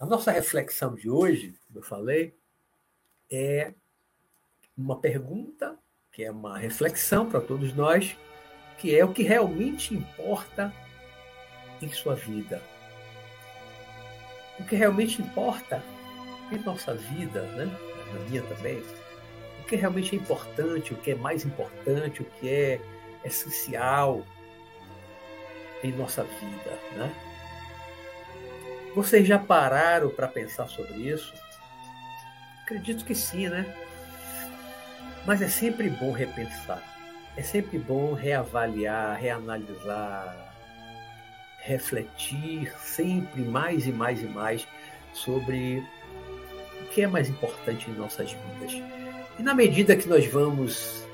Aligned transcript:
A 0.00 0.06
nossa 0.06 0.32
reflexão 0.32 0.94
de 0.94 1.10
hoje, 1.10 1.54
como 1.66 1.80
eu 1.80 1.82
falei, 1.82 2.34
é 3.30 3.74
uma 4.74 4.98
pergunta, 4.98 5.78
que 6.10 6.24
é 6.24 6.30
uma 6.30 6.56
reflexão 6.56 7.28
para 7.28 7.38
todos 7.38 7.74
nós, 7.74 8.16
que 8.78 8.98
é 8.98 9.04
o 9.04 9.12
que 9.12 9.22
realmente 9.22 9.92
importa 9.92 10.72
em 11.82 11.92
sua 11.92 12.14
vida. 12.14 12.62
O 14.58 14.64
que 14.64 14.74
realmente 14.74 15.20
importa 15.20 15.84
em 16.50 16.58
nossa 16.60 16.94
vida, 16.94 17.42
né? 17.42 17.66
na 17.66 18.20
minha 18.20 18.42
também, 18.44 18.82
o 19.60 19.64
que 19.66 19.76
realmente 19.76 20.16
é 20.16 20.18
importante, 20.18 20.94
o 20.94 20.96
que 20.96 21.10
é 21.10 21.14
mais 21.14 21.44
importante, 21.44 22.22
o 22.22 22.24
que 22.24 22.48
é 22.48 22.80
essencial 23.22 24.26
em 25.84 25.92
nossa 25.92 26.24
vida, 26.24 26.78
né? 26.96 27.29
Vocês 28.94 29.26
já 29.26 29.38
pararam 29.38 30.10
para 30.10 30.26
pensar 30.26 30.68
sobre 30.68 30.94
isso? 30.94 31.32
Acredito 32.62 33.04
que 33.04 33.14
sim, 33.14 33.48
né? 33.48 33.74
Mas 35.26 35.40
é 35.42 35.48
sempre 35.48 35.88
bom 35.88 36.12
repensar. 36.12 36.82
É 37.36 37.42
sempre 37.42 37.78
bom 37.78 38.14
reavaliar, 38.14 39.16
reanalisar, 39.16 40.54
refletir 41.60 42.72
sempre 42.80 43.42
mais 43.42 43.86
e 43.86 43.92
mais 43.92 44.20
e 44.20 44.26
mais 44.26 44.66
sobre 45.12 45.84
o 46.82 46.86
que 46.90 47.02
é 47.02 47.06
mais 47.06 47.28
importante 47.28 47.90
em 47.90 47.94
nossas 47.94 48.32
vidas. 48.32 48.72
E 49.38 49.42
na 49.42 49.54
medida 49.54 49.96
que 49.96 50.08
nós 50.08 50.26
vamos 50.26 51.04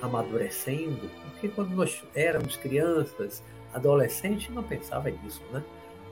amadurecendo, 0.00 1.10
porque 1.32 1.48
quando 1.48 1.70
nós 1.74 2.02
éramos 2.14 2.56
crianças, 2.56 3.42
adolescentes, 3.74 4.48
não 4.50 4.62
pensava 4.62 5.10
nisso, 5.10 5.42
né? 5.52 5.62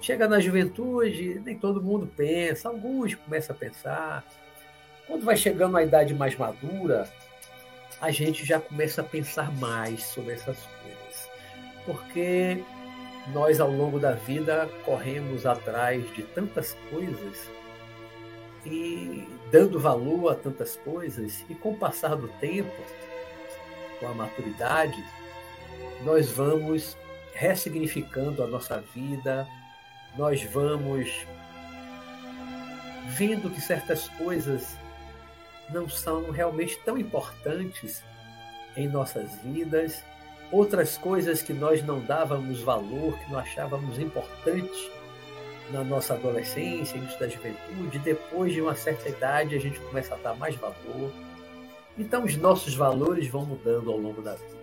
Chega 0.06 0.28
na 0.28 0.38
juventude, 0.38 1.42
nem 1.44 1.58
todo 1.58 1.82
mundo 1.82 2.08
pensa, 2.16 2.68
alguns 2.68 3.16
começam 3.16 3.56
a 3.56 3.58
pensar. 3.58 4.24
Quando 5.04 5.24
vai 5.24 5.36
chegando 5.36 5.76
a 5.76 5.82
idade 5.82 6.14
mais 6.14 6.36
madura, 6.36 7.10
a 8.00 8.12
gente 8.12 8.46
já 8.46 8.60
começa 8.60 9.00
a 9.00 9.04
pensar 9.04 9.52
mais 9.56 10.04
sobre 10.04 10.34
essas 10.34 10.58
coisas. 10.58 11.28
Porque 11.84 12.62
nós, 13.32 13.58
ao 13.58 13.68
longo 13.68 13.98
da 13.98 14.12
vida, 14.12 14.70
corremos 14.84 15.44
atrás 15.44 16.08
de 16.14 16.22
tantas 16.22 16.76
coisas 16.88 17.50
e 18.64 19.28
dando 19.50 19.80
valor 19.80 20.30
a 20.30 20.36
tantas 20.36 20.76
coisas, 20.76 21.44
e 21.50 21.54
com 21.56 21.70
o 21.70 21.76
passar 21.76 22.14
do 22.14 22.28
tempo, 22.38 22.80
com 23.98 24.06
a 24.06 24.14
maturidade, 24.14 25.04
nós 26.04 26.30
vamos 26.30 26.96
ressignificando 27.34 28.44
a 28.44 28.46
nossa 28.46 28.80
vida, 28.94 29.48
nós 30.16 30.42
vamos 30.44 31.26
vendo 33.08 33.50
que 33.50 33.60
certas 33.60 34.08
coisas 34.10 34.76
não 35.70 35.88
são 35.88 36.30
realmente 36.30 36.78
tão 36.84 36.96
importantes 36.96 38.02
em 38.76 38.88
nossas 38.88 39.34
vidas, 39.36 40.02
outras 40.50 40.96
coisas 40.96 41.42
que 41.42 41.52
nós 41.52 41.84
não 41.84 42.00
dávamos 42.00 42.60
valor, 42.60 43.18
que 43.18 43.30
não 43.30 43.38
achávamos 43.38 43.98
importante 43.98 44.92
na 45.70 45.82
nossa 45.82 46.14
adolescência, 46.14 46.96
início 46.96 47.18
da 47.18 47.28
juventude, 47.28 47.98
depois 47.98 48.52
de 48.52 48.60
uma 48.60 48.74
certa 48.74 49.08
idade 49.08 49.56
a 49.56 49.60
gente 49.60 49.80
começa 49.80 50.14
a 50.14 50.18
dar 50.18 50.34
mais 50.36 50.54
valor. 50.56 51.12
Então 51.98 52.24
os 52.24 52.36
nossos 52.36 52.74
valores 52.74 53.28
vão 53.28 53.44
mudando 53.44 53.90
ao 53.90 53.98
longo 53.98 54.22
da 54.22 54.34
vida 54.34 54.55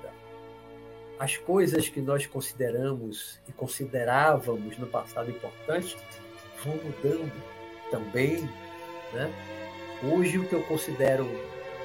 as 1.23 1.37
coisas 1.37 1.87
que 1.87 2.01
nós 2.01 2.25
consideramos 2.25 3.39
e 3.47 3.53
considerávamos 3.53 4.77
no 4.77 4.85
passado 4.85 5.31
importantes 5.31 5.95
vão 6.65 6.75
mudando 6.75 7.31
também. 7.89 8.41
Né? 9.13 9.31
Hoje, 10.03 10.37
o 10.37 10.45
que 10.45 10.51
eu 10.51 10.61
considero 10.63 11.25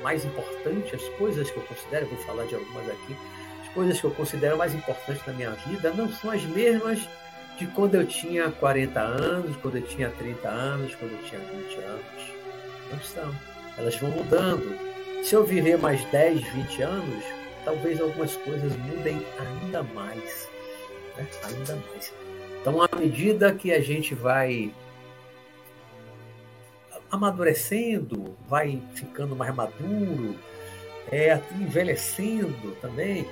mais 0.02 0.24
importante, 0.24 0.96
as 0.96 1.08
coisas 1.10 1.48
que 1.48 1.56
eu 1.56 1.62
considero, 1.62 2.06
vou 2.06 2.18
falar 2.18 2.46
de 2.46 2.56
algumas 2.56 2.90
aqui, 2.90 3.16
as 3.62 3.68
coisas 3.72 4.00
que 4.00 4.06
eu 4.06 4.10
considero 4.10 4.58
mais 4.58 4.74
importantes 4.74 5.24
na 5.24 5.32
minha 5.32 5.50
vida 5.50 5.92
não 5.92 6.12
são 6.12 6.32
as 6.32 6.42
mesmas 6.42 7.08
de 7.56 7.66
quando 7.68 7.94
eu 7.94 8.04
tinha 8.04 8.50
40 8.50 9.00
anos, 9.00 9.56
quando 9.58 9.76
eu 9.76 9.82
tinha 9.82 10.10
30 10.10 10.48
anos, 10.48 10.96
quando 10.96 11.12
eu 11.12 11.22
tinha 11.22 11.40
20 11.40 11.76
anos. 11.76 12.32
Não 12.90 13.00
são. 13.02 13.32
Elas 13.76 13.94
vão 14.00 14.10
mudando. 14.10 14.76
Se 15.22 15.36
eu 15.36 15.44
viver 15.44 15.78
mais 15.78 16.04
10, 16.06 16.42
20 16.42 16.82
anos, 16.82 17.37
talvez 17.64 18.00
algumas 18.00 18.36
coisas 18.36 18.76
mudem 18.76 19.24
ainda 19.38 19.82
mais. 19.82 20.48
Né? 21.16 21.26
Ainda 21.44 21.76
mais. 21.76 22.12
Então, 22.60 22.82
à 22.82 22.88
medida 22.96 23.54
que 23.54 23.72
a 23.72 23.80
gente 23.80 24.14
vai 24.14 24.72
amadurecendo, 27.10 28.36
vai 28.48 28.82
ficando 28.94 29.34
mais 29.34 29.54
maduro, 29.54 30.38
é, 31.10 31.40
envelhecendo 31.58 32.72
também, 32.80 33.26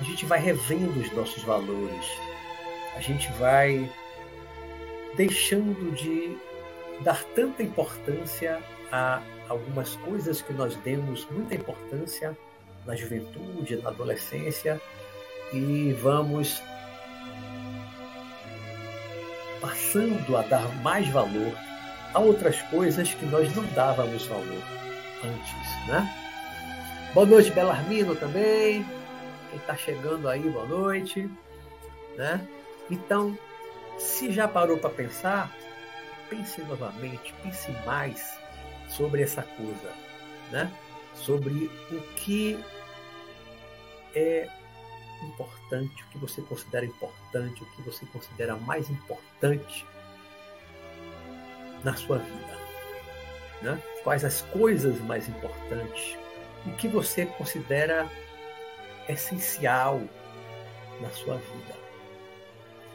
a 0.00 0.04
gente 0.04 0.24
vai 0.26 0.38
revendo 0.38 1.00
os 1.00 1.10
nossos 1.12 1.42
valores, 1.42 2.06
a 2.96 3.00
gente 3.00 3.30
vai 3.32 3.90
deixando 5.16 5.92
de 5.94 6.36
dar 7.02 7.24
tanta 7.34 7.62
importância 7.62 8.60
a 8.92 9.22
algumas 9.48 9.96
coisas 9.96 10.40
que 10.40 10.52
nós 10.52 10.76
demos 10.76 11.26
muita 11.30 11.54
importância 11.54 12.36
na 12.86 12.94
juventude, 12.94 13.76
na 13.76 13.90
adolescência, 13.90 14.80
e 15.52 15.92
vamos 16.00 16.62
passando 19.60 20.36
a 20.36 20.42
dar 20.42 20.68
mais 20.82 21.08
valor 21.08 21.56
a 22.12 22.18
outras 22.20 22.60
coisas 22.62 23.12
que 23.14 23.24
nós 23.26 23.54
não 23.54 23.64
dávamos 23.74 24.26
valor 24.26 24.62
antes, 25.24 25.88
né? 25.88 26.24
Boa 27.14 27.26
noite, 27.26 27.50
Belarmino 27.50 28.14
também. 28.14 28.84
Quem 29.50 29.58
está 29.58 29.76
chegando 29.76 30.28
aí, 30.28 30.40
boa 30.40 30.66
noite, 30.66 31.30
né? 32.16 32.46
Então, 32.90 33.38
se 33.98 34.32
já 34.32 34.46
parou 34.46 34.78
para 34.78 34.90
pensar, 34.90 35.50
pense 36.28 36.60
novamente, 36.62 37.32
pense 37.42 37.70
mais 37.86 38.36
sobre 38.88 39.22
essa 39.22 39.42
coisa, 39.42 39.92
né? 40.50 40.70
Sobre 41.14 41.70
o 41.90 42.00
que 42.16 42.58
é 44.14 44.48
importante, 45.22 46.02
o 46.02 46.06
que 46.08 46.18
você 46.18 46.42
considera 46.42 46.84
importante, 46.84 47.62
o 47.62 47.66
que 47.66 47.82
você 47.82 48.04
considera 48.06 48.56
mais 48.56 48.88
importante 48.90 49.86
na 51.82 51.94
sua 51.94 52.18
vida. 52.18 52.58
Né? 53.62 53.82
Quais 54.02 54.24
as 54.24 54.42
coisas 54.42 55.00
mais 55.00 55.28
importantes, 55.28 56.18
o 56.66 56.72
que 56.72 56.88
você 56.88 57.26
considera 57.26 58.08
essencial 59.08 60.00
na 61.00 61.10
sua 61.10 61.36
vida. 61.36 61.74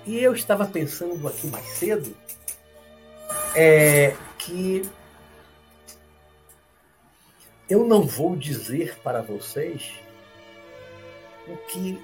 E 0.05 0.17
eu 0.19 0.33
estava 0.33 0.65
pensando 0.65 1.27
aqui 1.27 1.47
mais 1.47 1.65
cedo 1.65 2.15
é, 3.55 4.15
que 4.37 4.89
eu 7.69 7.85
não 7.85 8.03
vou 8.03 8.35
dizer 8.35 8.97
para 9.03 9.21
vocês 9.21 9.93
o 11.49 11.57
que 11.67 11.99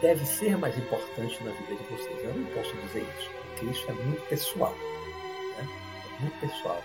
deve 0.00 0.24
ser 0.24 0.56
mais 0.56 0.76
importante 0.76 1.42
na 1.44 1.50
vida 1.52 1.74
de 1.74 1.90
vocês. 1.90 2.24
Eu 2.24 2.34
não 2.34 2.46
posso 2.46 2.74
dizer 2.76 3.06
isso, 3.18 3.30
porque 3.30 3.66
isso 3.66 3.90
é 3.90 3.92
muito 3.92 4.22
pessoal. 4.28 4.74
Né? 5.56 5.68
É 6.18 6.22
muito 6.22 6.40
pessoal. 6.40 6.82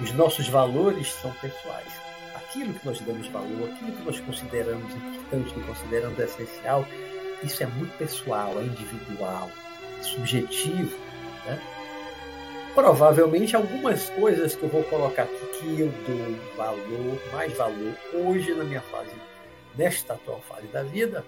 Os 0.00 0.12
nossos 0.12 0.48
valores 0.48 1.12
são 1.12 1.32
pessoais. 1.34 1.92
Aquilo 2.34 2.74
que 2.74 2.86
nós 2.86 3.00
damos 3.00 3.28
valor, 3.28 3.70
aquilo 3.70 3.92
que 3.92 4.02
nós 4.02 4.20
consideramos 4.20 4.94
importante, 4.94 5.54
que 5.54 5.60
consideramos 5.62 6.18
essencial, 6.18 6.86
isso 7.42 7.62
é 7.62 7.66
muito 7.66 7.96
pessoal, 7.96 8.58
é 8.58 8.64
individual, 8.64 9.50
é 9.98 10.02
subjetivo. 10.02 10.96
Né? 11.46 11.60
Provavelmente 12.74 13.54
algumas 13.54 14.08
coisas 14.10 14.56
que 14.56 14.62
eu 14.64 14.68
vou 14.68 14.82
colocar 14.84 15.22
aqui 15.22 15.44
que 15.60 15.80
eu 15.80 15.92
dou 16.06 16.56
valor, 16.56 17.20
mais 17.32 17.52
valor 17.56 17.94
hoje 18.12 18.52
na 18.54 18.64
minha 18.64 18.80
fase 18.80 19.10
nesta 19.76 20.14
atual 20.14 20.40
fase 20.40 20.66
da 20.68 20.82
vida, 20.82 21.24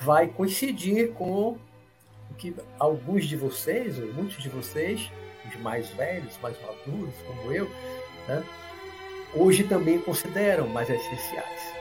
vai 0.00 0.26
coincidir 0.28 1.12
com 1.12 1.56
o 2.30 2.34
que 2.36 2.54
alguns 2.78 3.26
de 3.26 3.36
vocês, 3.36 3.98
ou 3.98 4.12
muitos 4.12 4.42
de 4.42 4.48
vocês, 4.48 5.10
os 5.48 5.60
mais 5.60 5.88
velhos, 5.90 6.38
mais 6.42 6.56
maduros, 6.60 7.14
como 7.26 7.52
eu, 7.52 7.70
né, 8.26 8.44
hoje 9.34 9.64
também 9.64 9.98
consideram 10.00 10.66
mais 10.68 10.88
essenciais. 10.88 11.74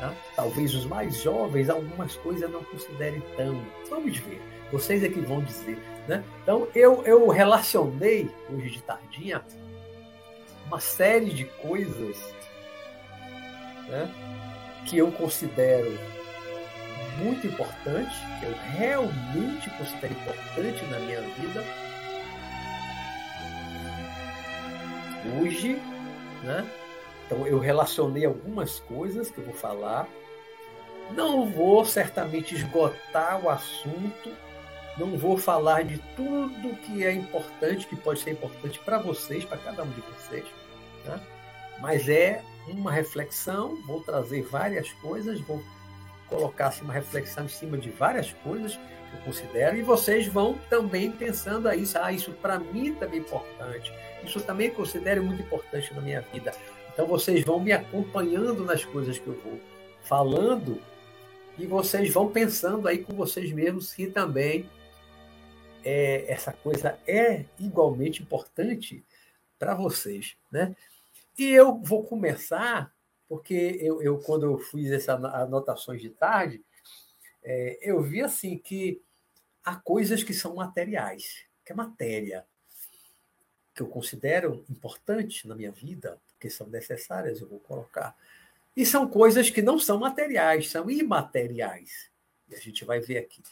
Tá? 0.00 0.12
Talvez 0.34 0.74
os 0.74 0.84
mais 0.84 1.22
jovens, 1.22 1.70
algumas 1.70 2.16
coisas 2.16 2.50
não 2.50 2.64
considerem 2.64 3.22
tão. 3.36 3.62
Vamos 3.88 4.16
ver. 4.18 4.40
Vocês 4.72 5.04
é 5.04 5.08
que 5.08 5.20
vão 5.20 5.42
dizer. 5.42 5.78
Né? 6.08 6.24
Então, 6.42 6.66
eu, 6.74 7.04
eu 7.04 7.28
relacionei, 7.28 8.28
hoje 8.50 8.70
de 8.70 8.82
tardinha, 8.82 9.44
uma 10.66 10.80
série 10.80 11.30
de 11.30 11.44
coisas 11.44 12.34
né, 13.88 14.10
que 14.86 14.98
eu 14.98 15.10
considero 15.12 15.98
muito 17.18 17.46
importante, 17.46 18.14
que 18.40 18.46
eu 18.46 18.54
realmente 18.76 19.70
considero 19.70 20.14
importante 20.14 20.84
na 20.86 20.98
minha 20.98 21.20
vida, 21.20 21.64
hoje, 25.40 25.80
né? 26.42 26.66
Então 27.26 27.46
eu 27.46 27.58
relacionei 27.58 28.24
algumas 28.24 28.80
coisas 28.80 29.30
que 29.30 29.38
eu 29.38 29.44
vou 29.44 29.54
falar. 29.54 30.08
Não 31.12 31.46
vou 31.46 31.84
certamente 31.84 32.54
esgotar 32.54 33.44
o 33.44 33.50
assunto, 33.50 34.30
não 34.98 35.16
vou 35.16 35.36
falar 35.36 35.84
de 35.84 35.98
tudo 36.16 36.76
que 36.82 37.04
é 37.04 37.12
importante, 37.12 37.86
que 37.86 37.96
pode 37.96 38.20
ser 38.20 38.32
importante 38.32 38.78
para 38.78 38.98
vocês, 38.98 39.44
para 39.44 39.58
cada 39.58 39.82
um 39.82 39.90
de 39.90 40.00
vocês, 40.00 40.44
né? 41.04 41.20
mas 41.80 42.08
é 42.08 42.42
uma 42.68 42.92
reflexão. 42.92 43.76
Vou 43.86 44.00
trazer 44.02 44.42
várias 44.42 44.90
coisas, 44.92 45.40
vou 45.40 45.62
colocar 46.28 46.68
assim, 46.68 46.84
uma 46.84 46.92
reflexão 46.92 47.44
em 47.44 47.48
cima 47.48 47.76
de 47.76 47.90
várias 47.90 48.32
coisas 48.32 48.76
que 48.76 49.16
eu 49.16 49.20
considero, 49.24 49.76
e 49.76 49.82
vocês 49.82 50.26
vão 50.26 50.58
também 50.70 51.12
pensando 51.12 51.68
a 51.68 51.76
isso. 51.76 51.98
Ah, 51.98 52.12
isso 52.12 52.32
para 52.32 52.58
mim 52.58 52.94
também 52.94 53.18
é 53.18 53.22
importante. 53.22 53.92
Isso 54.24 54.40
também 54.40 54.70
considero 54.70 55.22
muito 55.22 55.42
importante 55.42 55.92
na 55.94 56.00
minha 56.00 56.20
vida. 56.20 56.52
Então 56.92 57.06
vocês 57.06 57.44
vão 57.44 57.60
me 57.60 57.72
acompanhando 57.72 58.64
nas 58.64 58.84
coisas 58.84 59.18
que 59.18 59.26
eu 59.26 59.38
vou 59.40 59.60
falando 60.02 60.80
e 61.58 61.66
vocês 61.66 62.12
vão 62.12 62.28
pensando 62.28 62.88
aí 62.88 62.98
com 62.98 63.14
vocês 63.14 63.52
mesmos 63.52 63.90
se 63.90 64.06
também 64.06 64.68
é, 65.84 66.24
essa 66.28 66.52
coisa 66.52 66.98
é 67.06 67.44
igualmente 67.58 68.22
importante 68.22 69.04
para 69.58 69.74
vocês, 69.74 70.36
né? 70.50 70.74
E 71.38 71.50
eu 71.50 71.80
vou 71.80 72.04
começar 72.04 72.92
porque 73.28 73.78
eu, 73.80 74.02
eu 74.02 74.18
quando 74.18 74.44
eu 74.44 74.58
fiz 74.58 74.90
essas 74.90 75.24
anotações 75.24 76.02
de 76.02 76.10
tarde, 76.10 76.62
é, 77.42 77.78
eu 77.80 78.02
vi 78.02 78.20
assim 78.20 78.58
que 78.58 79.02
há 79.64 79.74
coisas 79.74 80.22
que 80.22 80.34
são 80.34 80.56
materiais, 80.56 81.46
que 81.64 81.72
é 81.72 81.74
matéria, 81.74 82.44
que 83.74 83.80
eu 83.80 83.88
considero 83.88 84.64
importantes 84.68 85.44
na 85.46 85.54
minha 85.54 85.72
vida, 85.72 86.20
porque 86.32 86.50
são 86.50 86.66
necessárias, 86.66 87.40
eu 87.40 87.48
vou 87.48 87.58
colocar. 87.60 88.14
E 88.76 88.84
são 88.84 89.08
coisas 89.08 89.48
que 89.48 89.62
não 89.62 89.78
são 89.78 89.98
materiais, 89.98 90.68
são 90.68 90.90
imateriais. 90.90 92.10
E 92.50 92.54
a 92.54 92.58
gente 92.58 92.84
vai 92.84 93.00
ver 93.00 93.16
aqui. 93.16 93.42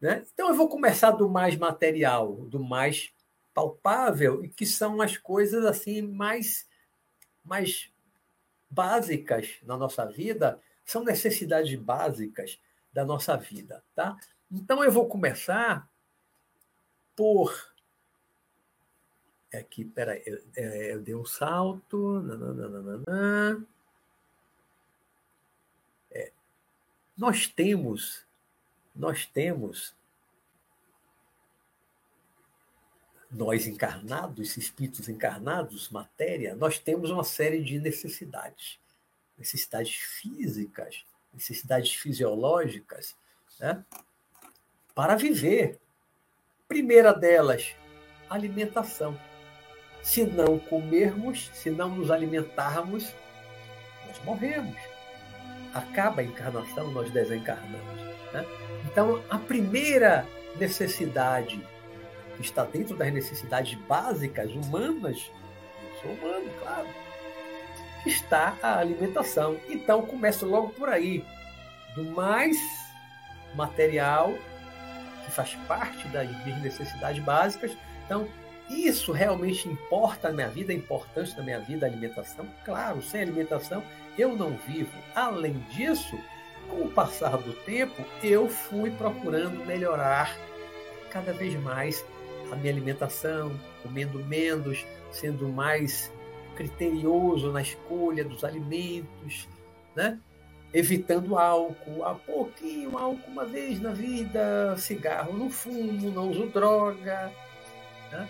Né? 0.00 0.24
Então 0.34 0.48
eu 0.48 0.54
vou 0.54 0.68
começar 0.68 1.12
do 1.12 1.28
mais 1.28 1.56
material, 1.56 2.34
do 2.44 2.62
mais 2.62 3.10
palpável, 3.54 4.44
e 4.44 4.48
que 4.48 4.66
são 4.66 5.00
as 5.00 5.16
coisas 5.16 5.64
assim 5.64 6.02
mais, 6.02 6.66
mais 7.50 7.92
básicas 8.70 9.58
na 9.64 9.76
nossa 9.76 10.06
vida, 10.06 10.62
são 10.84 11.02
necessidades 11.02 11.74
básicas 11.74 12.60
da 12.92 13.04
nossa 13.04 13.36
vida, 13.36 13.82
tá? 13.92 14.16
Então 14.50 14.84
eu 14.84 14.92
vou 14.92 15.08
começar 15.08 15.90
por 17.16 17.52
aqui, 19.52 19.84
peraí, 19.84 20.22
eu, 20.24 20.40
é, 20.56 20.94
eu 20.94 21.02
dei 21.02 21.14
um 21.14 21.24
salto. 21.24 22.20
Nananana. 22.20 23.66
É, 26.12 26.32
nós 27.16 27.48
temos, 27.48 28.24
nós 28.94 29.26
temos, 29.26 29.92
nós 33.30 33.66
encarnados, 33.66 34.56
espíritos 34.56 35.08
encarnados, 35.08 35.88
matéria, 35.90 36.56
nós 36.56 36.78
temos 36.78 37.10
uma 37.10 37.22
série 37.22 37.62
de 37.62 37.78
necessidades, 37.78 38.78
necessidades 39.38 39.94
físicas, 39.94 41.04
necessidades 41.32 41.94
fisiológicas, 41.94 43.14
né? 43.60 43.84
para 44.94 45.14
viver. 45.14 45.78
Primeira 46.66 47.12
delas, 47.12 47.74
alimentação. 48.28 49.18
Se 50.02 50.24
não 50.24 50.58
comermos, 50.58 51.50
se 51.52 51.70
não 51.70 51.94
nos 51.96 52.10
alimentarmos, 52.10 53.12
nós 54.06 54.24
morremos. 54.24 54.76
Acaba 55.72 56.20
a 56.20 56.24
encarnação, 56.24 56.90
nós 56.90 57.10
desencarnamos. 57.10 58.00
Né? 58.32 58.44
Então, 58.86 59.22
a 59.30 59.38
primeira 59.38 60.26
necessidade 60.58 61.62
está 62.40 62.64
dentro 62.64 62.96
das 62.96 63.12
necessidades 63.12 63.74
básicas 63.86 64.50
humanas, 64.52 65.30
eu 65.82 66.00
sou 66.00 66.10
humano, 66.12 66.50
claro, 66.60 66.88
está 68.06 68.56
a 68.62 68.78
alimentação. 68.78 69.58
Então, 69.68 70.02
começa 70.02 70.46
logo 70.46 70.70
por 70.70 70.88
aí, 70.88 71.24
do 71.94 72.04
mais 72.04 72.56
material, 73.54 74.34
que 75.24 75.30
faz 75.30 75.54
parte 75.66 76.06
das 76.08 76.28
minhas 76.44 76.62
necessidades 76.62 77.22
básicas. 77.22 77.76
Então, 78.06 78.28
isso 78.68 79.12
realmente 79.12 79.68
importa 79.68 80.28
na 80.28 80.34
minha 80.34 80.48
vida, 80.48 80.72
é 80.72 80.76
importante 80.76 81.36
na 81.36 81.42
minha 81.42 81.58
vida 81.58 81.86
a 81.86 81.88
alimentação? 81.88 82.46
Claro, 82.64 83.02
sem 83.02 83.22
alimentação 83.22 83.82
eu 84.16 84.36
não 84.36 84.56
vivo. 84.66 84.92
Além 85.14 85.58
disso, 85.70 86.18
com 86.68 86.82
o 86.82 86.90
passar 86.90 87.36
do 87.38 87.52
tempo, 87.64 88.04
eu 88.22 88.48
fui 88.48 88.90
procurando 88.90 89.64
melhorar 89.64 90.36
cada 91.10 91.32
vez 91.32 91.54
mais 91.60 92.04
a 92.50 92.56
minha 92.56 92.72
alimentação, 92.72 93.52
comendo 93.82 94.18
menos, 94.24 94.84
sendo 95.10 95.48
mais 95.48 96.12
criterioso 96.56 97.50
na 97.50 97.62
escolha 97.62 98.24
dos 98.24 98.44
alimentos, 98.44 99.48
né? 99.94 100.18
evitando 100.72 101.36
álcool, 101.36 102.04
a 102.04 102.14
pouquinho 102.14 102.96
álcool 102.96 103.30
uma 103.30 103.44
vez 103.44 103.80
na 103.80 103.90
vida, 103.90 104.76
cigarro 104.76 105.36
não 105.36 105.50
fumo, 105.50 106.10
não 106.10 106.30
uso 106.30 106.46
droga. 106.46 107.32
Né? 108.12 108.28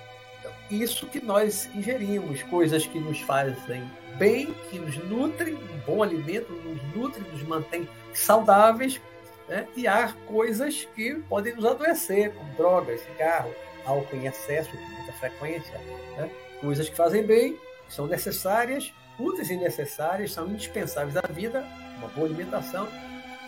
isso 0.70 1.06
que 1.06 1.20
nós 1.20 1.68
ingerimos, 1.74 2.42
coisas 2.44 2.86
que 2.86 2.98
nos 2.98 3.20
fazem 3.20 3.90
bem, 4.16 4.54
que 4.70 4.78
nos 4.78 4.96
nutrem, 5.04 5.54
um 5.54 5.78
bom 5.86 6.02
alimento 6.02 6.52
nos 6.52 6.82
nutre, 6.94 7.22
nos 7.32 7.42
mantém 7.42 7.88
saudáveis, 8.12 9.00
né? 9.48 9.66
e 9.76 9.86
há 9.86 10.12
coisas 10.26 10.86
que 10.94 11.14
podem 11.28 11.54
nos 11.54 11.64
adoecer, 11.64 12.32
como 12.34 12.52
drogas, 12.54 13.00
cigarro, 13.00 13.52
álcool 13.84 14.16
em 14.16 14.26
excesso, 14.26 14.70
com 14.70 14.76
muita 14.76 15.12
frequência, 15.14 15.78
né? 16.16 16.30
coisas 16.60 16.88
que 16.88 16.96
fazem 16.96 17.24
bem, 17.24 17.58
são 17.88 18.06
necessárias, 18.06 18.92
úteis 19.18 19.50
e 19.50 19.56
necessárias, 19.56 20.32
são 20.32 20.48
indispensáveis 20.48 21.16
à 21.16 21.22
vida, 21.32 21.64
uma 21.98 22.08
boa 22.08 22.26
alimentação, 22.26 22.88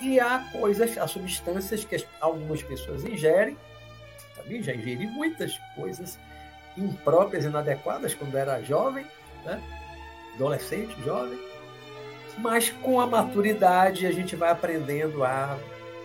e 0.01 0.19
há 0.19 0.49
coisas, 0.53 0.99
há 0.99 1.07
substâncias 1.07 1.85
que 1.85 2.05
algumas 2.21 2.63
pessoas 2.63 3.05
ingerem, 3.05 3.57
também 4.35 4.63
já 4.63 4.75
ingeri 4.75 5.07
muitas 5.07 5.59
coisas 5.77 6.19
impróprias, 6.77 7.45
inadequadas 7.45 8.15
quando 8.15 8.37
era 8.37 8.63
jovem, 8.63 9.07
né? 9.45 9.63
adolescente, 10.35 10.95
jovem. 11.05 11.39
Mas 12.39 12.71
com 12.71 13.01
a 13.01 13.07
maturidade 13.07 14.07
a 14.07 14.13
gente 14.13 14.35
vai 14.35 14.51
aprendendo 14.51 15.23
a 15.23 15.59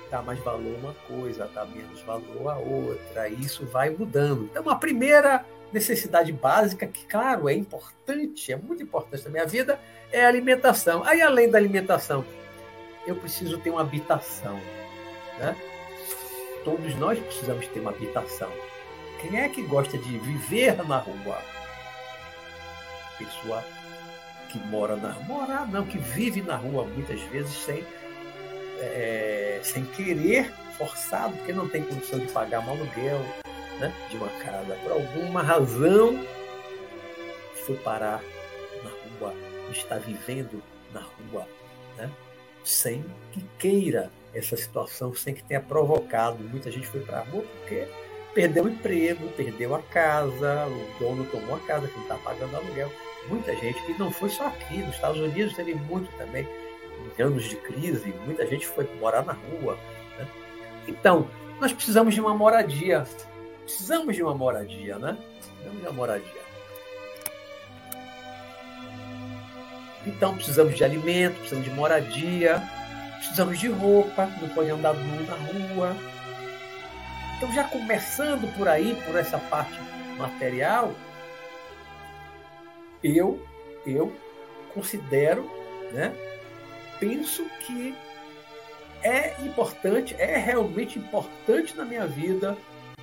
dar 0.09 0.21
mais 0.21 0.39
valor 0.39 0.75
uma 0.79 0.93
coisa, 1.07 1.49
dar 1.53 1.65
menos 1.65 2.01
valor 2.01 2.49
a 2.49 2.57
outra, 2.57 3.29
e 3.29 3.41
isso 3.41 3.65
vai 3.65 3.89
mudando. 3.89 4.45
Então, 4.45 4.69
a 4.69 4.75
primeira 4.75 5.45
necessidade 5.71 6.31
básica, 6.31 6.87
que, 6.87 7.05
claro, 7.05 7.49
é 7.49 7.53
importante, 7.53 8.51
é 8.51 8.55
muito 8.55 8.83
importante 8.83 9.25
na 9.25 9.29
minha 9.29 9.45
vida, 9.45 9.79
é 10.11 10.25
a 10.25 10.27
alimentação. 10.27 11.03
Aí, 11.03 11.21
além 11.21 11.49
da 11.49 11.57
alimentação, 11.57 12.25
eu 13.05 13.15
preciso 13.15 13.57
ter 13.59 13.69
uma 13.69 13.81
habitação. 13.81 14.59
Né? 15.39 15.55
Todos 16.63 16.95
nós 16.95 17.19
precisamos 17.19 17.67
ter 17.67 17.79
uma 17.79 17.91
habitação. 17.91 18.51
Quem 19.21 19.39
é 19.39 19.49
que 19.49 19.61
gosta 19.63 19.97
de 19.97 20.17
viver 20.19 20.77
na 20.85 20.97
rua? 20.97 21.41
Pessoa 23.17 23.63
que 24.49 24.59
mora 24.59 24.95
na 24.95 25.11
rua, 25.11 25.25
morar 25.25 25.67
não, 25.67 25.85
que 25.85 25.97
vive 25.97 26.41
na 26.41 26.55
rua 26.55 26.85
muitas 26.85 27.19
vezes 27.23 27.51
sem, 27.51 27.83
é, 28.79 29.59
sem 29.63 29.85
querer, 29.85 30.51
forçado, 30.77 31.35
porque 31.37 31.53
não 31.53 31.67
tem 31.67 31.83
condição 31.83 32.19
de 32.19 32.27
pagar 32.27 32.59
um 32.65 32.69
aluguel 32.69 33.19
né, 33.79 33.93
de 34.09 34.17
uma 34.17 34.29
casa. 34.43 34.75
Por 34.83 34.91
alguma 34.91 35.41
razão, 35.41 36.19
foi 37.65 37.75
parar 37.77 38.21
na 38.83 38.89
rua, 38.89 39.33
está 39.71 39.97
vivendo 39.97 40.61
na 40.93 41.01
rua, 41.01 41.47
né, 41.97 42.09
sem 42.63 43.03
que 43.31 43.43
queira 43.57 44.11
essa 44.33 44.55
situação, 44.55 45.13
sem 45.15 45.33
que 45.33 45.43
tenha 45.43 45.61
provocado. 45.61 46.43
Muita 46.43 46.71
gente 46.71 46.87
foi 46.87 47.01
para 47.01 47.19
a 47.19 47.23
rua 47.23 47.43
porque 47.59 47.87
perdeu 48.33 48.65
o 48.65 48.69
emprego, 48.69 49.27
perdeu 49.29 49.73
a 49.73 49.81
casa, 49.81 50.67
o 50.67 50.99
dono 50.99 51.25
tomou 51.25 51.55
a 51.55 51.59
casa 51.59 51.87
que 51.87 51.95
não 51.95 52.03
está 52.03 52.15
pagando 52.17 52.55
aluguel. 52.55 52.91
Muita 53.27 53.53
gente, 53.55 53.79
e 53.89 53.97
não 53.97 54.11
foi 54.11 54.29
só 54.29 54.47
aqui, 54.47 54.77
nos 54.77 54.95
Estados 54.95 55.19
Unidos 55.19 55.53
teve 55.53 55.73
muito 55.73 56.09
também, 56.17 56.47
em 57.17 57.21
anos 57.21 57.45
de 57.45 57.55
crise, 57.57 58.13
muita 58.25 58.45
gente 58.45 58.67
foi 58.67 58.87
morar 58.99 59.23
na 59.23 59.33
rua. 59.33 59.77
Né? 60.17 60.27
Então, 60.87 61.27
nós 61.59 61.71
precisamos 61.73 62.13
de 62.13 62.21
uma 62.21 62.35
moradia. 62.35 63.05
Precisamos 63.63 64.15
de 64.15 64.23
uma 64.23 64.33
moradia, 64.33 64.97
né? 64.97 65.17
Precisamos 65.39 65.81
de 65.81 65.87
uma 65.87 65.93
moradia. 65.93 66.47
Então, 70.05 70.35
precisamos 70.35 70.75
de 70.75 70.83
alimento, 70.83 71.35
precisamos 71.35 71.65
de 71.65 71.71
moradia, 71.71 72.63
precisamos 73.17 73.59
de 73.59 73.67
roupa, 73.67 74.25
não 74.41 74.47
pode 74.49 74.69
andar 74.69 74.93
nu 74.93 75.25
na 75.25 75.33
rua, 75.33 75.97
então, 77.37 77.53
já 77.53 77.63
começando 77.65 78.51
por 78.57 78.67
aí, 78.67 78.99
por 79.05 79.15
essa 79.15 79.37
parte 79.37 79.79
material, 80.17 80.91
eu, 83.03 83.39
eu 83.85 84.11
considero, 84.73 85.47
né, 85.91 86.15
penso 86.99 87.45
que 87.65 87.95
é 89.03 89.35
importante, 89.43 90.15
é 90.15 90.37
realmente 90.37 90.99
importante 90.99 91.75
na 91.75 91.85
minha 91.85 92.07
vida 92.07 92.57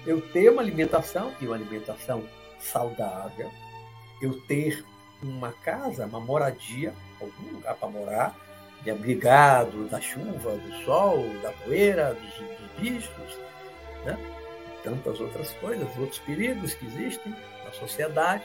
eu 0.07 0.21
ter 0.21 0.51
uma 0.51 0.61
alimentação 0.61 1.33
e 1.41 1.47
uma 1.47 1.55
alimentação 1.55 2.25
saudável, 2.59 3.51
eu 4.21 4.41
ter 4.43 4.85
uma 5.23 5.53
casa, 5.53 6.07
uma 6.07 6.21
moradia, 6.21 6.93
algum 7.21 7.57
lugar 7.57 7.75
para 7.77 7.89
morar, 7.89 8.37
me 8.85 8.91
abrigado 8.91 9.89
da 9.89 10.01
chuva, 10.01 10.57
do 10.57 10.85
sol, 10.85 11.25
da 11.43 11.53
poeira, 11.53 12.15
dos, 12.15 12.59
dos 12.59 12.71
bichos, 12.79 13.39
né? 14.05 14.19
tantas 14.83 15.19
outras 15.19 15.51
coisas, 15.55 15.89
outros 15.97 16.19
perigos 16.21 16.75
que 16.75 16.85
existem 16.87 17.35
na 17.65 17.73
sociedade. 17.73 18.45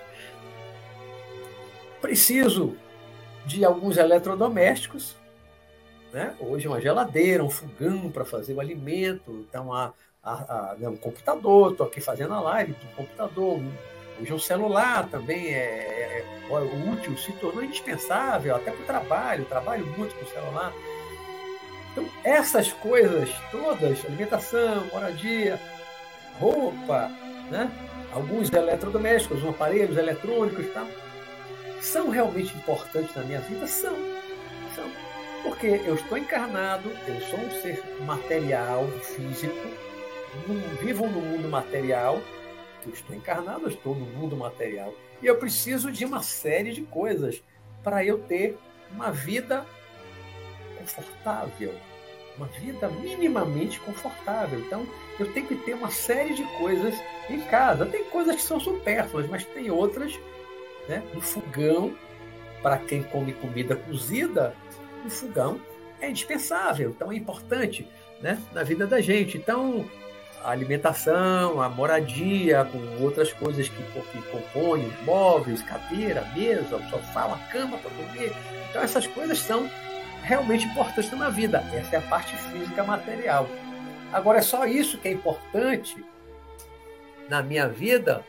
Preciso 2.00 2.78
de 3.46 3.66
alguns 3.66 3.98
eletrodomésticos, 3.98 5.19
né? 6.12 6.36
hoje 6.40 6.68
uma 6.68 6.82
geladeira, 6.82 7.44
um 7.44 7.50
fogão 7.50 8.10
para 8.10 8.26
fazer 8.26 8.54
o 8.54 8.60
alimento, 8.60 9.46
então 9.48 9.74
a, 9.74 9.94
a, 10.24 10.34
a, 10.34 10.76
né, 10.76 10.90
um 10.90 10.98
computador, 10.98 11.72
estou 11.72 11.88
aqui 11.88 12.02
fazendo 12.02 12.34
a 12.34 12.40
live 12.40 12.74
do 12.74 12.96
computador, 12.96 13.60
Hoje 14.22 14.34
o 14.34 14.40
celular 14.40 15.08
também 15.10 15.48
é, 15.48 15.60
é, 15.60 16.26
é 16.50 16.92
útil, 16.92 17.18
se 17.18 17.32
tornou 17.34 17.64
indispensável 17.64 18.54
até 18.54 18.70
para 18.70 18.82
o 18.82 18.86
trabalho, 18.86 19.46
trabalho 19.46 19.86
muito 19.98 20.14
com 20.14 20.26
o 20.26 20.28
celular. 20.28 20.74
Então, 21.92 22.06
essas 22.24 22.74
coisas 22.74 23.30
todas, 23.50 24.06
alimentação, 24.06 24.86
moradia, 24.92 25.58
roupa, 26.38 27.10
né? 27.50 27.72
alguns 28.12 28.52
eletrodomésticos, 28.52 29.46
aparelhos 29.46 29.96
eletrônicos, 29.96 30.68
tá? 30.74 30.86
são 31.80 32.10
realmente 32.10 32.54
importantes 32.58 33.16
na 33.16 33.24
minha 33.24 33.40
vida? 33.40 33.66
São. 33.68 33.96
Porque 35.44 35.68
eu 35.68 35.96
estou 35.96 36.18
encarnado, 36.18 36.90
eu 37.08 37.22
sou 37.22 37.40
um 37.40 37.52
ser 37.62 37.84
material, 38.06 38.88
físico, 39.02 39.56
vivo 40.82 41.08
no 41.08 41.22
mundo 41.22 41.50
material, 41.50 42.22
eu 42.86 42.94
estou 42.94 43.16
encarnado, 43.16 43.64
eu 43.64 43.70
estou 43.70 43.96
no 43.96 44.06
mundo 44.06 44.36
material. 44.36 44.94
E 45.22 45.28
eu 45.28 45.38
preciso 45.38 45.92
de 45.92 46.06
uma 46.06 46.22
série 46.22 46.72
de 46.72 46.82
coisas 46.84 47.42
para 47.84 48.04
eu 48.04 48.20
ter 48.20 48.58
uma 48.92 49.12
vida 49.12 49.66
confortável, 50.78 51.74
uma 52.38 52.48
vida 52.48 52.88
minimamente 52.88 53.80
confortável. 53.80 54.60
Então, 54.60 54.88
eu 55.20 55.32
tenho 55.34 55.48
que 55.48 55.56
ter 55.56 55.74
uma 55.74 55.92
série 55.92 56.34
de 56.34 56.44
coisas 56.58 56.96
em 57.30 57.42
casa. 57.42 57.86
Tem 57.86 58.04
coisas 58.06 58.36
que 58.36 58.42
são 58.42 58.60
supérfluas, 58.60 59.28
mas 59.30 59.44
tem 59.46 59.70
outras, 59.70 60.18
né? 60.88 61.04
Um 61.16 61.22
fogão, 61.22 61.94
para 62.62 62.78
quem 62.78 63.04
come 63.04 63.34
comida 63.34 63.76
cozida, 63.76 64.56
um 65.06 65.10
fogão 65.10 65.60
é 66.02 66.10
indispensável, 66.10 66.92
então 66.92 67.12
é 67.12 67.16
importante, 67.16 67.88
né, 68.22 68.42
na 68.54 68.64
vida 68.64 68.88
da 68.88 69.02
gente. 69.02 69.38
Então, 69.38 69.86
a 70.44 70.52
alimentação, 70.52 71.62
a 71.62 71.70
moradia, 71.70 72.66
com 72.66 73.04
outras 73.04 73.34
coisas 73.34 73.68
que, 73.68 73.84
que 73.84 74.22
compõem 74.30 74.88
os 74.88 75.02
móveis, 75.04 75.62
cadeira, 75.62 76.22
mesa, 76.36 76.78
o 76.78 76.90
sofá, 76.90 77.26
a 77.26 77.52
cama 77.52 77.78
para 77.78 77.92
dormir. 77.92 78.32
Então 78.70 78.82
essas 78.82 79.06
coisas 79.08 79.40
são 79.40 79.70
realmente 80.24 80.66
importantes 80.66 81.12
na 81.12 81.30
vida. 81.30 81.64
Essa 81.74 81.98
é 81.98 82.00
a 82.00 82.02
parte 82.04 82.36
física 82.36 82.84
material. 82.84 83.50
Agora 84.14 84.40
é 84.40 84.42
só 84.42 84.66
isso 84.66 84.98
que 84.98 85.08
é 85.08 85.12
importante 85.12 86.04
na 87.30 87.44
minha 87.44 87.68
vida? 87.68 88.24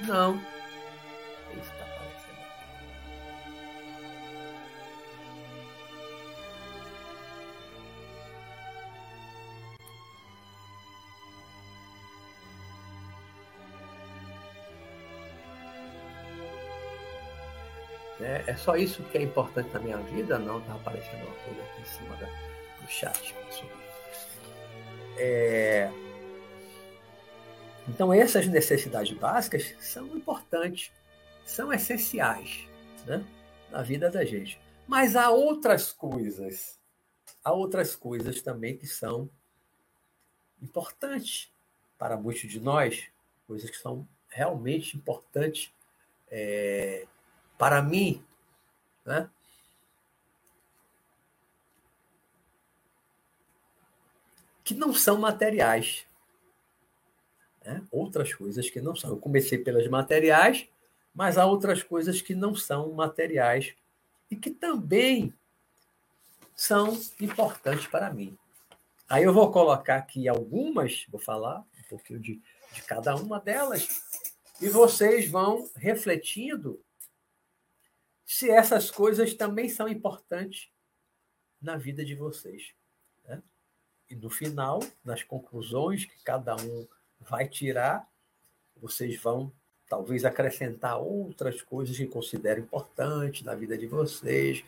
Não. 0.00 0.40
É, 18.46 18.56
só 18.56 18.76
isso 18.76 19.02
que 19.04 19.18
é 19.18 19.22
importante 19.22 19.72
na 19.72 19.80
minha 19.80 19.98
vida? 19.98 20.38
Não, 20.38 20.58
está 20.58 20.74
aparecendo 20.74 21.24
uma 21.24 21.34
coisa 21.44 21.62
aqui 21.62 21.80
em 21.80 21.84
cima 21.84 22.16
da, 22.16 22.26
do 22.80 22.88
chat. 22.88 23.34
É... 25.16 25.90
Então, 27.88 28.12
essas 28.12 28.46
necessidades 28.46 29.16
básicas 29.16 29.74
são 29.80 30.06
importantes, 30.16 30.92
são 31.44 31.72
essenciais 31.72 32.66
né, 33.06 33.24
na 33.70 33.82
vida 33.82 34.10
da 34.10 34.24
gente. 34.24 34.60
Mas 34.86 35.16
há 35.16 35.30
outras 35.30 35.92
coisas, 35.92 36.78
há 37.42 37.52
outras 37.52 37.94
coisas 37.96 38.40
também 38.40 38.76
que 38.76 38.86
são 38.86 39.28
importantes 40.60 41.52
para 41.98 42.16
muitos 42.16 42.48
de 42.48 42.60
nós, 42.60 43.08
coisas 43.46 43.70
que 43.70 43.76
são 43.76 44.06
realmente 44.28 44.96
importantes 44.96 45.72
é, 46.30 47.06
para 47.58 47.82
mim, 47.82 48.24
né? 49.04 49.28
que 54.64 54.74
não 54.74 54.94
são 54.94 55.18
materiais. 55.18 56.06
Né? 57.64 57.82
Outras 57.90 58.32
coisas 58.32 58.70
que 58.70 58.80
não 58.80 58.94
são. 58.94 59.10
Eu 59.10 59.16
comecei 59.16 59.58
pelas 59.58 59.86
materiais, 59.88 60.68
mas 61.14 61.36
há 61.36 61.44
outras 61.46 61.82
coisas 61.82 62.22
que 62.22 62.34
não 62.34 62.54
são 62.54 62.92
materiais 62.92 63.74
e 64.30 64.36
que 64.36 64.50
também 64.50 65.34
são 66.54 66.98
importantes 67.20 67.86
para 67.86 68.12
mim. 68.12 68.36
Aí 69.08 69.24
eu 69.24 69.32
vou 69.32 69.50
colocar 69.50 69.96
aqui 69.96 70.28
algumas, 70.28 71.04
vou 71.10 71.20
falar 71.20 71.58
um 71.78 71.88
pouquinho 71.88 72.18
de, 72.18 72.40
de 72.72 72.82
cada 72.82 73.14
uma 73.14 73.38
delas, 73.38 73.86
e 74.60 74.68
vocês 74.68 75.28
vão 75.28 75.68
refletindo 75.76 76.80
se 78.24 78.50
essas 78.50 78.90
coisas 78.90 79.34
também 79.34 79.68
são 79.68 79.88
importantes 79.88 80.68
na 81.60 81.76
vida 81.76 82.04
de 82.04 82.14
vocês. 82.14 82.72
Né? 83.26 83.42
E 84.10 84.16
no 84.16 84.30
final, 84.30 84.80
nas 85.04 85.22
conclusões 85.22 86.04
que 86.04 86.22
cada 86.24 86.56
um 86.56 86.86
vai 87.20 87.48
tirar, 87.48 88.08
vocês 88.76 89.20
vão 89.20 89.52
talvez 89.88 90.24
acrescentar 90.24 90.98
outras 90.98 91.60
coisas 91.60 91.96
que 91.96 92.06
consideram 92.06 92.62
importantes 92.62 93.42
na 93.42 93.54
vida 93.54 93.76
de 93.76 93.86
vocês, 93.86 94.64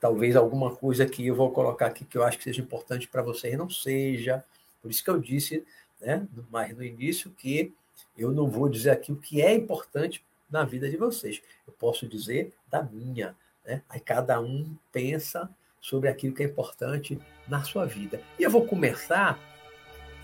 talvez 0.00 0.36
alguma 0.36 0.74
coisa 0.76 1.04
que 1.04 1.26
eu 1.26 1.34
vou 1.34 1.50
colocar 1.50 1.86
aqui 1.86 2.04
que 2.04 2.16
eu 2.16 2.22
acho 2.22 2.38
que 2.38 2.44
seja 2.44 2.62
importante 2.62 3.08
para 3.08 3.22
vocês 3.22 3.58
não 3.58 3.68
seja. 3.68 4.44
Por 4.80 4.90
isso 4.90 5.02
que 5.02 5.10
eu 5.10 5.18
disse, 5.18 5.66
né, 6.00 6.26
mais 6.50 6.76
no 6.76 6.84
início, 6.84 7.30
que 7.32 7.74
eu 8.16 8.30
não 8.30 8.48
vou 8.48 8.68
dizer 8.68 8.90
aqui 8.90 9.10
o 9.10 9.16
que 9.16 9.42
é 9.42 9.52
importante 9.52 10.24
na 10.52 10.64
vida 10.64 10.88
de 10.88 10.96
vocês. 10.96 11.42
Eu 11.66 11.72
posso 11.72 12.06
dizer 12.06 12.52
da 12.68 12.82
minha. 12.82 13.34
Né? 13.64 13.82
Aí 13.88 13.98
cada 13.98 14.38
um 14.40 14.76
pensa 14.92 15.48
sobre 15.80 16.08
aquilo 16.08 16.34
que 16.34 16.42
é 16.42 16.46
importante 16.46 17.18
na 17.48 17.64
sua 17.64 17.86
vida. 17.86 18.20
E 18.38 18.42
eu 18.42 18.50
vou 18.50 18.66
começar 18.66 19.38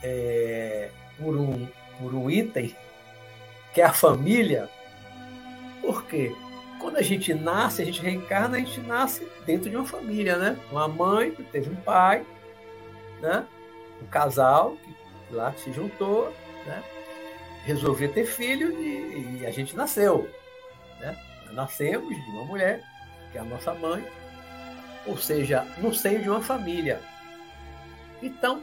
é, 0.02 0.90
por, 1.18 1.36
um, 1.36 1.66
por 1.98 2.14
um 2.14 2.30
item 2.30 2.76
que 3.72 3.80
é 3.80 3.84
a 3.84 3.92
família. 3.92 4.68
Por 5.80 6.04
quê? 6.04 6.34
Quando 6.80 6.96
a 6.96 7.02
gente 7.02 7.34
nasce, 7.34 7.82
a 7.82 7.84
gente 7.84 8.00
reencarna, 8.00 8.56
a 8.56 8.60
gente 8.60 8.80
nasce 8.80 9.26
dentro 9.44 9.68
de 9.68 9.76
uma 9.76 9.86
família, 9.86 10.36
né? 10.36 10.56
Uma 10.70 10.86
mãe 10.86 11.32
que 11.32 11.42
teve 11.42 11.70
um 11.70 11.76
pai, 11.76 12.24
né? 13.20 13.44
Um 14.00 14.06
casal 14.06 14.76
que 14.76 15.34
lá 15.34 15.52
se 15.54 15.72
juntou, 15.72 16.32
né? 16.64 16.82
Resolver 17.68 18.08
ter 18.08 18.24
filho 18.24 18.72
e, 18.80 19.40
e 19.40 19.46
a 19.46 19.50
gente 19.50 19.76
nasceu. 19.76 20.28
Né? 21.00 21.16
Nascemos 21.52 22.08
de 22.08 22.30
uma 22.30 22.44
mulher, 22.44 22.82
que 23.30 23.38
é 23.38 23.40
a 23.40 23.44
nossa 23.44 23.74
mãe, 23.74 24.04
ou 25.06 25.16
seja, 25.16 25.64
no 25.78 25.94
seio 25.94 26.22
de 26.22 26.30
uma 26.30 26.40
família. 26.40 27.00
Então, 28.22 28.62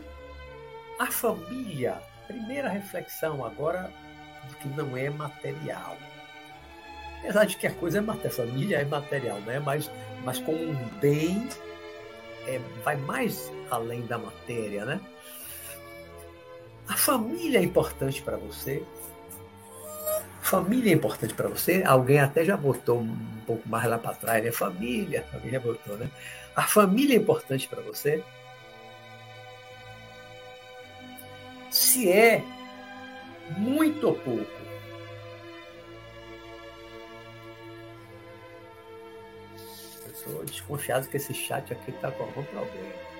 a 0.99 1.07
família, 1.07 2.01
primeira 2.27 2.67
reflexão 2.67 3.45
agora, 3.45 3.91
que 4.61 4.67
não 4.69 4.97
é 4.97 5.09
material. 5.09 5.97
Apesar 7.19 7.45
de 7.45 7.57
que 7.57 7.67
a 7.67 7.73
coisa 7.73 7.99
é 7.99 8.01
material, 8.01 8.33
família 8.33 8.77
é 8.77 8.85
material, 8.85 9.39
né? 9.41 9.59
mas, 9.59 9.89
mas 10.23 10.39
como 10.39 10.57
um 10.57 10.75
bem, 10.99 11.47
é, 12.47 12.59
vai 12.83 12.95
mais 12.95 13.51
além 13.69 14.05
da 14.05 14.17
matéria, 14.17 14.85
né? 14.85 14.99
A 16.87 16.95
família 16.95 17.59
é 17.59 17.63
importante 17.63 18.21
para 18.21 18.37
você? 18.37 18.83
Família 20.41 20.91
é 20.91 20.95
importante 20.95 21.33
para 21.33 21.49
você? 21.49 21.83
Alguém 21.83 22.19
até 22.19 22.45
já 22.45 22.55
botou 22.55 22.99
um 22.99 23.41
pouco 23.47 23.67
mais 23.67 23.85
lá 23.85 23.97
para 23.97 24.13
trás, 24.13 24.43
né? 24.43 24.51
Família, 24.51 25.25
alguém 25.33 25.51
já 25.51 25.59
botou, 25.59 25.97
né? 25.97 26.09
A 26.55 26.61
família 26.63 27.15
é 27.15 27.17
importante 27.17 27.67
para 27.67 27.81
você? 27.81 28.23
Se 31.71 32.11
é, 32.11 32.43
muito 33.57 34.13
pouco. 34.13 34.45
Eu 40.07 40.13
sou 40.13 40.45
desconfiado 40.45 41.07
que 41.07 41.17
esse 41.17 41.33
chat 41.33 41.73
aqui 41.73 41.89
está 41.89 42.11
com 42.11 42.23
algum 42.23 42.43
problema. 42.43 43.14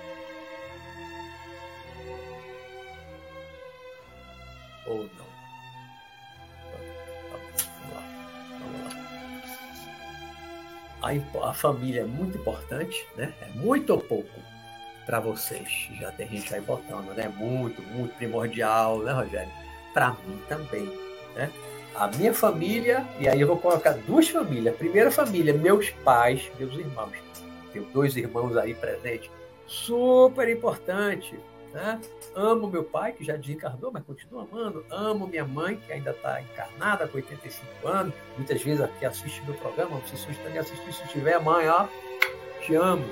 A, 11.06 11.48
a 11.50 11.54
família 11.54 12.02
é 12.02 12.04
muito 12.04 12.38
importante, 12.38 13.06
né? 13.16 13.32
É 13.40 13.58
muito 13.58 13.90
ou 13.90 14.00
pouco 14.00 14.40
para 15.04 15.20
vocês? 15.20 15.88
Já 16.00 16.10
tem 16.12 16.28
gente 16.28 16.54
aí 16.54 16.60
botando, 16.60 17.14
né? 17.14 17.32
Muito, 17.36 17.80
muito 17.82 18.14
primordial, 18.16 18.98
né, 19.00 19.12
Rogério? 19.12 19.52
Para 19.94 20.10
mim 20.26 20.40
também, 20.48 20.90
né? 21.34 21.50
a 21.98 22.08
minha 22.08 22.34
família, 22.34 23.06
e 23.18 23.28
aí 23.28 23.40
eu 23.40 23.46
vou 23.46 23.56
colocar 23.56 23.92
duas 23.92 24.28
famílias. 24.28 24.74
A 24.74 24.76
primeira 24.76 25.10
família, 25.10 25.54
meus 25.54 25.90
pais, 26.04 26.50
meus 26.58 26.74
irmãos. 26.74 27.12
Tenho 27.72 27.86
dois 27.86 28.16
irmãos 28.16 28.56
aí 28.56 28.74
presentes. 28.74 29.30
Super 29.66 30.48
importante. 30.48 31.38
Né? 31.72 32.00
Amo 32.34 32.68
meu 32.68 32.84
pai, 32.84 33.12
que 33.12 33.24
já 33.24 33.36
desencarnou, 33.36 33.90
mas 33.92 34.04
continua 34.04 34.46
amando. 34.50 34.84
Amo 34.90 35.26
minha 35.26 35.44
mãe, 35.44 35.76
que 35.76 35.92
ainda 35.92 36.10
está 36.10 36.40
encarnada, 36.40 37.06
com 37.06 37.16
85 37.16 37.88
anos. 37.88 38.14
Muitas 38.36 38.62
vezes 38.62 38.80
aqui 38.80 39.04
assiste 39.04 39.42
meu 39.44 39.54
programa. 39.54 40.00
Se 40.06 40.16
você 40.16 40.32
também 40.42 40.58
assistir. 40.58 40.92
Se 40.92 41.08
tiver, 41.08 41.38
mãe, 41.40 41.68
ó, 41.68 41.86
te 42.60 42.74
amo. 42.74 43.04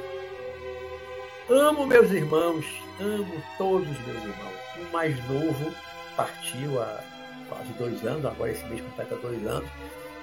Amo 1.51 1.87
meus 1.87 2.11
irmãos. 2.11 2.65
Amo 3.01 3.43
todos 3.59 3.89
os 3.89 4.07
meus 4.07 4.23
irmãos. 4.23 4.55
O 4.79 4.93
mais 4.93 5.17
novo 5.29 5.75
partiu 6.17 6.81
há 6.81 7.01
quase 7.49 7.73
dois 7.75 8.05
anos, 8.05 8.25
agora 8.25 8.51
esse 8.51 8.65
mês 8.67 8.81
completa 8.81 9.17
dois 9.17 9.47
anos, 9.47 9.69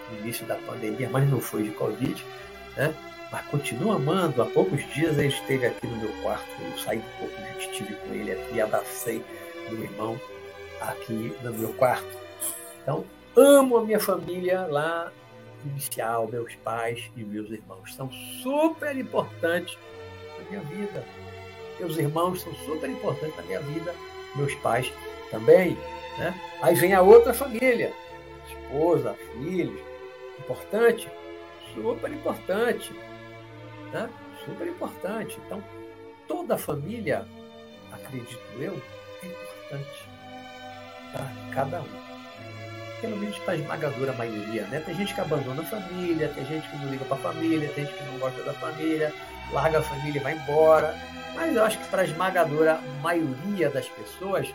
no 0.09 0.19
início 0.19 0.45
da 0.45 0.55
pandemia, 0.55 1.09
mas 1.09 1.29
não 1.29 1.39
foi 1.39 1.63
de 1.63 1.71
Covid, 1.71 2.25
né? 2.75 2.93
Mas 3.31 3.45
continua 3.45 3.95
amando. 3.95 4.41
Há 4.41 4.45
poucos 4.45 4.85
dias 4.93 5.17
ele 5.17 5.27
esteve 5.27 5.65
aqui 5.67 5.88
no 5.88 5.97
meu 5.97 6.11
quarto, 6.21 6.50
eu 6.61 6.77
saí 6.77 7.00
um 7.00 7.19
pouco, 7.19 7.33
estive 7.59 7.95
com 7.95 8.13
ele 8.13 8.33
aqui, 8.33 8.59
abracei 8.59 9.23
meu 9.69 9.83
irmão 9.83 10.19
aqui 10.81 11.35
no 11.43 11.53
meu 11.53 11.73
quarto. 11.73 12.07
Então, 12.81 13.05
amo 13.35 13.77
a 13.77 13.83
minha 13.83 14.00
família 14.00 14.65
lá 14.67 15.11
inicial, 15.65 16.27
meus 16.27 16.55
pais 16.55 17.09
e 17.15 17.23
meus 17.23 17.50
irmãos. 17.51 17.93
São 17.93 18.09
super 18.41 18.97
importantes 18.97 19.77
na 20.39 20.50
minha 20.50 20.61
vida. 20.61 21.05
Meus 21.79 21.97
irmãos 21.97 22.41
são 22.41 22.53
super 22.65 22.89
importantes 22.89 23.35
na 23.38 23.43
minha 23.43 23.61
vida, 23.61 23.93
meus 24.35 24.53
pais 24.55 24.91
também. 25.29 25.77
Né? 26.17 26.33
Aí 26.61 26.75
vem 26.75 26.93
a 26.93 27.01
outra 27.01 27.33
família, 27.33 27.93
esposa, 28.47 29.15
filhos, 29.33 29.79
importante, 30.39 31.09
super 31.73 32.11
importante, 32.11 32.91
né? 33.91 34.10
super 34.45 34.67
importante. 34.67 35.39
Então, 35.45 35.63
toda 36.27 36.55
a 36.55 36.57
família, 36.57 37.25
acredito 37.91 38.41
eu, 38.60 38.81
é 39.24 39.27
importante 39.27 40.10
para 41.12 41.53
cada 41.53 41.81
um. 41.81 42.12
Pelo 43.01 43.17
menos 43.17 43.38
para 43.39 43.53
a 43.53 43.57
esmagadora 43.57 44.13
maioria, 44.13 44.63
né? 44.67 44.79
Tem 44.86 44.93
gente 44.95 45.13
que 45.13 45.21
abandona 45.21 45.62
a 45.63 45.65
família, 45.65 46.29
tem 46.29 46.45
gente 46.45 46.67
que 46.69 46.77
não 46.77 46.91
liga 46.91 47.03
para 47.05 47.17
a 47.17 47.19
família, 47.19 47.69
tem 47.69 47.86
gente 47.86 47.98
que 47.98 48.03
não 48.03 48.19
gosta 48.19 48.43
da 48.43 48.53
família, 48.53 49.12
larga 49.51 49.79
a 49.79 49.81
família 49.81 50.19
e 50.19 50.24
vai 50.24 50.33
embora. 50.33 50.95
Mas 51.33 51.55
eu 51.55 51.63
acho 51.63 51.79
que 51.79 51.88
para 51.88 52.03
a 52.03 52.05
esmagadora 52.05 52.79
maioria 53.01 53.69
das 53.69 53.88
pessoas, 53.88 54.53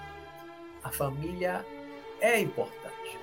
a 0.85 0.91
família 0.91 1.65
é 2.21 2.39
importante. 2.39 3.19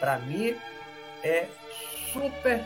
Para 0.00 0.18
mim, 0.20 0.56
é 1.22 1.46
super. 2.12 2.64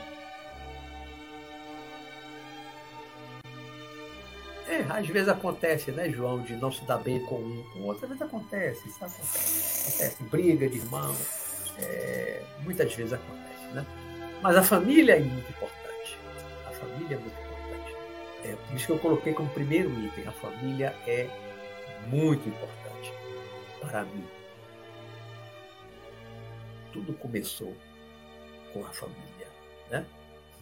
É, 4.70 4.87
às 4.88 5.04
vezes 5.09 5.28
acontece, 5.28 5.90
né, 5.90 6.09
João, 6.09 6.42
de 6.42 6.54
não 6.54 6.70
se 6.70 6.85
dar 6.85 6.98
bem 6.98 7.18
com 7.26 7.35
um 7.35 7.62
com 7.72 7.80
outro. 7.80 8.04
Às 8.04 8.11
vezes 8.11 8.22
acontece, 8.22 8.88
sabe? 8.92 9.14
Acontece, 9.14 10.22
briga 10.30 10.68
de 10.68 10.78
irmão. 10.78 11.12
É, 11.76 12.40
muitas 12.62 12.94
vezes 12.94 13.12
acontece, 13.12 13.66
né? 13.74 13.85
Mas 14.40 14.56
a 14.56 14.62
família 14.62 15.16
é 15.16 15.20
muito 15.20 15.50
importante. 15.50 16.16
A 16.68 16.70
família 16.70 17.16
é 17.16 17.18
muito 17.18 17.35
importante. 17.35 17.96
É 18.44 18.54
por 18.54 18.76
isso 18.76 18.87
que 18.87 18.92
eu 18.92 18.98
coloquei 19.00 19.33
como 19.33 19.50
primeiro 19.50 19.90
item: 20.04 20.28
a 20.28 20.33
família 20.33 20.94
é 21.04 21.28
muito 22.06 22.48
importante 22.48 23.12
para 23.80 24.04
mim. 24.04 24.24
Tudo 26.92 27.12
começou 27.14 27.76
com 28.72 28.85
a 28.85 28.90
família. 28.90 29.48
Né? 29.90 30.06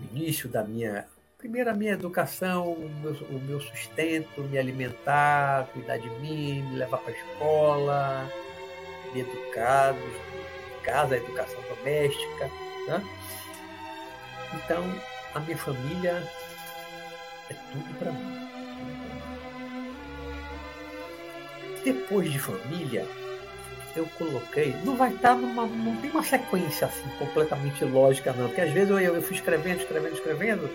O 0.01 0.16
início 0.16 0.49
da 0.49 0.64
minha. 0.64 1.07
Primeiro, 1.38 1.70
a 1.70 1.72
minha 1.72 1.92
educação, 1.92 2.72
o 2.72 2.90
meu, 3.01 3.12
o 3.12 3.38
meu 3.38 3.61
sustento, 3.61 4.42
me 4.42 4.59
alimentar, 4.59 5.68
cuidar 5.72 5.96
de 5.96 6.11
mim, 6.18 6.62
me 6.62 6.77
levar 6.77 6.98
para 6.98 7.12
a 7.12 7.16
escola, 7.16 8.33
me 9.14 9.20
educar, 9.20 9.94
casa, 10.83 11.14
a 11.14 11.18
educação 11.18 11.62
doméstica. 11.62 12.51
Né? 12.88 13.05
Então, 14.53 14.83
a 15.33 15.38
minha 15.38 15.57
família 15.57 16.29
é 17.48 17.55
tudo 17.70 17.98
para 18.01 18.11
mim. 18.11 18.48
Depois 21.85 22.33
de 22.33 22.38
família, 22.40 23.07
eu 23.94 24.07
coloquei. 24.18 24.74
Não 24.85 24.96
vai 24.96 25.14
estar 25.14 25.37
numa. 25.37 25.68
Não 25.68 25.94
tem 25.98 26.11
uma 26.11 26.24
sequência 26.24 26.88
assim 26.88 27.09
completamente 27.16 27.85
lógica, 27.85 28.33
não. 28.33 28.48
Porque 28.48 28.61
às 28.61 28.72
vezes 28.72 28.90
eu, 28.90 28.98
eu 28.98 29.22
fui 29.22 29.37
escrevendo, 29.37 29.81
escrevendo, 29.81 30.14
escrevendo, 30.14 30.68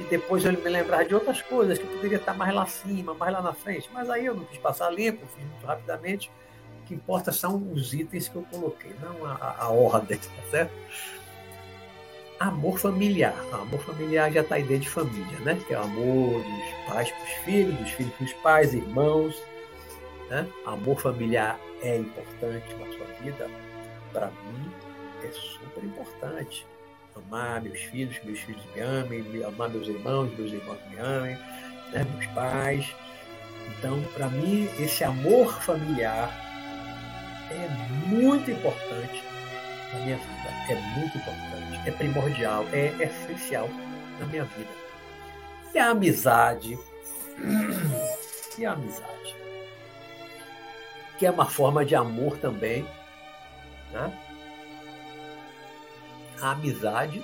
e 0.00 0.06
depois 0.10 0.44
eu 0.44 0.52
me 0.52 0.68
lembrar 0.68 1.04
de 1.04 1.14
outras 1.14 1.40
coisas 1.42 1.78
que 1.78 1.86
poderia 1.86 2.18
estar 2.18 2.34
mais 2.34 2.54
lá 2.54 2.62
acima, 2.62 3.14
mais 3.14 3.32
lá 3.32 3.42
na 3.42 3.52
frente. 3.52 3.88
Mas 3.92 4.08
aí 4.10 4.26
eu 4.26 4.34
não 4.34 4.44
quis 4.44 4.58
passar 4.58 4.90
limpo, 4.90 5.26
fiz 5.26 5.44
muito 5.44 5.66
rapidamente. 5.66 6.30
O 6.80 6.84
que 6.84 6.94
importa 6.94 7.32
são 7.32 7.70
os 7.72 7.92
itens 7.94 8.28
que 8.28 8.36
eu 8.36 8.42
coloquei, 8.50 8.92
não 9.00 9.24
a, 9.26 9.56
a 9.58 9.68
ordem, 9.68 10.18
tá 10.18 10.50
certo? 10.50 10.72
Amor 12.40 12.78
familiar. 12.78 13.36
Amor 13.52 13.80
familiar 13.80 14.32
já 14.32 14.40
está 14.40 14.56
aí 14.56 14.62
dentro 14.62 14.82
de 14.82 14.90
família, 14.90 15.38
né? 15.40 15.60
Que 15.66 15.74
é 15.74 15.78
o 15.78 15.82
amor 15.82 16.42
dos 16.42 16.92
pais 16.92 17.10
para 17.10 17.24
os 17.24 17.32
filhos, 17.44 17.74
dos 17.76 17.90
filhos 17.90 18.12
para 18.14 18.24
os 18.24 18.32
pais, 18.34 18.74
irmãos 18.74 19.40
né? 20.32 20.48
Amor 20.64 20.98
familiar 20.98 21.60
é 21.82 21.98
importante 21.98 22.74
na 22.76 22.86
sua 22.96 23.06
vida? 23.20 23.50
Para 24.14 24.28
mim, 24.28 24.72
é 25.22 25.30
super 25.30 25.84
importante. 25.84 26.66
Amar 27.26 27.62
meus 27.62 27.80
filhos, 27.80 28.18
meus 28.24 28.38
filhos 28.40 28.62
me 28.74 28.80
amem, 28.80 29.44
amar 29.44 29.68
meus 29.70 29.88
irmãos, 29.88 30.30
meus 30.36 30.52
irmãos 30.52 30.78
me 30.90 30.98
amem, 30.98 31.38
né? 31.92 32.06
meus 32.14 32.26
pais. 32.34 32.94
Então, 33.78 34.02
para 34.14 34.28
mim, 34.28 34.68
esse 34.78 35.04
amor 35.04 35.52
familiar 35.62 36.30
é 37.50 37.68
muito 38.08 38.50
importante 38.50 39.22
na 39.92 40.00
minha 40.00 40.16
vida. 40.16 40.50
É 40.70 40.74
muito 40.98 41.16
importante, 41.18 41.88
é 41.88 41.90
primordial, 41.90 42.66
é 42.72 42.86
essencial 43.02 43.68
na 44.18 44.26
minha 44.26 44.44
vida. 44.44 44.70
E 45.74 45.78
a 45.78 45.90
amizade. 45.90 46.78
E 48.58 48.66
a 48.66 48.72
amizade 48.72 49.34
que 51.22 51.26
é 51.26 51.30
uma 51.30 51.46
forma 51.46 51.84
de 51.84 51.94
amor 51.94 52.36
também. 52.38 52.84
Né? 53.92 54.12
A 56.42 56.50
amizade 56.50 57.22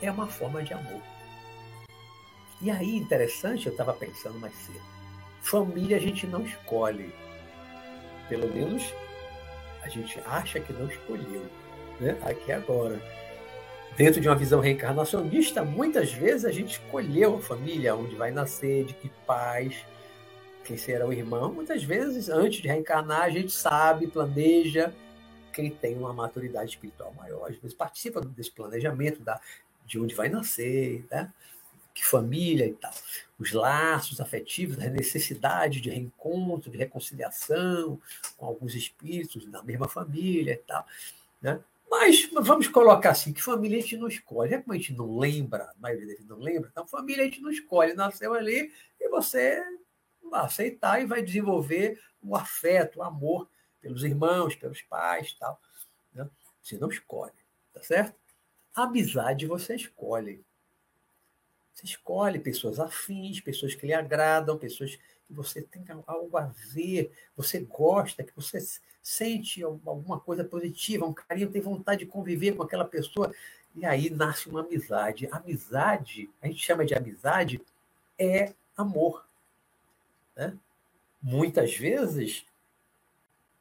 é 0.00 0.10
uma 0.10 0.26
forma 0.26 0.62
de 0.62 0.72
amor. 0.72 1.02
E 2.62 2.70
aí, 2.70 2.96
interessante, 2.96 3.66
eu 3.66 3.72
estava 3.72 3.92
pensando 3.92 4.40
mais 4.40 4.54
cedo. 4.54 4.80
Família 5.42 5.98
a 5.98 6.00
gente 6.00 6.26
não 6.26 6.46
escolhe. 6.46 7.12
Pelo 8.26 8.48
menos 8.54 8.82
a 9.82 9.88
gente 9.90 10.18
acha 10.24 10.58
que 10.58 10.72
não 10.72 10.86
escolheu. 10.86 11.44
Né? 12.00 12.16
Aqui 12.22 12.50
agora. 12.52 13.02
Dentro 13.98 14.18
de 14.18 14.28
uma 14.28 14.34
visão 14.34 14.60
reencarnacionista, 14.60 15.62
muitas 15.62 16.10
vezes 16.10 16.46
a 16.46 16.50
gente 16.50 16.80
escolheu 16.80 17.36
a 17.36 17.40
família, 17.40 17.94
onde 17.94 18.16
vai 18.16 18.30
nascer, 18.30 18.86
de 18.86 18.94
que 18.94 19.10
pais, 19.26 19.84
quem 20.64 20.78
será 20.78 21.06
o 21.06 21.12
irmão, 21.12 21.52
muitas 21.52 21.84
vezes, 21.84 22.30
antes 22.30 22.62
de 22.62 22.68
reencarnar, 22.68 23.24
a 23.24 23.30
gente 23.30 23.52
sabe, 23.52 24.06
planeja, 24.06 24.94
quem 25.52 25.70
tem 25.70 25.96
uma 25.96 26.12
maturidade 26.12 26.70
espiritual 26.70 27.12
maior, 27.14 27.50
às 27.50 27.56
vezes 27.56 27.76
participa 27.76 28.20
desse 28.20 28.50
planejamento 28.50 29.20
da, 29.22 29.40
de 29.84 29.98
onde 29.98 30.14
vai 30.14 30.28
nascer, 30.28 31.04
né? 31.10 31.32
que 31.98 32.04
família 32.04 32.64
e 32.64 32.74
tal. 32.74 32.92
Os 33.38 33.52
laços 33.52 34.20
afetivos, 34.20 34.78
a 34.78 34.88
necessidade 34.88 35.80
de 35.80 35.90
reencontro, 35.90 36.70
de 36.70 36.78
reconciliação 36.78 38.00
com 38.36 38.46
alguns 38.46 38.74
espíritos 38.76 39.44
da 39.46 39.62
mesma 39.64 39.88
família 39.88 40.52
e 40.52 40.58
tal. 40.58 40.86
Né? 41.42 41.58
Mas 41.90 42.28
vamos 42.32 42.68
colocar 42.68 43.10
assim, 43.10 43.32
que 43.32 43.42
família 43.42 43.78
a 43.78 43.80
gente 43.80 43.96
não 43.96 44.06
escolhe. 44.06 44.54
É 44.54 44.58
como 44.58 44.74
a 44.74 44.76
gente 44.76 44.92
não 44.92 45.18
lembra, 45.18 45.64
a 45.64 45.74
maioria 45.80 46.06
deles 46.06 46.26
não 46.26 46.38
lembra, 46.38 46.68
então 46.70 46.86
família 46.86 47.24
a 47.24 47.26
gente 47.26 47.40
não 47.40 47.50
escolhe, 47.50 47.94
nasceu 47.94 48.32
ali 48.32 48.72
e 49.00 49.08
você 49.08 49.60
vai 50.30 50.44
aceitar 50.44 51.02
e 51.02 51.06
vai 51.06 51.20
desenvolver 51.20 51.98
o 52.22 52.36
afeto, 52.36 53.00
o 53.00 53.02
amor 53.02 53.48
pelos 53.80 54.02
irmãos, 54.04 54.54
pelos 54.54 54.82
pais 54.82 55.34
tal. 55.34 55.60
Né? 56.14 56.28
Você 56.62 56.76
não 56.78 56.88
escolhe, 56.88 57.32
tá 57.72 57.82
certo? 57.82 58.14
Amizade 58.74 59.46
você 59.46 59.74
escolhe. 59.74 60.44
Você 61.74 61.86
escolhe 61.86 62.38
pessoas 62.38 62.80
afins, 62.80 63.40
pessoas 63.40 63.74
que 63.74 63.86
lhe 63.86 63.94
agradam, 63.94 64.58
pessoas 64.58 64.96
que 64.96 65.32
você 65.32 65.62
tem 65.62 65.84
algo 66.06 66.36
a 66.36 66.46
ver, 66.72 67.12
você 67.36 67.60
gosta, 67.60 68.24
que 68.24 68.34
você 68.34 68.58
sente 69.02 69.62
alguma 69.62 70.18
coisa 70.18 70.44
positiva, 70.44 71.06
um 71.06 71.14
carinho, 71.14 71.50
tem 71.50 71.62
vontade 71.62 72.00
de 72.00 72.10
conviver 72.10 72.56
com 72.56 72.62
aquela 72.62 72.84
pessoa. 72.84 73.32
E 73.76 73.86
aí 73.86 74.10
nasce 74.10 74.48
uma 74.48 74.60
amizade. 74.60 75.28
Amizade, 75.30 76.28
a 76.42 76.46
gente 76.46 76.60
chama 76.60 76.84
de 76.84 76.94
amizade, 76.94 77.60
é 78.18 78.52
amor. 78.76 79.24
Né? 80.34 80.56
Muitas 81.22 81.76
vezes 81.76 82.44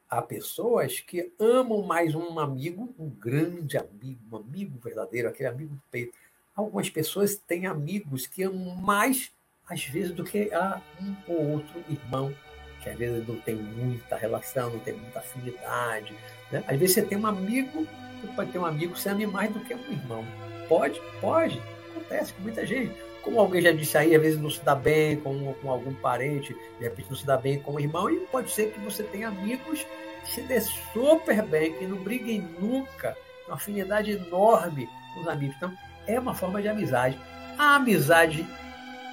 há 0.10 0.22
pessoas 0.22 1.00
que 1.00 1.32
amam 1.40 1.82
mais 1.82 2.16
um 2.16 2.40
amigo, 2.40 2.94
um 2.98 3.10
grande 3.10 3.78
amigo, 3.78 4.20
um 4.32 4.38
amigo 4.38 4.80
verdadeiro, 4.80 5.28
aquele 5.28 5.50
amigo 5.50 5.76
do 5.76 5.82
peito. 5.92 6.14
Algumas 6.56 6.90
pessoas 6.90 7.36
têm 7.36 7.68
amigos 7.68 8.26
que 8.26 8.44
amam 8.44 8.76
mais, 8.76 9.32
às 9.70 9.84
vezes, 9.84 10.12
do 10.12 10.24
que 10.24 10.52
a 10.54 10.82
um 11.02 11.16
ou 11.28 11.52
outro 11.52 11.84
irmão, 11.90 12.34
que 12.82 12.90
às 12.90 12.98
vezes 12.98 13.28
não 13.28 13.40
tem 13.42 13.56
muita 13.56 14.16
relação, 14.16 14.72
não 14.72 14.80
tem 14.80 14.94
muita 14.94 15.20
afinidade. 15.20 16.16
Né? 16.52 16.64
Às 16.68 16.80
vezes 16.80 16.96
você 16.96 17.02
tem 17.04 17.18
um 17.18 17.28
amigo, 17.28 17.86
você 18.22 18.28
pode 18.36 18.52
ter 18.52 18.60
um 18.60 18.66
amigo 18.66 18.94
que 18.94 19.00
você 19.00 19.10
ame 19.10 19.28
mais 19.28 19.54
do 19.54 19.60
que 19.60 19.74
um 19.74 19.92
irmão. 19.92 20.26
Pode? 20.68 21.02
Pode. 21.22 21.62
Acontece 21.92 22.34
com 22.34 22.42
muita 22.42 22.66
gente. 22.66 22.96
Como 23.28 23.42
alguém 23.42 23.62
já 23.62 23.74
disse 23.74 23.98
aí, 23.98 24.16
às 24.16 24.22
vezes 24.22 24.40
não 24.40 24.50
se 24.50 24.64
dá 24.64 24.74
bem 24.74 25.18
com, 25.18 25.54
com 25.56 25.70
algum 25.70 25.94
parente, 25.96 26.56
de 26.80 26.86
repente 26.86 27.10
não 27.10 27.18
se 27.18 27.26
dá 27.26 27.36
bem 27.36 27.60
com 27.60 27.74
o 27.74 27.80
irmão, 27.80 28.10
e 28.10 28.22
pode 28.28 28.50
ser 28.50 28.72
que 28.72 28.80
você 28.80 29.04
tenha 29.04 29.28
amigos 29.28 29.86
que 30.24 30.32
se 30.32 30.42
dê 30.44 30.62
super 30.62 31.42
bem, 31.44 31.74
que 31.74 31.86
não 31.86 31.98
briguem 31.98 32.40
nunca, 32.58 33.18
uma 33.46 33.56
afinidade 33.56 34.12
enorme 34.12 34.88
com 35.14 35.20
os 35.20 35.28
amigos. 35.28 35.58
Então, 35.58 35.78
é 36.08 36.18
uma 36.18 36.34
forma 36.34 36.62
de 36.62 36.70
amizade. 36.70 37.20
A 37.58 37.76
amizade 37.76 38.48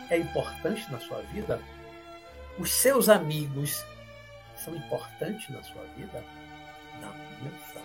é 0.08 0.16
importante 0.16 0.88
na 0.92 1.00
sua 1.00 1.20
vida? 1.32 1.60
Os 2.56 2.70
seus 2.72 3.08
amigos 3.08 3.84
são 4.54 4.76
importantes 4.76 5.48
na 5.48 5.60
sua 5.64 5.82
vida? 5.96 6.22
Na 7.00 7.08
minha 7.08 7.50
são. 7.72 7.82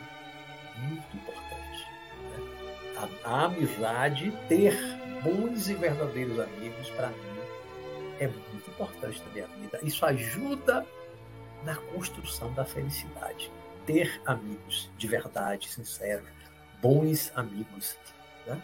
Muito 0.78 1.18
importante. 1.18 1.88
Né? 2.22 3.10
A, 3.26 3.32
a 3.32 3.46
amizade, 3.46 4.32
ter 4.48 4.99
bons 5.24 5.70
e 5.70 5.74
verdadeiros 5.74 6.40
amigos, 6.40 6.90
para 6.92 7.10
mim, 7.10 7.40
é 8.20 8.28
muito 8.28 8.70
importante 8.70 9.22
na 9.24 9.34
minha 9.34 9.48
vida. 9.48 9.80
Isso 9.84 10.06
ajuda 10.06 10.86
na 11.64 11.76
construção 11.76 12.54
da 12.54 12.66
felicidade. 12.66 13.52
Ter 13.86 14.22
amigos 14.26 14.90
de 14.98 15.08
verdade, 15.08 15.70
sinceros, 15.70 16.28
bons 16.82 17.32
amigos. 17.36 17.98
Né? 18.46 18.62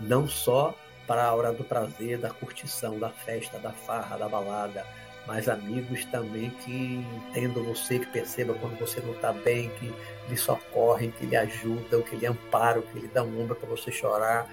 Não 0.00 0.26
só 0.26 0.74
para 1.06 1.24
a 1.24 1.34
hora 1.34 1.52
do 1.52 1.64
prazer, 1.64 2.18
da 2.18 2.30
curtição, 2.30 2.98
da 2.98 3.10
festa, 3.10 3.58
da 3.58 3.72
farra, 3.72 4.16
da 4.16 4.28
balada, 4.28 4.86
mas 5.26 5.48
amigos 5.48 6.04
também 6.06 6.50
que 6.50 7.04
entendam 7.28 7.62
você, 7.64 7.98
que 7.98 8.06
percebam 8.06 8.56
quando 8.58 8.78
você 8.78 9.00
não 9.00 9.12
está 9.12 9.32
bem, 9.32 9.68
que 9.70 9.92
lhe 10.28 10.36
socorrem, 10.36 11.10
que 11.10 11.26
lhe 11.26 11.36
ajudam, 11.36 12.02
que 12.02 12.16
lhe 12.16 12.26
amparam, 12.26 12.82
que 12.82 12.98
lhe 12.98 13.08
dão 13.08 13.26
ombro 13.38 13.54
para 13.54 13.68
você 13.68 13.90
chorar, 13.90 14.48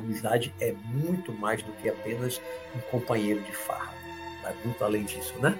Amizade 0.00 0.54
é 0.60 0.72
muito 0.72 1.32
mais 1.32 1.62
do 1.62 1.72
que 1.74 1.88
apenas 1.88 2.40
um 2.74 2.80
companheiro 2.90 3.40
de 3.42 3.52
farra. 3.52 3.94
Vai 4.42 4.54
muito 4.64 4.82
além 4.84 5.04
disso, 5.04 5.34
né? 5.38 5.58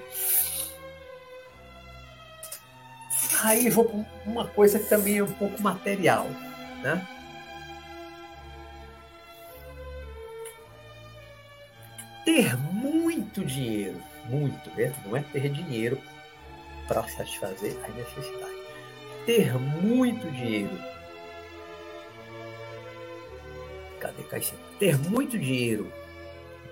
Aí 3.43 3.71
vou 3.71 3.85
para 3.85 4.05
uma 4.27 4.47
coisa 4.47 4.79
que 4.79 4.89
também 4.89 5.19
é 5.19 5.25
um 5.25 5.33
pouco 5.33 5.61
material, 5.63 6.27
né? 6.83 7.07
Ter 12.25 12.57
muito 12.57 13.45
dinheiro, 13.45 14.01
muito, 14.27 14.71
né? 14.77 14.95
não 15.05 15.17
é 15.17 15.23
ter 15.23 15.49
dinheiro 15.49 15.99
para 16.87 17.03
satisfazer 17.09 17.77
as 17.83 17.95
necessidades. 17.95 18.61
Ter 19.25 19.59
muito 19.59 20.31
dinheiro 20.33 20.79
Ter 24.79 24.99
muito 24.99 25.39
dinheiro, 25.39 25.93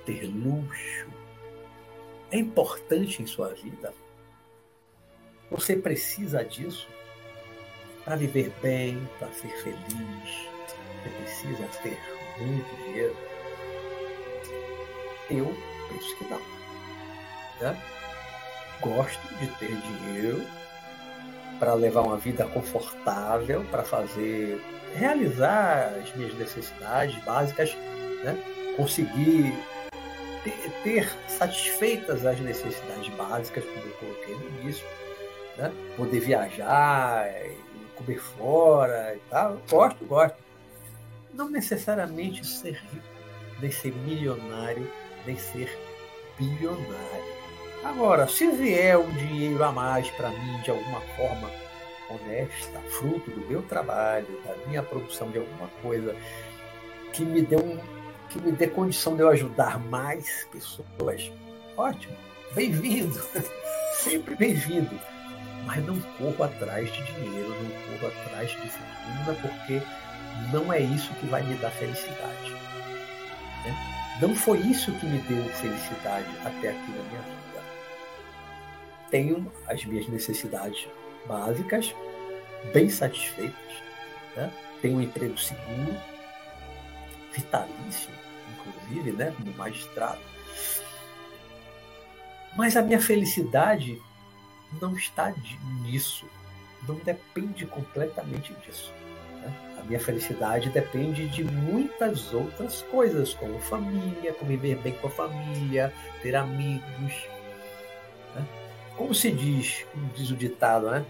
ter 0.04 0.24
luxo, 0.24 1.06
é 2.30 2.38
importante 2.38 3.22
em 3.22 3.26
sua 3.26 3.48
vida. 3.54 3.92
Você 5.50 5.76
precisa 5.76 6.44
disso 6.44 6.88
para 8.04 8.16
viver 8.16 8.50
bem, 8.62 9.08
para 9.18 9.28
ser 9.32 9.48
feliz. 9.62 10.48
Você 11.02 11.10
precisa 11.10 11.68
ter 11.82 11.98
muito 12.38 12.76
dinheiro. 12.84 13.16
Eu 15.30 15.54
penso 15.88 16.16
que 16.16 16.24
não. 16.24 16.40
Né? 17.60 17.82
Gosto 18.80 19.34
de 19.36 19.46
ter 19.58 19.74
dinheiro 19.74 20.57
para 21.58 21.74
levar 21.74 22.02
uma 22.02 22.16
vida 22.16 22.44
confortável, 22.46 23.64
para 23.70 23.82
fazer 23.82 24.60
realizar 24.94 25.92
as 26.02 26.14
minhas 26.14 26.34
necessidades 26.34 27.16
básicas, 27.24 27.74
né? 28.24 28.36
conseguir 28.76 29.52
ter, 30.44 30.70
ter, 30.82 31.18
satisfeitas 31.28 32.24
as 32.24 32.40
necessidades 32.40 33.08
básicas, 33.14 33.64
como 33.64 33.86
eu 33.86 33.92
coloquei 33.94 34.34
no 34.34 34.60
início, 34.60 34.86
né? 35.56 35.72
poder 35.96 36.20
viajar, 36.20 37.28
comer 37.94 38.20
fora 38.20 39.14
e 39.16 39.20
tal. 39.30 39.60
Gosto, 39.68 40.04
gosto. 40.04 40.36
Não 41.34 41.50
necessariamente 41.50 42.46
ser 42.46 42.74
rico, 42.74 43.06
nem 43.60 43.70
ser 43.70 43.92
milionário, 43.92 44.90
nem 45.26 45.36
ser 45.36 45.78
bilionário. 46.38 47.37
Agora, 47.84 48.26
se 48.26 48.50
vier 48.50 48.98
um 48.98 49.10
dinheiro 49.10 49.62
a 49.62 49.70
mais 49.70 50.10
para 50.10 50.30
mim 50.30 50.60
de 50.62 50.70
alguma 50.70 51.00
forma 51.16 51.50
honesta, 52.10 52.80
fruto 52.98 53.30
do 53.30 53.46
meu 53.46 53.62
trabalho, 53.62 54.26
da 54.44 54.54
minha 54.66 54.82
produção 54.82 55.30
de 55.30 55.38
alguma 55.38 55.68
coisa, 55.82 56.14
que 57.12 57.24
me 57.24 57.42
dê 57.42 57.56
um, 57.56 57.78
que 58.28 58.40
me 58.40 58.52
dê 58.52 58.66
condição 58.66 59.14
de 59.14 59.22
eu 59.22 59.28
ajudar 59.28 59.78
mais 59.78 60.46
pessoas, 60.50 61.30
ótimo, 61.76 62.16
bem-vindo, 62.54 63.20
sempre 63.94 64.34
bem-vindo. 64.34 64.98
Mas 65.64 65.84
não 65.84 66.00
corro 66.16 66.44
atrás 66.44 66.90
de 66.90 67.02
dinheiro, 67.04 67.50
não 67.50 67.98
corro 67.98 68.12
atrás 68.12 68.50
de 68.50 68.70
fortuna, 68.70 69.38
porque 69.42 69.82
não 70.52 70.72
é 70.72 70.80
isso 70.80 71.12
que 71.14 71.26
vai 71.26 71.42
me 71.42 71.54
dar 71.56 71.70
felicidade. 71.70 72.52
Né? 73.64 73.76
Não 74.20 74.34
foi 74.34 74.58
isso 74.60 74.90
que 74.92 75.06
me 75.06 75.18
deu 75.18 75.44
felicidade 75.54 76.26
até 76.44 76.70
aqui 76.70 76.90
na 76.90 77.02
minha 77.04 77.22
vida. 77.22 77.47
Tenho 79.10 79.50
as 79.66 79.84
minhas 79.84 80.06
necessidades 80.08 80.86
básicas, 81.26 81.94
bem 82.72 82.88
satisfeitas, 82.88 83.54
né? 84.36 84.52
tem 84.80 84.94
um 84.94 85.00
emprego 85.00 85.36
seguro, 85.38 85.96
vitalício, 87.32 88.10
inclusive, 88.52 89.12
né? 89.12 89.34
como 89.36 89.56
magistrado. 89.56 90.20
Mas 92.56 92.76
a 92.76 92.82
minha 92.82 93.00
felicidade 93.00 94.00
não 94.80 94.94
está 94.94 95.32
nisso, 95.82 96.26
não 96.86 96.96
depende 96.96 97.66
completamente 97.66 98.52
disso. 98.54 98.92
Né? 99.40 99.78
A 99.80 99.84
minha 99.84 100.00
felicidade 100.00 100.68
depende 100.70 101.28
de 101.28 101.44
muitas 101.44 102.32
outras 102.34 102.82
coisas, 102.82 103.34
como 103.34 103.58
família, 103.60 104.32
conviver 104.34 104.76
bem 104.76 104.92
com 104.94 105.06
a 105.06 105.10
família, 105.10 105.92
ter 106.22 106.34
amigos. 106.34 107.12
Né? 108.34 108.67
Como 108.98 109.14
se 109.14 109.30
diz, 109.30 109.86
como 109.92 110.08
diz 110.08 110.28
o 110.30 110.36
ditado, 110.36 110.90
né? 110.90 111.06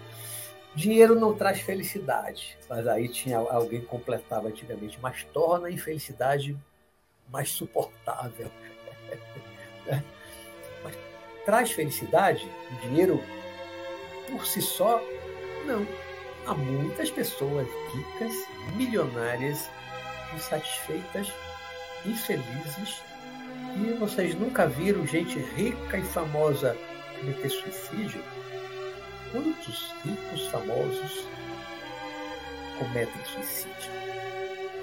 Dinheiro 0.75 1.19
não 1.19 1.33
traz 1.33 1.59
felicidade, 1.59 2.55
mas 2.69 2.87
aí 2.87 3.09
tinha 3.09 3.39
alguém 3.39 3.81
completava 3.81 4.47
antigamente, 4.47 4.99
mas 5.01 5.23
torna 5.33 5.67
a 5.67 5.71
infelicidade 5.71 6.55
mais 7.31 7.49
suportável. 7.49 8.51
mas 10.83 10.95
traz 11.43 11.71
felicidade? 11.71 12.47
O 12.71 12.87
dinheiro 12.87 13.19
por 14.29 14.45
si 14.45 14.61
só? 14.61 15.01
Não. 15.65 15.85
Há 16.45 16.53
muitas 16.53 17.09
pessoas 17.09 17.67
ricas, 17.91 18.33
milionárias, 18.75 19.67
insatisfeitas, 20.35 21.33
infelizes, 22.05 23.01
e 23.75 23.93
vocês 23.93 24.35
nunca 24.35 24.67
viram 24.67 25.05
gente 25.05 25.39
rica 25.39 25.97
e 25.97 26.03
famosa 26.03 26.77
cometer 27.19 27.49
suicídio? 27.49 28.23
Quantos 29.31 29.93
ricos 30.03 30.47
famosos 30.47 31.27
cometem 32.77 33.25
suicídio? 33.25 33.91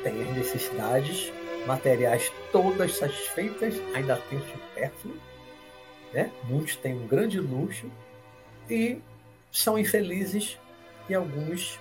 Têm 0.02 0.22
as 0.22 0.36
necessidades 0.36 1.32
materiais 1.66 2.32
todas 2.52 2.96
satisfeitas, 2.96 3.74
ainda 3.94 4.16
tem 4.30 4.38
supérfluo, 4.40 5.16
né? 6.12 6.30
muitos 6.44 6.76
têm 6.76 6.94
um 6.94 7.06
grande 7.06 7.40
luxo 7.40 7.90
e 8.70 8.98
são 9.50 9.78
infelizes 9.78 10.58
e 11.08 11.14
alguns 11.14 11.78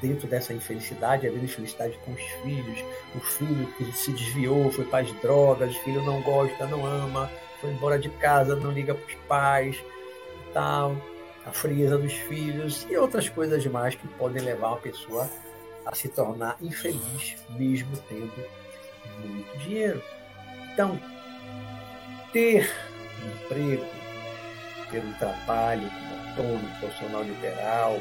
dentro 0.00 0.28
dessa 0.28 0.52
infelicidade, 0.52 1.26
havendo 1.26 1.44
infelicidade 1.44 1.98
com 2.04 2.12
os 2.12 2.22
filhos, 2.42 2.84
o 3.14 3.20
filho 3.20 3.66
que 3.76 3.92
se 3.92 4.12
desviou, 4.12 4.70
foi 4.70 4.84
para 4.84 5.04
as 5.04 5.12
drogas, 5.20 5.74
o 5.74 5.84
filho 5.84 6.02
não 6.04 6.22
gosta, 6.22 6.66
não 6.66 6.86
ama, 6.86 7.30
foi 7.60 7.70
embora 7.70 7.98
de 7.98 8.08
casa, 8.08 8.56
não 8.56 8.70
liga 8.70 8.94
para 8.94 9.06
os 9.06 9.14
pais, 9.26 9.84
tal, 10.52 10.96
a 11.44 11.50
frieza 11.50 11.98
dos 11.98 12.12
filhos 12.12 12.86
e 12.90 12.96
outras 12.96 13.28
coisas 13.28 13.64
mais 13.66 13.94
que 13.94 14.06
podem 14.08 14.42
levar 14.42 14.68
uma 14.68 14.76
pessoa 14.78 15.28
a 15.86 15.94
se 15.94 16.08
tornar 16.08 16.56
infeliz, 16.60 17.36
mesmo 17.50 17.96
tendo 18.08 18.32
muito 19.20 19.58
dinheiro. 19.58 20.02
Então, 20.72 21.00
ter 22.32 22.70
um 23.22 23.44
emprego, 23.44 23.86
ter 24.90 25.00
um 25.00 25.12
trabalho 25.14 25.88
como 25.90 26.28
autônomo, 26.28 26.78
profissional 26.78 27.22
liberal, 27.22 27.98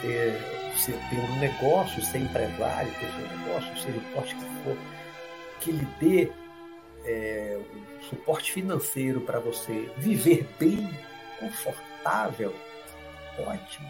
ter, 0.00 0.32
ter 0.86 1.16
um 1.16 1.38
negócio, 1.38 2.02
ser 2.02 2.18
empresário, 2.18 2.92
ter 2.92 3.10
seu 3.12 3.38
negócio, 3.38 3.78
seja 3.78 3.98
o 3.98 4.12
porte 4.12 4.34
que 4.34 4.44
for, 4.64 4.76
que 5.60 5.72
lhe 5.72 5.86
dê 6.00 6.32
é, 7.04 7.58
um 7.74 8.02
suporte 8.02 8.52
financeiro 8.52 9.20
para 9.20 9.38
você 9.38 9.90
viver 9.96 10.46
bem, 10.58 10.88
confortável, 11.38 12.54
ótimo. 13.38 13.88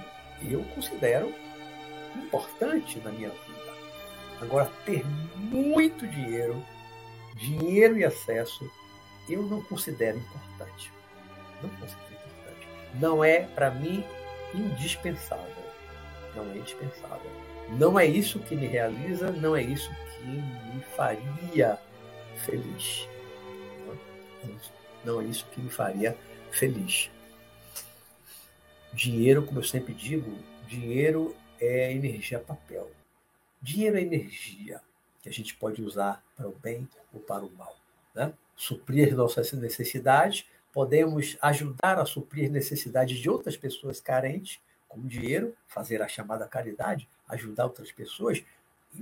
Eu 0.49 0.63
considero 0.75 1.33
importante 2.17 2.99
na 3.01 3.11
minha 3.11 3.29
vida. 3.29 3.73
Agora, 4.41 4.71
ter 4.85 5.05
muito 5.37 6.07
dinheiro, 6.07 6.63
dinheiro 7.35 7.99
e 7.99 8.05
acesso, 8.05 8.69
eu 9.29 9.43
não 9.43 9.63
considero 9.63 10.19
importante. 10.19 10.93
Não 11.63 11.69
considero 11.71 12.13
importante. 12.13 12.69
Não 12.95 13.25
é, 13.25 13.41
para 13.41 13.71
mim, 13.71 14.05
indispensável. 14.55 15.47
Não 16.35 16.51
é 16.51 16.57
indispensável. 16.57 17.31
Não 17.79 17.99
é 17.99 18.05
isso 18.05 18.41
que 18.41 18.57
me 18.57 18.67
realiza, 18.67 19.31
não 19.31 19.55
é 19.55 19.63
isso 19.63 19.89
que 19.91 20.27
me 20.27 20.83
faria 20.97 21.79
feliz. 22.39 23.09
Não 25.05 25.21
é 25.21 25.25
isso 25.25 25.47
que 25.53 25.61
me 25.61 25.71
faria 25.71 26.17
feliz. 26.51 27.11
Dinheiro, 28.93 29.45
como 29.45 29.59
eu 29.59 29.65
sempre 29.65 29.95
digo, 29.95 30.39
dinheiro 30.69 31.35
é 31.61 31.93
energia 31.93 32.39
papel. 32.39 32.91
Dinheiro 33.61 33.97
é 33.97 34.03
energia 34.03 34.81
que 35.23 35.29
a 35.29 35.33
gente 35.33 35.55
pode 35.55 35.83
usar 35.83 36.23
para 36.37 36.49
o 36.49 36.53
bem 36.53 36.89
ou 37.13 37.21
para 37.21 37.45
o 37.45 37.51
mal. 37.53 37.77
Né? 38.15 38.33
Suprir 38.57 39.17
nossas 39.17 39.53
necessidades, 39.53 40.45
podemos 40.73 41.37
ajudar 41.41 41.99
a 41.99 42.05
suprir 42.05 42.51
necessidades 42.51 43.19
de 43.19 43.31
outras 43.31 43.57
pessoas 43.57 44.01
carentes, 44.01 44.61
com 44.89 45.01
dinheiro, 45.01 45.57
fazer 45.67 46.03
a 46.03 46.09
chamada 46.09 46.47
caridade, 46.47 47.09
ajudar 47.29 47.65
outras 47.65 47.91
pessoas. 47.91 48.45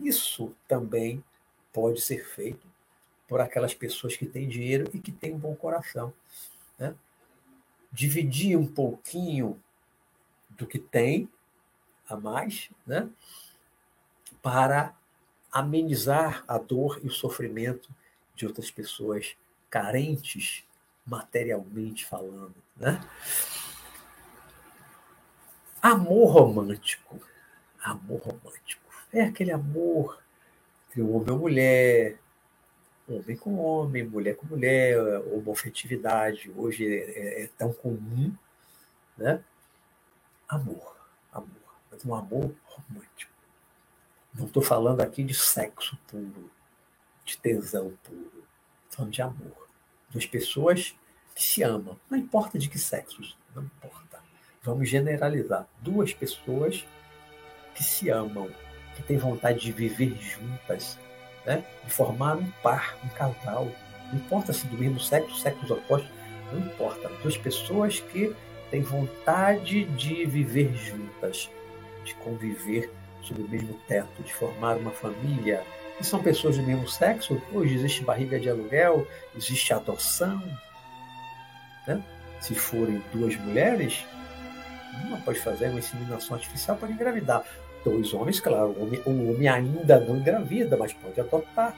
Isso 0.03 0.55
também 0.69 1.25
pode 1.73 2.01
ser 2.01 2.25
feito 2.27 2.70
por 3.31 3.41
aquelas 3.41 3.73
pessoas 3.73 4.17
que 4.17 4.27
têm 4.27 4.49
dinheiro 4.49 4.91
e 4.93 4.99
que 4.99 5.13
têm 5.13 5.33
um 5.33 5.39
bom 5.39 5.55
coração. 5.55 6.13
Né? 6.77 6.97
Dividir 7.93 8.59
um 8.59 8.67
pouquinho 8.67 9.63
do 10.51 10.67
que 10.67 10.81
tem 10.81 11.31
a 12.09 12.17
mais, 12.17 12.71
né? 12.85 13.09
para 14.43 14.93
amenizar 15.53 16.43
a 16.49 16.59
dor 16.59 16.99
e 17.05 17.07
o 17.07 17.13
sofrimento 17.13 17.89
de 18.35 18.47
outras 18.47 18.69
pessoas 18.69 19.37
carentes 19.71 20.65
materialmente 21.07 22.05
falando, 22.07 22.55
né? 22.77 23.01
Amor 25.81 26.33
romântico. 26.33 27.21
Amor 27.83 28.21
romântico. 28.21 28.83
É 29.13 29.23
aquele 29.23 29.53
amor 29.53 30.21
entre 30.89 31.03
homem 31.03 31.35
e 31.35 31.39
mulher, 31.39 32.19
homem 33.15 33.37
com 33.37 33.59
homem, 33.59 34.05
mulher 34.05 34.37
com 34.37 34.47
mulher, 34.47 34.99
homofetividade. 35.33 36.51
Hoje 36.57 36.87
é, 36.87 37.45
é 37.45 37.47
tão 37.59 37.73
comum, 37.73 38.35
né? 39.17 39.43
Amor, 40.49 40.97
amor. 41.33 41.75
Mas 41.91 42.05
um 42.05 42.15
amor 42.15 42.55
romântico. 42.65 43.33
Não 44.35 44.47
estou 44.47 44.63
falando 44.63 45.01
aqui 45.01 45.25
de 45.25 45.35
sexo 45.35 45.99
puro, 46.07 46.51
de 47.25 47.37
tesão 47.39 47.93
puro. 48.05 48.45
Estou 48.85 48.99
falando 48.99 49.13
de 49.13 49.23
amor. 49.23 49.69
Duas 50.11 50.27
pessoas 50.27 50.95
que 51.35 51.43
se 51.43 51.63
amam. 51.63 51.99
Não 52.09 52.19
importa 52.19 52.59
de 52.59 52.69
que 52.69 52.79
sexo, 52.79 53.21
não 53.55 53.65
importa 53.65 54.11
vamos 54.63 54.89
generalizar, 54.89 55.67
duas 55.81 56.13
pessoas 56.13 56.87
que 57.75 57.83
se 57.83 58.11
amam, 58.11 58.51
que 58.95 59.03
têm 59.03 59.17
vontade 59.17 59.61
de 59.61 59.73
viver 59.73 60.15
juntas, 60.21 60.99
né? 61.51 61.65
de 61.85 61.93
formar 61.93 62.37
um 62.37 62.47
par, 62.63 62.97
um 63.05 63.09
casal. 63.09 63.69
Não 64.13 64.21
importa 64.21 64.53
se 64.53 64.67
do 64.69 64.79
mesmo 64.79 65.01
sexo, 65.01 65.37
sexos 65.37 65.69
opostos, 65.71 66.11
não 66.53 66.61
importa. 66.61 67.11
Duas 67.23 67.37
pessoas 67.37 67.99
que 67.99 68.35
têm 68.71 68.83
vontade 68.83 69.85
de 69.85 70.25
viver 70.27 70.73
juntas, 70.75 71.51
de 72.05 72.15
conviver 72.15 72.93
sob 73.23 73.43
o 73.43 73.49
mesmo 73.49 73.75
teto, 73.89 74.23
de 74.23 74.33
formar 74.33 74.77
uma 74.77 74.93
família. 74.93 75.65
E 76.01 76.05
são 76.05 76.23
pessoas 76.23 76.57
do 76.57 76.63
mesmo 76.63 76.89
sexo? 76.89 77.41
Hoje 77.53 77.75
existe 77.75 78.05
barriga 78.05 78.39
de 78.39 78.49
aluguel, 78.49 79.07
existe 79.37 79.73
adoção. 79.73 80.41
Né? 81.87 82.03
Se 82.41 82.55
forem 82.55 83.03
duas 83.13 83.37
mulheres, 83.37 84.05
uma 85.05 85.19
pode 85.19 85.41
fazer 85.41 85.69
uma 85.69 85.81
inseminação 85.81 86.37
artificial 86.37 86.77
para 86.77 86.91
engravidar. 86.91 87.45
Dois 87.85 88.13
homens, 88.13 88.41
claro, 88.41 88.71
o 88.71 88.83
homem, 88.83 89.03
o 89.07 89.31
homem 89.31 89.49
ainda 89.49 89.99
não 90.01 90.17
engravida, 90.17 90.77
mas 90.77 90.93
pode 90.93 91.19
adotar. 91.21 91.75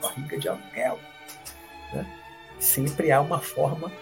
Barriga 0.00 0.38
de 0.38 0.48
aluguel. 0.48 0.98
Né? 1.92 2.06
Sempre 2.58 3.12
há 3.12 3.20
uma 3.20 3.38
forma 3.38 3.92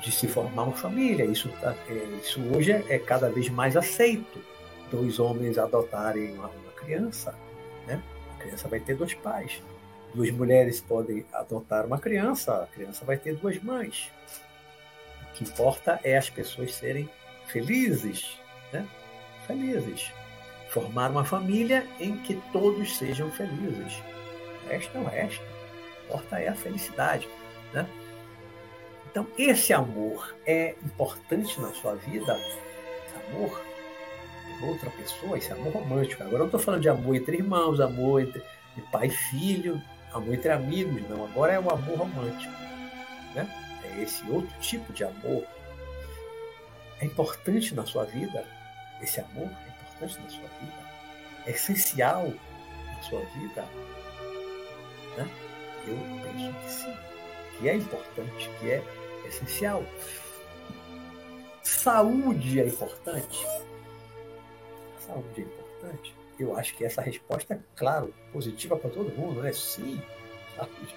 de 0.00 0.10
se 0.10 0.26
formar 0.26 0.64
uma 0.64 0.76
família. 0.76 1.24
Isso, 1.24 1.48
tá, 1.60 1.74
é, 1.88 1.92
isso 2.22 2.40
hoje 2.54 2.72
é, 2.72 2.84
é, 2.88 2.98
cada 2.98 3.30
vez 3.30 3.48
mais 3.48 3.76
aceito. 3.76 4.42
Dois 4.90 5.18
homens 5.18 5.58
adotarem 5.58 6.32
uma, 6.32 6.48
uma 6.48 6.72
criança, 6.72 7.34
né? 7.86 8.02
a 8.34 8.42
criança 8.42 8.68
vai 8.68 8.80
ter 8.80 8.96
dois 8.96 9.14
pais. 9.14 9.62
Duas 10.14 10.30
mulheres 10.30 10.80
podem 10.80 11.24
adotar 11.32 11.84
uma 11.84 11.98
criança, 11.98 12.62
a 12.62 12.66
criança 12.66 13.04
vai 13.04 13.18
ter 13.18 13.36
duas 13.36 13.62
mães. 13.62 14.10
O 15.22 15.34
que 15.34 15.44
importa 15.44 16.00
é 16.02 16.16
as 16.16 16.30
pessoas 16.30 16.74
serem 16.74 17.08
felizes, 17.46 18.38
né? 18.72 18.88
felizes. 19.46 20.10
Formar 20.70 21.10
uma 21.10 21.24
família 21.24 21.86
em 21.98 22.16
que 22.18 22.34
todos 22.52 22.96
sejam 22.96 23.30
felizes. 23.30 24.02
Esta 24.68 24.98
é 24.98 25.00
o 25.00 25.04
resto. 25.04 25.44
Importa 26.04 26.38
é 26.38 26.48
a 26.48 26.54
felicidade. 26.54 27.28
Né? 27.72 27.86
Então, 29.10 29.26
esse 29.38 29.72
amor 29.72 30.34
é 30.46 30.74
importante 30.84 31.60
na 31.60 31.72
sua 31.72 31.94
vida. 31.94 32.38
Amor 33.28 33.60
por 34.60 34.68
outra 34.70 34.90
pessoa, 34.90 35.38
esse 35.38 35.52
amor 35.52 35.72
romântico. 35.72 36.22
Agora 36.22 36.42
eu 36.42 36.46
estou 36.46 36.60
falando 36.60 36.82
de 36.82 36.88
amor 36.88 37.14
entre 37.14 37.36
irmãos, 37.36 37.80
amor 37.80 38.22
entre 38.22 38.42
pai 38.90 39.06
e 39.06 39.10
filho, 39.10 39.80
amor 40.12 40.34
entre 40.34 40.50
amigos, 40.50 41.08
não. 41.08 41.24
Agora 41.24 41.52
é 41.52 41.60
o 41.60 41.70
amor 41.70 41.98
romântico. 41.98 42.52
Né? 43.34 43.48
É 43.84 44.02
esse 44.02 44.28
outro 44.30 44.54
tipo 44.60 44.92
de 44.92 45.04
amor 45.04 45.44
é 47.00 47.04
importante 47.04 47.74
na 47.74 47.86
sua 47.86 48.04
vida? 48.04 48.44
Esse 49.00 49.20
amor 49.20 49.48
importante 49.98 50.20
na 50.20 50.30
sua 50.30 50.48
vida? 50.60 50.88
É 51.46 51.50
essencial 51.50 52.32
na 52.86 53.02
sua 53.02 53.20
vida? 53.20 53.64
Né? 55.16 55.28
Eu 55.86 55.96
penso 56.22 56.54
que 56.60 56.70
sim, 56.70 56.96
que 57.58 57.68
é 57.68 57.74
importante, 57.74 58.50
que 58.60 58.70
é 58.70 58.82
essencial. 59.26 59.84
Saúde 61.62 62.60
é 62.60 62.66
importante? 62.66 63.46
Saúde 64.98 65.40
é 65.40 65.40
importante? 65.40 66.14
Eu 66.38 66.56
acho 66.56 66.74
que 66.76 66.84
essa 66.84 67.02
resposta 67.02 67.54
é, 67.54 67.58
claro, 67.74 68.14
positiva 68.32 68.76
para 68.76 68.90
todo 68.90 69.10
mundo, 69.16 69.42
né? 69.42 69.52
Sim, 69.52 70.00
saúde. 70.56 70.94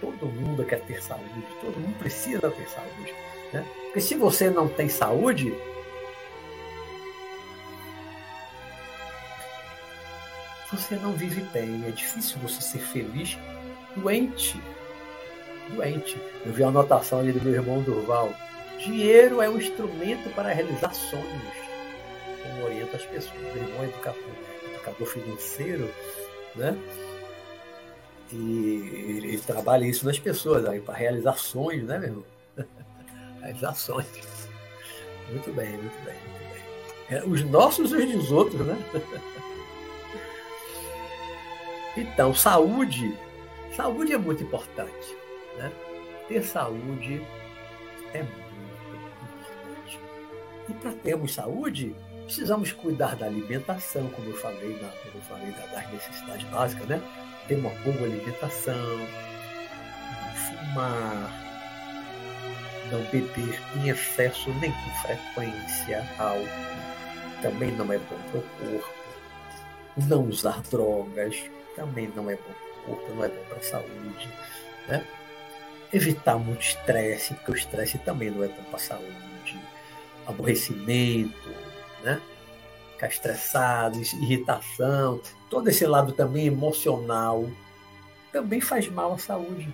Todo 0.00 0.26
mundo 0.26 0.64
quer 0.64 0.80
ter 0.82 1.02
saúde, 1.02 1.46
todo 1.60 1.78
mundo 1.78 1.98
precisa 1.98 2.50
ter 2.50 2.68
saúde. 2.68 3.14
Né? 3.52 3.66
Porque 3.84 4.00
se 4.00 4.14
você 4.14 4.50
não 4.50 4.68
tem 4.68 4.88
saúde, 4.88 5.54
você 10.72 10.96
não 10.96 11.12
vive 11.12 11.42
bem. 11.52 11.84
É 11.86 11.90
difícil 11.90 12.38
você 12.38 12.60
ser 12.60 12.78
feliz 12.78 13.38
doente. 13.96 14.60
Doente. 15.74 16.20
Eu 16.44 16.52
vi 16.52 16.64
a 16.64 16.68
anotação 16.68 17.20
ali 17.20 17.32
do 17.32 17.42
meu 17.42 17.54
irmão 17.54 17.82
Durval. 17.82 18.34
Dinheiro 18.78 19.40
é 19.40 19.48
um 19.48 19.58
instrumento 19.58 20.28
para 20.34 20.52
realizar 20.52 20.92
sonhos. 20.92 21.26
Como 22.42 22.64
orienta 22.64 22.96
as 22.96 23.04
pessoas. 23.04 23.40
Meu 23.40 23.56
irmão 23.56 23.84
é 23.84 23.88
educador, 23.88 24.22
educador 24.72 25.06
financeiro, 25.06 25.90
né? 26.56 26.76
E 28.32 29.18
ele, 29.24 29.38
trabalha 29.38 29.84
isso 29.84 30.06
nas 30.06 30.18
pessoas, 30.18 30.64
aí, 30.64 30.80
para 30.80 30.94
realizar 30.94 31.34
sonhos, 31.34 31.84
né, 31.84 31.98
meu 31.98 32.08
irmão? 32.08 32.24
as 33.42 33.62
ações. 33.62 34.06
Muito 35.30 35.52
bem, 35.52 35.70
muito 35.70 36.04
bem, 36.04 36.14
muito 36.14 36.52
bem. 36.52 37.18
É, 37.18 37.24
os 37.24 37.44
nossos 37.44 37.92
e 37.92 37.96
os 37.96 38.12
dos 38.12 38.32
outros, 38.32 38.66
né? 38.66 38.76
Então, 41.96 42.34
saúde, 42.34 43.14
saúde 43.76 44.14
é 44.14 44.18
muito 44.18 44.42
importante, 44.42 45.16
né? 45.58 45.70
Ter 46.26 46.42
saúde 46.42 47.22
é 48.14 48.22
muito 48.22 48.42
importante. 49.22 50.00
E 50.68 50.72
para 50.72 50.92
termos 50.92 51.34
saúde, 51.34 51.94
precisamos 52.24 52.72
cuidar 52.72 53.14
da 53.16 53.26
alimentação, 53.26 54.08
como 54.08 54.30
eu 54.30 54.36
falei, 54.36 54.72
na, 54.80 54.88
como 54.88 55.16
eu 55.16 55.22
falei 55.22 55.52
das 55.52 55.92
necessidades 55.92 56.48
básicas, 56.48 56.88
né? 56.88 57.02
Ter 57.46 57.56
uma 57.56 57.70
boa 57.70 58.06
alimentação, 58.06 58.98
não 60.16 60.34
fumar, 60.34 61.30
não 62.90 63.02
beber 63.10 63.60
em 63.76 63.88
excesso 63.90 64.48
nem 64.60 64.72
com 64.72 64.90
frequência 65.06 66.08
álcool, 66.18 66.46
também 67.42 67.70
não 67.72 67.92
é 67.92 67.98
bom 67.98 68.18
para 68.30 68.40
o 68.40 68.42
corpo. 68.42 69.02
Não 70.08 70.26
usar 70.26 70.62
drogas 70.70 71.50
também 71.76 72.10
não 72.14 72.30
é 72.30 72.36
bom 72.36 72.42
para 72.42 72.92
o 72.92 72.96
corpo, 72.96 73.14
não 73.14 73.24
é 73.24 73.28
bom 73.28 73.44
para 73.48 73.58
a 73.58 73.62
saúde. 73.62 74.28
Né? 74.88 75.06
Evitar 75.92 76.38
muito 76.38 76.62
estresse, 76.62 77.34
porque 77.34 77.52
o 77.52 77.54
estresse 77.54 77.98
também 77.98 78.30
não 78.30 78.42
é 78.44 78.48
bom 78.48 78.62
para 78.64 78.76
a 78.76 78.80
saúde. 78.80 79.60
Aborrecimento, 80.26 81.50
né? 82.02 82.20
ficar 82.92 83.08
estressado, 83.08 84.00
irritação, 84.00 85.20
todo 85.50 85.68
esse 85.68 85.84
lado 85.86 86.12
também 86.12 86.46
emocional 86.46 87.48
também 88.32 88.60
faz 88.60 88.88
mal 88.88 89.12
à 89.12 89.18
saúde. 89.18 89.72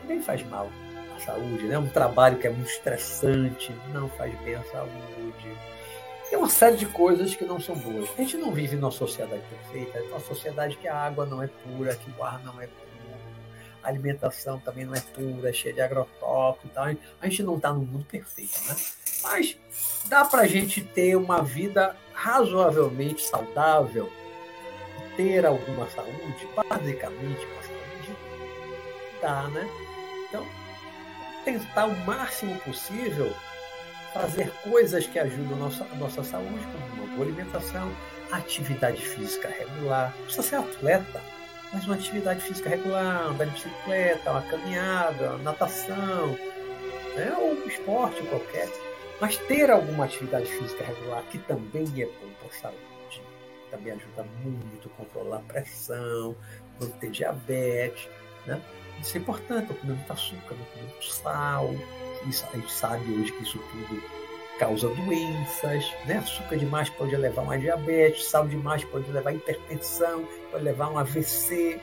Também 0.00 0.22
faz 0.22 0.42
mal 0.48 0.70
à 1.14 1.20
saúde, 1.20 1.64
né? 1.64 1.78
Um 1.78 1.88
trabalho 1.88 2.38
que 2.38 2.46
é 2.46 2.50
muito 2.50 2.70
estressante 2.70 3.72
não 3.92 4.08
faz 4.10 4.34
bem 4.40 4.54
à 4.54 4.64
saúde. 4.64 5.17
Tem 6.28 6.38
uma 6.38 6.48
série 6.50 6.76
de 6.76 6.86
coisas 6.86 7.34
que 7.34 7.44
não 7.44 7.58
são 7.58 7.74
boas. 7.74 8.10
A 8.10 8.16
gente 8.16 8.36
não 8.36 8.52
vive 8.52 8.76
numa 8.76 8.90
sociedade 8.90 9.42
perfeita, 9.48 9.98
é 9.98 10.02
uma 10.02 10.20
sociedade 10.20 10.76
que 10.76 10.86
a 10.86 10.94
água 10.94 11.24
não 11.24 11.42
é 11.42 11.46
pura, 11.46 11.94
que 11.94 12.10
o 12.18 12.22
ar 12.22 12.42
não 12.44 12.60
é 12.60 12.66
puro, 12.66 12.88
a 13.82 13.88
alimentação 13.88 14.60
também 14.60 14.84
não 14.84 14.94
é 14.94 15.00
pura, 15.00 15.48
é 15.48 15.52
cheia 15.52 15.74
de 15.74 15.80
agrotóxico 15.80 16.66
e 16.66 16.70
tal. 16.70 16.84
A 16.84 17.28
gente 17.28 17.42
não 17.42 17.56
está 17.56 17.72
no 17.72 17.80
mundo 17.80 18.04
perfeito, 18.04 18.60
né? 18.66 18.76
Mas 19.22 19.56
dá 20.06 20.24
para 20.24 20.42
a 20.42 20.46
gente 20.46 20.82
ter 20.82 21.16
uma 21.16 21.42
vida 21.42 21.96
razoavelmente 22.12 23.22
saudável, 23.22 24.12
ter 25.16 25.46
alguma 25.46 25.88
saúde, 25.90 26.48
basicamente 26.54 27.46
uma 27.46 27.62
saúde, 27.62 28.16
dá, 29.22 29.48
né? 29.48 29.68
Então, 30.28 30.46
tentar 31.44 31.86
o 31.86 31.96
máximo 32.04 32.58
possível 32.60 33.32
fazer 34.12 34.50
coisas 34.62 35.06
que 35.06 35.18
ajudam 35.18 35.54
a 35.54 35.56
nossa, 35.56 35.84
a 35.84 35.94
nossa 35.96 36.22
saúde, 36.22 36.66
como 36.72 37.02
uma 37.02 37.16
boa 37.16 37.26
alimentação, 37.26 37.90
atividade 38.30 39.00
física 39.00 39.48
regular. 39.48 40.12
Não 40.16 40.24
precisa 40.24 40.42
ser 40.42 40.56
atleta, 40.56 41.20
mas 41.72 41.84
uma 41.84 41.94
atividade 41.94 42.40
física 42.40 42.70
regular, 42.70 43.26
andar 43.26 43.44
de 43.46 43.52
bicicleta, 43.52 44.30
uma 44.30 44.42
caminhada, 44.42 45.30
uma 45.30 45.38
natação, 45.38 46.38
né? 47.16 47.34
ou 47.38 47.52
um 47.52 47.66
esporte 47.66 48.22
qualquer. 48.22 48.68
Mas 49.20 49.36
ter 49.36 49.70
alguma 49.70 50.04
atividade 50.04 50.46
física 50.46 50.84
regular, 50.84 51.22
que 51.24 51.38
também 51.38 51.84
é 52.00 52.06
bom 52.06 52.30
para 52.38 52.48
a 52.48 52.60
saúde, 52.60 53.22
também 53.70 53.92
ajuda 53.92 54.24
muito 54.42 54.88
a 54.88 54.96
controlar 54.96 55.38
a 55.38 55.40
pressão, 55.40 56.36
não 56.80 56.88
ter 56.88 57.10
diabetes. 57.10 58.08
Né? 58.46 58.60
Isso 59.00 59.16
é 59.16 59.20
importante, 59.20 59.68
não 59.68 59.76
comer 59.76 59.94
muito 59.94 60.12
açúcar, 60.12 60.54
não 60.54 60.64
comer 60.64 60.84
muito 60.84 61.04
sal, 61.04 61.74
a 62.22 62.56
gente 62.56 62.72
sabe 62.72 63.12
hoje 63.12 63.32
que 63.32 63.42
isso 63.42 63.58
tudo 63.58 64.02
causa 64.58 64.88
doenças, 64.88 65.92
né? 66.04 66.18
Açúcar 66.18 66.56
demais 66.56 66.90
pode 66.90 67.14
levar 67.16 67.42
a 67.42 67.44
uma 67.44 67.58
diabetes, 67.58 68.24
sal 68.24 68.46
demais 68.46 68.84
pode 68.84 69.10
levar 69.10 69.30
a 69.30 69.34
hipertensão, 69.34 70.26
pode 70.50 70.64
levar 70.64 70.86
a 70.86 70.90
um 70.90 70.98
AVC. 70.98 71.80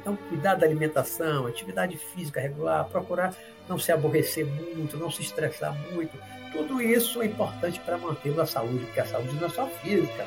Então, 0.00 0.16
cuidar 0.28 0.54
da 0.54 0.64
alimentação, 0.64 1.46
atividade 1.46 1.96
física 1.96 2.40
regular, 2.40 2.84
procurar 2.84 3.34
não 3.68 3.78
se 3.78 3.90
aborrecer 3.90 4.46
muito, 4.46 4.96
não 4.96 5.10
se 5.10 5.22
estressar 5.22 5.74
muito. 5.92 6.16
Tudo 6.52 6.80
isso 6.80 7.20
é 7.20 7.26
importante 7.26 7.80
para 7.80 7.98
manter 7.98 8.38
a 8.40 8.46
saúde, 8.46 8.84
porque 8.86 9.00
a 9.00 9.06
saúde 9.06 9.34
não 9.34 9.46
é 9.46 9.50
só 9.50 9.66
física, 9.66 10.24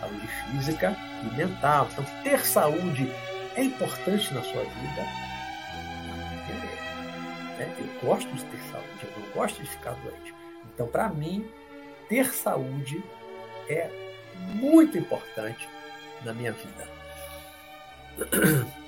saúde 0.00 0.26
física 0.26 0.96
e 1.22 1.36
mental. 1.36 1.88
Então, 1.92 2.04
ter 2.24 2.44
saúde 2.44 3.10
é 3.54 3.62
importante 3.62 4.34
na 4.34 4.42
sua 4.42 4.62
vida 4.62 5.32
né? 7.62 7.74
Eu 7.78 7.91
gosto 8.02 8.32
de 8.34 8.44
ter 8.44 8.60
saúde, 8.70 8.88
eu 9.02 9.22
não 9.22 9.30
gosto 9.30 9.62
de 9.62 9.68
ficar 9.68 9.92
doente. 9.92 10.34
Então, 10.74 10.86
para 10.86 11.08
mim, 11.08 11.48
ter 12.08 12.32
saúde 12.32 13.02
é 13.68 13.90
muito 14.54 14.98
importante 14.98 15.68
na 16.24 16.32
minha 16.32 16.52
vida. 16.52 16.88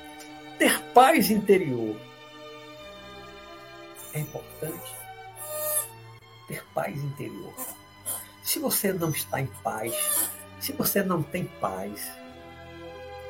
Ter 0.58 0.80
paz 0.92 1.30
interior 1.30 1.96
é 4.12 4.20
importante. 4.20 4.94
Ter 6.46 6.64
paz 6.72 7.02
interior. 7.02 7.54
Se 8.42 8.58
você 8.58 8.92
não 8.92 9.10
está 9.10 9.40
em 9.40 9.46
paz, 9.46 10.30
se 10.60 10.72
você 10.72 11.02
não 11.02 11.22
tem 11.22 11.44
paz, 11.60 12.12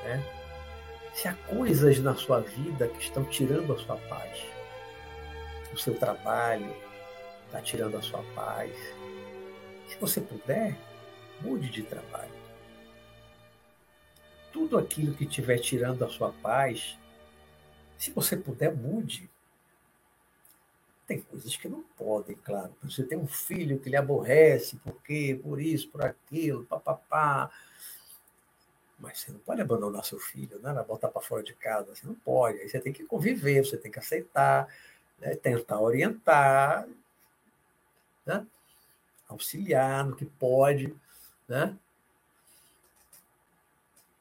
né? 0.04 0.22
se 1.14 1.28
há 1.28 1.32
coisas 1.32 1.98
na 2.00 2.14
sua 2.14 2.40
vida 2.40 2.88
que 2.88 3.02
estão 3.02 3.24
tirando 3.24 3.72
a 3.72 3.78
sua 3.78 3.96
paz, 3.96 4.53
o 5.74 5.78
seu 5.78 5.94
trabalho 5.94 6.74
está 7.46 7.60
tirando 7.60 7.96
a 7.96 8.02
sua 8.02 8.22
paz. 8.34 8.72
Se 9.88 9.98
você 9.98 10.20
puder, 10.20 10.76
mude 11.40 11.68
de 11.68 11.82
trabalho. 11.82 12.32
Tudo 14.52 14.78
aquilo 14.78 15.14
que 15.14 15.24
estiver 15.24 15.58
tirando 15.58 16.04
a 16.04 16.08
sua 16.08 16.32
paz, 16.32 16.96
se 17.98 18.12
você 18.12 18.36
puder, 18.36 18.74
mude. 18.74 19.28
Tem 21.06 21.20
coisas 21.20 21.54
que 21.56 21.68
não 21.68 21.82
podem, 21.98 22.36
claro. 22.36 22.74
Você 22.82 23.02
tem 23.02 23.18
um 23.18 23.26
filho 23.26 23.78
que 23.78 23.90
lhe 23.90 23.96
aborrece, 23.96 24.76
por 24.76 25.02
quê? 25.02 25.38
Por 25.42 25.60
isso, 25.60 25.88
por 25.90 26.02
aquilo, 26.02 26.64
papapá. 26.64 27.50
Mas 28.98 29.18
você 29.18 29.32
não 29.32 29.40
pode 29.40 29.60
abandonar 29.60 30.04
seu 30.04 30.18
filho, 30.18 30.58
né? 30.60 30.72
botar 30.86 31.08
para 31.08 31.20
fora 31.20 31.42
de 31.42 31.52
casa. 31.54 31.94
Você 31.94 32.06
não 32.06 32.14
pode. 32.14 32.60
Aí 32.60 32.68
você 32.68 32.80
tem 32.80 32.92
que 32.92 33.04
conviver, 33.04 33.64
você 33.64 33.76
tem 33.76 33.90
que 33.90 33.98
aceitar 33.98 34.68
né? 35.18 35.34
tentar 35.36 35.80
orientar, 35.80 36.86
né? 38.26 38.46
auxiliar 39.28 40.04
no 40.04 40.16
que 40.16 40.24
pode. 40.24 40.94
Né? 41.48 41.76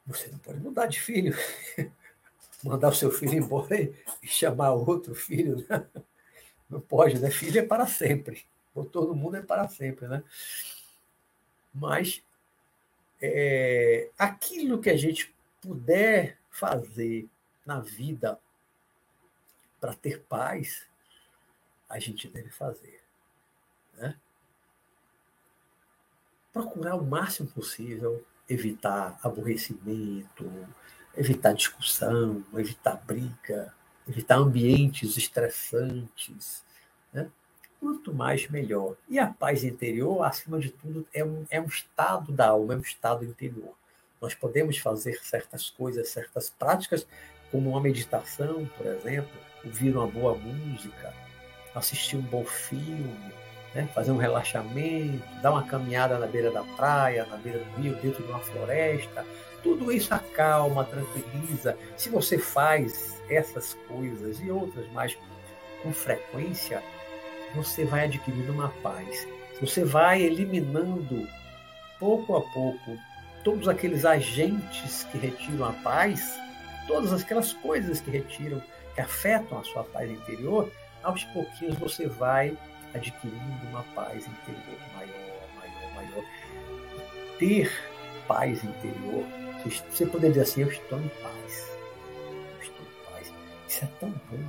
Você 0.06 0.28
não 0.28 0.38
pode 0.38 0.60
mudar 0.60 0.86
de 0.86 1.00
filho, 1.00 1.34
mandar 2.62 2.88
o 2.88 2.94
seu 2.94 3.10
filho 3.10 3.34
embora 3.34 3.76
e 4.22 4.26
chamar 4.26 4.72
outro 4.72 5.14
filho. 5.14 5.64
Né? 5.68 5.86
Não 6.68 6.80
pode, 6.80 7.18
né? 7.18 7.30
Filho 7.30 7.60
é 7.60 7.62
para 7.62 7.86
sempre. 7.86 8.44
Ou 8.74 8.84
todo 8.84 9.14
mundo 9.14 9.36
é 9.36 9.42
para 9.42 9.68
sempre, 9.68 10.08
né? 10.08 10.22
Mas 11.72 12.22
é, 13.20 14.10
aquilo 14.18 14.80
que 14.80 14.90
a 14.90 14.96
gente 14.96 15.34
puder 15.60 16.36
fazer 16.50 17.28
na 17.64 17.80
vida 17.80 18.38
para 19.84 19.92
ter 19.92 20.20
paz, 20.20 20.86
a 21.90 21.98
gente 21.98 22.26
deve 22.26 22.48
fazer. 22.48 23.02
Né? 23.98 24.16
Procurar 26.50 26.96
o 26.96 27.04
máximo 27.04 27.50
possível 27.50 28.24
evitar 28.48 29.20
aborrecimento, 29.22 30.50
evitar 31.14 31.52
discussão, 31.52 32.42
evitar 32.54 32.96
briga, 33.06 33.74
evitar 34.08 34.36
ambientes 34.36 35.18
estressantes. 35.18 36.64
Né? 37.12 37.30
Quanto 37.78 38.14
mais, 38.14 38.48
melhor. 38.48 38.96
E 39.06 39.18
a 39.18 39.26
paz 39.26 39.64
interior, 39.64 40.22
acima 40.22 40.58
de 40.58 40.70
tudo, 40.70 41.06
é 41.12 41.22
um, 41.22 41.44
é 41.50 41.60
um 41.60 41.66
estado 41.66 42.32
da 42.32 42.48
alma, 42.48 42.72
é 42.72 42.76
um 42.78 42.80
estado 42.80 43.22
interior. 43.22 43.74
Nós 44.18 44.34
podemos 44.34 44.78
fazer 44.78 45.22
certas 45.22 45.68
coisas, 45.68 46.08
certas 46.08 46.48
práticas, 46.48 47.06
como 47.50 47.68
uma 47.68 47.82
meditação, 47.82 48.64
por 48.78 48.86
exemplo, 48.86 49.53
ouvir 49.64 49.96
uma 49.96 50.06
boa 50.06 50.34
música, 50.36 51.12
assistir 51.74 52.16
um 52.16 52.22
bom 52.22 52.44
filme, 52.44 53.32
né? 53.74 53.88
fazer 53.94 54.12
um 54.12 54.16
relaxamento, 54.16 55.22
dar 55.42 55.50
uma 55.52 55.64
caminhada 55.64 56.18
na 56.18 56.26
beira 56.26 56.50
da 56.50 56.62
praia, 56.62 57.26
na 57.26 57.36
beira 57.36 57.58
do 57.58 57.80
rio, 57.80 57.94
dentro 57.96 58.22
de 58.22 58.30
uma 58.30 58.40
floresta. 58.40 59.26
Tudo 59.62 59.90
isso 59.90 60.14
acalma, 60.14 60.84
tranquiliza. 60.84 61.76
Se 61.96 62.08
você 62.08 62.38
faz 62.38 63.20
essas 63.28 63.74
coisas 63.88 64.38
e 64.40 64.50
outras 64.50 64.86
mais 64.92 65.16
com 65.82 65.92
frequência, 65.92 66.82
você 67.54 67.84
vai 67.84 68.04
adquirindo 68.04 68.52
uma 68.52 68.68
paz. 68.82 69.26
Você 69.60 69.84
vai 69.84 70.22
eliminando 70.22 71.26
pouco 71.98 72.36
a 72.36 72.40
pouco 72.40 72.98
todos 73.42 73.68
aqueles 73.68 74.04
agentes 74.04 75.04
que 75.04 75.18
retiram 75.18 75.66
a 75.66 75.72
paz, 75.72 76.34
todas 76.86 77.12
aquelas 77.12 77.52
coisas 77.52 78.00
que 78.00 78.10
retiram, 78.10 78.62
que 78.94 79.00
afetam 79.00 79.58
a 79.58 79.64
sua 79.64 79.84
paz 79.84 80.10
interior, 80.10 80.70
aos 81.02 81.24
pouquinhos 81.24 81.76
você 81.76 82.06
vai 82.06 82.56
adquirindo 82.94 83.66
uma 83.68 83.82
paz 83.94 84.26
interior 84.26 84.78
maior, 84.94 85.48
maior, 85.56 85.94
maior. 85.94 86.24
Ter 87.38 87.70
paz 88.26 88.62
interior, 88.62 89.24
você 89.90 90.06
poderia 90.06 90.30
dizer 90.30 90.42
assim, 90.42 90.62
eu 90.62 90.68
estou 90.68 90.98
em 91.00 91.08
paz. 91.08 91.76
Eu 92.52 92.62
estou 92.62 92.86
em 92.86 93.12
paz. 93.12 93.32
Isso 93.68 93.84
é 93.84 93.88
tão 93.98 94.10
bom, 94.10 94.48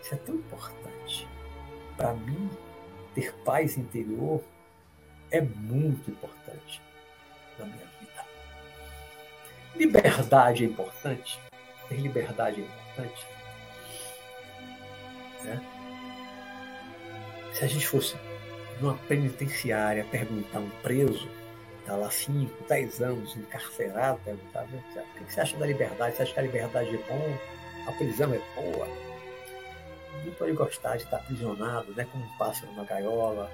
isso 0.00 0.14
é 0.14 0.18
tão 0.18 0.34
importante. 0.36 1.28
Para 1.96 2.14
mim, 2.14 2.50
ter 3.14 3.32
paz 3.44 3.76
interior 3.76 4.42
é 5.30 5.40
muito 5.40 6.10
importante 6.10 6.80
na 7.58 7.66
minha 7.66 7.86
vida. 8.00 8.24
Liberdade 9.74 10.64
é 10.64 10.66
importante. 10.68 11.40
Ter 11.88 11.96
liberdade 11.96 12.60
é 12.60 12.64
importante. 12.64 13.26
Né? 15.44 15.60
Se 17.52 17.64
a 17.64 17.68
gente 17.68 17.86
fosse 17.86 18.16
numa 18.80 18.94
penitenciária 18.94 20.04
perguntar 20.10 20.58
a 20.58 20.60
um 20.60 20.70
preso, 20.82 21.28
está 21.80 21.96
lá 21.96 22.10
5, 22.10 22.64
10 22.68 23.02
anos 23.02 23.36
encarcerado, 23.36 24.18
perguntar 24.24 24.64
o 24.64 25.24
que 25.24 25.32
você 25.32 25.40
acha 25.40 25.56
da 25.56 25.66
liberdade? 25.66 26.16
Você 26.16 26.22
acha 26.22 26.32
que 26.32 26.40
a 26.40 26.42
liberdade 26.42 26.94
é 26.94 26.98
bom? 27.08 27.38
A 27.88 27.92
prisão 27.92 28.32
é 28.34 28.40
boa? 28.54 28.88
Ninguém 30.16 30.32
pode 30.32 30.52
gostar 30.52 30.96
de 30.96 31.04
estar 31.04 31.18
aprisionado, 31.18 31.92
né? 31.94 32.06
como 32.10 32.24
um 32.24 32.38
pássaro 32.38 32.72
na 32.74 32.84
gaiola. 32.84 33.50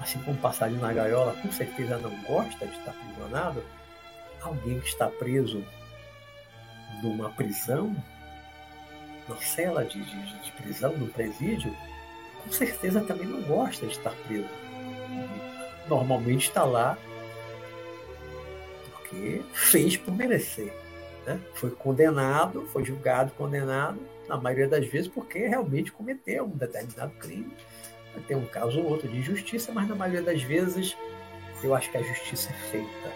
Assim 0.00 0.18
como 0.20 0.36
um 0.36 0.40
passarinho 0.40 0.80
na 0.80 0.92
gaiola, 0.92 1.34
com 1.40 1.52
certeza 1.52 1.98
não 1.98 2.10
gosta 2.22 2.66
de 2.66 2.76
estar 2.76 2.90
aprisionado. 2.90 3.62
Alguém 4.40 4.80
que 4.80 4.88
está 4.88 5.06
preso 5.08 5.62
numa 7.02 7.30
prisão, 7.30 7.94
numa 9.30 9.40
cela 9.40 9.84
de, 9.84 10.02
de, 10.02 10.42
de 10.42 10.52
prisão, 10.52 10.96
no 10.96 11.06
presídio, 11.06 11.74
com 12.42 12.50
certeza 12.50 13.00
também 13.00 13.26
não 13.26 13.40
gosta 13.42 13.86
de 13.86 13.92
estar 13.92 14.14
preso. 14.26 14.48
Normalmente 15.88 16.48
está 16.48 16.64
lá 16.64 16.98
porque 18.92 19.42
fez 19.52 19.96
por 19.96 20.14
merecer. 20.14 20.72
Né? 21.26 21.40
Foi 21.54 21.70
condenado, 21.70 22.66
foi 22.72 22.84
julgado, 22.84 23.32
condenado, 23.32 23.98
na 24.28 24.36
maioria 24.36 24.68
das 24.68 24.86
vezes 24.86 25.08
porque 25.08 25.46
realmente 25.46 25.92
cometeu 25.92 26.44
um 26.44 26.56
determinado 26.56 27.12
crime. 27.18 27.52
Tem 28.26 28.36
um 28.36 28.46
caso 28.46 28.80
ou 28.80 28.90
outro 28.90 29.08
de 29.08 29.18
injustiça, 29.18 29.70
mas 29.72 29.88
na 29.88 29.94
maioria 29.94 30.22
das 30.22 30.42
vezes 30.42 30.96
eu 31.62 31.74
acho 31.74 31.90
que 31.90 31.96
a 31.96 32.02
justiça 32.02 32.50
é 32.50 32.70
feita. 32.70 33.08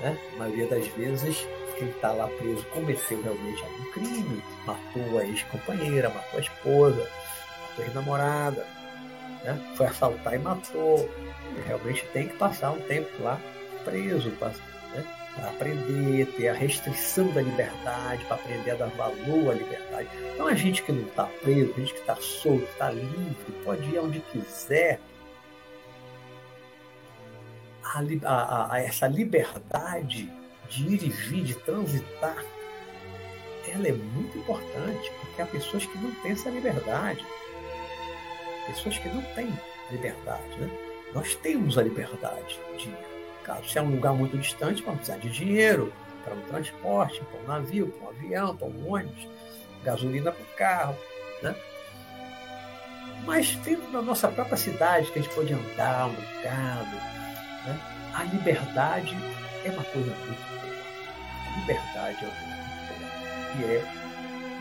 Né? 0.00 0.18
Na 0.32 0.38
maioria 0.38 0.66
das 0.68 0.86
vezes 0.88 1.46
quem 1.78 1.88
está 1.88 2.12
lá 2.12 2.26
preso 2.26 2.64
cometeu 2.66 3.22
realmente 3.22 3.62
algum 3.62 3.90
crime, 3.92 4.42
matou 4.66 5.18
a 5.18 5.24
ex-companheira, 5.24 6.08
matou 6.10 6.38
a 6.38 6.42
esposa, 6.42 7.08
matou 7.68 7.84
a 7.84 7.86
ex-namorada, 7.86 8.66
né? 9.44 9.74
foi 9.76 9.86
assaltar 9.86 10.34
e 10.34 10.38
matou. 10.38 11.08
E 11.56 11.60
realmente 11.66 12.04
tem 12.12 12.28
que 12.28 12.36
passar 12.36 12.72
um 12.72 12.80
tempo 12.82 13.10
lá 13.22 13.40
preso, 13.84 14.28
né? 14.30 15.04
para 15.34 15.50
aprender, 15.50 16.26
ter 16.36 16.48
a 16.48 16.54
restrição 16.54 17.28
da 17.32 17.40
liberdade, 17.40 18.24
para 18.24 18.36
aprender 18.36 18.72
a 18.72 18.74
dar 18.74 18.88
valor 18.88 19.52
à 19.52 19.54
liberdade. 19.54 20.08
Então 20.34 20.48
a 20.48 20.54
gente 20.54 20.82
que 20.82 20.90
não 20.90 21.06
está 21.06 21.24
preso, 21.24 21.72
a 21.76 21.80
gente 21.80 21.94
que 21.94 22.00
está 22.00 22.16
solto, 22.16 22.64
está 22.64 22.90
livre, 22.90 23.52
pode 23.64 23.88
ir 23.88 23.98
onde 24.00 24.20
quiser. 24.20 25.00
A, 27.84 28.02
a, 28.24 28.74
a, 28.74 28.80
essa 28.80 29.06
liberdade 29.06 30.30
de 30.68 30.94
ir 30.94 31.10
vir, 31.10 31.44
de 31.44 31.54
transitar, 31.54 32.44
ela 33.68 33.88
é 33.88 33.92
muito 33.92 34.38
importante, 34.38 35.12
porque 35.20 35.42
há 35.42 35.46
pessoas 35.46 35.84
que 35.86 35.98
não 35.98 36.10
têm 36.16 36.32
essa 36.32 36.50
liberdade. 36.50 37.24
Pessoas 38.66 38.98
que 38.98 39.08
não 39.08 39.22
têm 39.34 39.52
liberdade. 39.90 40.58
Né? 40.58 40.70
Nós 41.14 41.34
temos 41.36 41.78
a 41.78 41.82
liberdade 41.82 42.58
de 42.76 42.90
caso 43.44 43.66
se 43.66 43.78
é 43.78 43.82
um 43.82 43.90
lugar 43.90 44.12
muito 44.12 44.36
distante, 44.36 44.82
vamos 44.82 44.98
precisar 44.98 45.18
de 45.18 45.30
dinheiro 45.30 45.92
para 46.22 46.34
um 46.34 46.40
transporte, 46.42 47.22
para 47.24 47.40
um 47.40 47.46
navio, 47.46 47.88
para 47.88 48.06
um 48.06 48.10
avião, 48.10 48.56
para 48.56 48.68
um 48.68 48.92
ônibus, 48.92 49.26
gasolina 49.82 50.30
para 50.30 50.42
o 50.42 50.56
carro. 50.56 50.96
Né? 51.42 51.54
Mas 53.24 53.54
dentro 53.56 53.90
da 53.90 54.02
nossa 54.02 54.28
própria 54.28 54.56
cidade, 54.56 55.10
que 55.10 55.18
a 55.18 55.22
gente 55.22 55.34
pode 55.34 55.52
andar 55.52 56.08
um 56.08 56.12
bocado, 56.12 56.96
né? 57.66 57.80
a 58.14 58.24
liberdade 58.24 59.16
é 59.64 59.70
uma 59.70 59.84
coisa 59.84 60.14
muito 60.14 60.57
liberdade 61.60 62.24
é 62.24 62.28
uma 62.28 62.58
que 63.52 63.64
é 63.64 63.82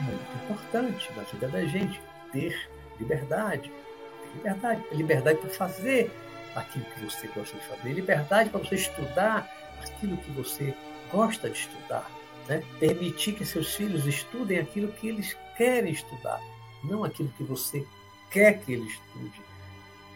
muito 0.01 0.43
importante 0.43 1.11
na 1.15 1.23
vida 1.23 1.47
da 1.47 1.65
gente. 1.65 2.01
Ter 2.31 2.69
liberdade. 2.99 3.71
Ter 3.71 4.37
liberdade. 4.37 4.83
Liberdade 4.91 5.39
para 5.39 5.49
fazer 5.49 6.11
aquilo 6.55 6.85
que 6.85 7.05
você 7.05 7.27
gosta 7.27 7.57
de 7.57 7.65
fazer. 7.65 7.93
Liberdade 7.93 8.49
para 8.49 8.59
você 8.59 8.75
estudar 8.75 9.49
aquilo 9.81 10.17
que 10.17 10.31
você 10.31 10.73
gosta 11.11 11.49
de 11.49 11.57
estudar. 11.57 12.09
Né? 12.47 12.63
Permitir 12.79 13.33
que 13.33 13.45
seus 13.45 13.75
filhos 13.75 14.05
estudem 14.05 14.59
aquilo 14.59 14.91
que 14.93 15.07
eles 15.07 15.35
querem 15.57 15.91
estudar, 15.91 16.39
não 16.83 17.03
aquilo 17.03 17.29
que 17.29 17.43
você 17.43 17.85
quer 18.31 18.59
que 18.59 18.73
ele 18.73 18.87
estude. 18.87 19.41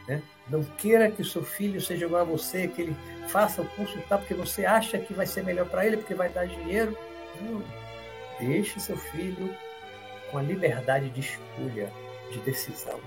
Né? 0.08 0.22
Não 0.50 0.64
queira 0.64 1.10
que 1.10 1.22
o 1.22 1.26
seu 1.26 1.44
filho 1.44 1.80
seja 1.80 2.06
igual 2.06 2.22
a 2.22 2.26
você, 2.26 2.68
que 2.68 2.82
ele 2.82 2.96
faça 3.28 3.62
o 3.62 3.68
curso 3.70 3.98
tal 4.10 4.20
porque 4.20 4.34
você 4.34 4.66
acha 4.66 4.98
que 5.00 5.14
vai 5.14 5.26
ser 5.26 5.44
melhor 5.44 5.68
para 5.68 5.86
ele, 5.86 5.98
porque 5.98 6.14
vai 6.14 6.30
dar 6.30 6.46
dinheiro. 6.46 6.98
Não. 7.42 7.64
Deixe 8.40 8.80
seu 8.80 8.98
filho 8.98 9.56
com 10.30 10.38
a 10.38 10.42
liberdade 10.42 11.10
de 11.10 11.20
escolha, 11.20 11.92
de 12.32 12.40
decisão. 12.40 13.00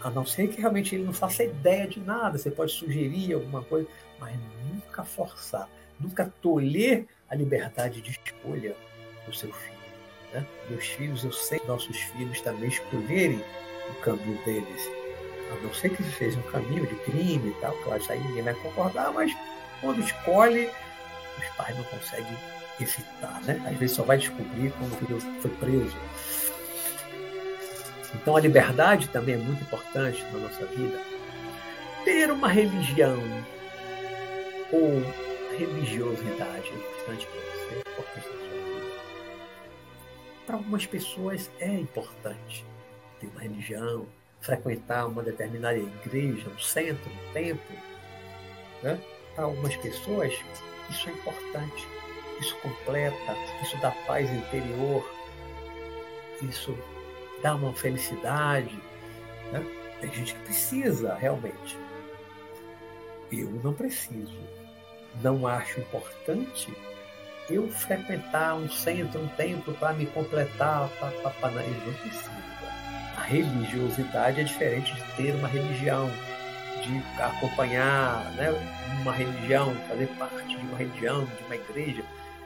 A 0.00 0.10
não 0.10 0.24
ser 0.24 0.48
que 0.48 0.60
realmente 0.60 0.94
ele 0.94 1.04
não 1.04 1.12
faça 1.12 1.42
ideia 1.42 1.86
de 1.86 1.98
nada, 2.00 2.38
você 2.38 2.50
pode 2.50 2.72
sugerir 2.72 3.32
alguma 3.32 3.62
coisa, 3.62 3.88
mas 4.20 4.36
nunca 4.70 5.02
forçar, 5.02 5.68
nunca 5.98 6.32
tolher 6.40 7.06
a 7.28 7.34
liberdade 7.34 8.00
de 8.00 8.10
escolha 8.10 8.76
do 9.26 9.34
seu 9.34 9.52
filho. 9.52 9.78
Né? 10.32 10.46
Meus 10.70 10.86
filhos, 10.86 11.24
eu 11.24 11.32
sei 11.32 11.60
nossos 11.66 11.96
filhos 11.96 12.40
também 12.42 12.68
escolherem 12.68 13.42
o 13.90 13.94
caminho 14.00 14.38
deles 14.44 14.97
a 15.50 15.62
não 15.62 15.72
ser 15.74 15.90
que 15.90 16.02
seja 16.02 16.38
um 16.38 16.50
caminho 16.50 16.86
de 16.86 16.94
crime 16.96 17.50
e 17.50 17.60
tal, 17.60 17.74
isso 17.96 18.12
aí 18.12 18.20
ninguém 18.20 18.42
vai 18.42 18.54
concordar, 18.54 19.12
mas 19.12 19.32
quando 19.80 20.00
escolhe, 20.00 20.70
os 21.38 21.48
pais 21.56 21.76
não 21.76 21.84
conseguem 21.84 22.36
evitar, 22.80 23.40
né? 23.42 23.62
Às 23.66 23.76
vezes 23.76 23.96
só 23.96 24.02
vai 24.02 24.18
descobrir 24.18 24.72
quando 24.72 24.92
o 24.92 24.96
filho 24.96 25.20
foi 25.40 25.50
preso. 25.52 25.96
Então 28.14 28.36
a 28.36 28.40
liberdade 28.40 29.08
também 29.08 29.34
é 29.34 29.38
muito 29.38 29.62
importante 29.62 30.22
na 30.32 30.38
nossa 30.38 30.64
vida. 30.66 30.98
Ter 32.04 32.30
uma 32.30 32.48
religião 32.48 33.18
ou 34.72 35.02
religiosidade 35.56 36.70
é 36.70 36.74
importante 36.74 37.26
para 37.26 37.40
você, 37.40 37.74
é 37.74 37.80
importante 37.80 38.28
na 38.28 38.38
sua 38.38 38.48
vida. 38.48 38.86
Para 40.46 40.56
algumas 40.56 40.86
pessoas 40.86 41.50
é 41.60 41.72
importante 41.72 42.64
ter 43.20 43.26
uma 43.26 43.40
religião, 43.40 44.06
frequentar 44.40 45.06
uma 45.06 45.22
determinada 45.22 45.76
igreja, 45.76 46.48
um 46.48 46.58
centro, 46.58 47.10
um 47.10 47.32
templo, 47.32 47.76
né? 48.82 49.00
para 49.34 49.44
algumas 49.44 49.76
pessoas, 49.76 50.32
isso 50.90 51.08
é 51.08 51.12
importante. 51.12 51.86
Isso 52.40 52.56
completa, 52.60 53.36
isso 53.62 53.76
dá 53.80 53.90
paz 54.06 54.30
interior, 54.30 55.04
isso 56.40 56.76
dá 57.42 57.54
uma 57.56 57.72
felicidade. 57.72 58.80
Né? 59.52 59.64
Tem 60.00 60.12
gente 60.12 60.34
que 60.34 60.40
precisa 60.44 61.14
realmente. 61.14 61.76
Eu 63.32 63.50
não 63.62 63.74
preciso. 63.74 64.38
Não 65.20 65.46
acho 65.46 65.80
importante 65.80 66.72
eu 67.50 67.66
frequentar 67.68 68.54
um 68.54 68.70
centro, 68.70 69.20
um 69.20 69.28
templo 69.28 69.74
para 69.74 69.94
me 69.94 70.06
completar. 70.06 70.90
Eu 71.00 71.10
não 71.10 71.94
preciso 71.94 72.47
religiosidade 73.28 74.40
é 74.40 74.44
diferente 74.44 74.94
de 74.94 75.02
ter 75.16 75.34
uma 75.34 75.48
religião, 75.48 76.10
de 76.82 77.22
acompanhar 77.22 78.32
né, 78.32 78.50
uma 79.02 79.12
religião, 79.12 79.74
fazer 79.86 80.06
parte 80.18 80.48
de 80.48 80.56
uma 80.56 80.78
religião, 80.78 81.24
de 81.24 81.44
uma 81.44 81.56
igreja. 81.56 82.02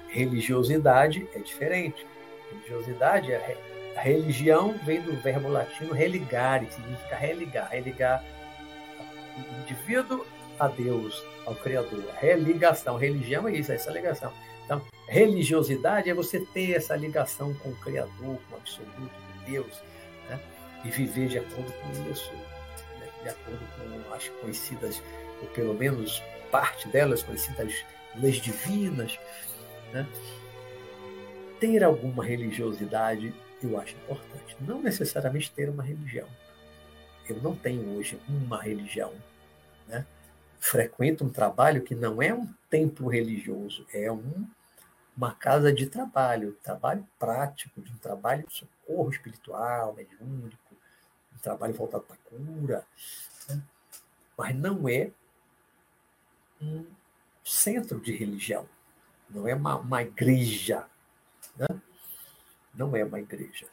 Religiosidade 0.09 1.27
é 1.35 1.39
diferente. 1.39 2.05
Religiosidade 2.51 3.33
é 3.33 3.57
a 3.97 4.01
religião 4.01 4.75
vem 4.85 5.03
do 5.03 5.15
verbo 5.21 5.49
latino 5.49 5.93
religare, 5.93 6.67
significa 6.71 7.15
religar, 7.15 7.71
religar 7.71 8.25
o 9.37 9.61
indivíduo 9.61 10.27
a 10.59 10.67
Deus, 10.67 11.23
ao 11.45 11.55
Criador. 11.55 12.03
Religação, 12.19 12.97
religião 12.97 13.47
é 13.47 13.53
isso, 13.53 13.71
é 13.71 13.75
essa 13.75 13.91
ligação. 13.91 14.33
Então, 14.65 14.81
religiosidade 15.07 16.09
é 16.09 16.15
você 16.15 16.41
ter 16.41 16.73
essa 16.73 16.97
ligação 16.97 17.53
com 17.55 17.69
o 17.69 17.77
Criador, 17.77 18.39
com 18.49 18.55
o 18.55 18.57
absoluto, 18.57 18.97
com 18.97 19.51
Deus 19.51 19.92
e 20.85 20.91
viver 20.91 21.29
de 21.29 21.39
acordo 21.39 21.73
com 21.73 22.11
isso, 22.11 22.33
né? 22.33 23.09
de 23.23 23.29
acordo 23.29 23.61
com 23.77 24.15
as 24.15 24.29
conhecidas, 24.29 25.03
ou 25.41 25.49
pelo 25.49 25.75
menos 25.75 26.23
parte 26.51 26.89
delas, 26.89 27.23
conhecidas 27.23 27.85
leis 28.17 28.37
divinas. 28.37 29.19
Né? 29.93 30.07
Ter 31.61 31.85
alguma 31.85 32.25
religiosidade 32.25 33.33
eu 33.63 33.79
acho 33.81 33.95
importante. 33.95 34.57
Não 34.61 34.83
necessariamente 34.83 35.53
ter 35.53 35.69
uma 35.69 35.85
religião. 35.85 36.27
Eu 37.29 37.37
não 37.37 37.55
tenho 37.55 37.97
hoje 37.97 38.21
uma 38.29 38.61
religião. 38.61 39.13
Né? 39.87 40.05
frequenta 40.63 41.25
um 41.25 41.29
trabalho 41.29 41.83
que 41.83 41.93
não 41.93 42.23
é 42.23 42.33
um 42.33 42.49
templo 42.71 43.09
religioso, 43.09 43.85
é 43.93 44.11
um, 44.13 44.47
uma 45.17 45.35
casa 45.35 45.73
de 45.73 45.87
trabalho, 45.87 46.57
trabalho 46.63 47.05
prático, 47.19 47.83
de 47.83 47.91
um 47.91 47.97
trabalho 47.97 48.47
de 48.47 48.55
socorro 48.55 49.11
espiritual, 49.11 49.93
mediúnico, 49.93 50.62
trabalho 51.43 51.75
voltado 51.75 52.05
para 52.05 52.17
cura, 52.17 52.87
né? 53.49 53.63
mas 54.39 54.57
não 54.57 54.89
é 54.89 55.11
um 56.61 56.87
centro 57.45 58.01
de 58.01 58.13
religião, 58.13 58.69
não 59.29 59.47
é 59.47 59.55
uma, 59.55 59.77
uma 59.77 60.03
igreja, 60.03 60.87
né? 61.57 61.67
não 62.73 62.97
é 62.97 63.05
uma 63.05 63.19
igreja. 63.19 63.67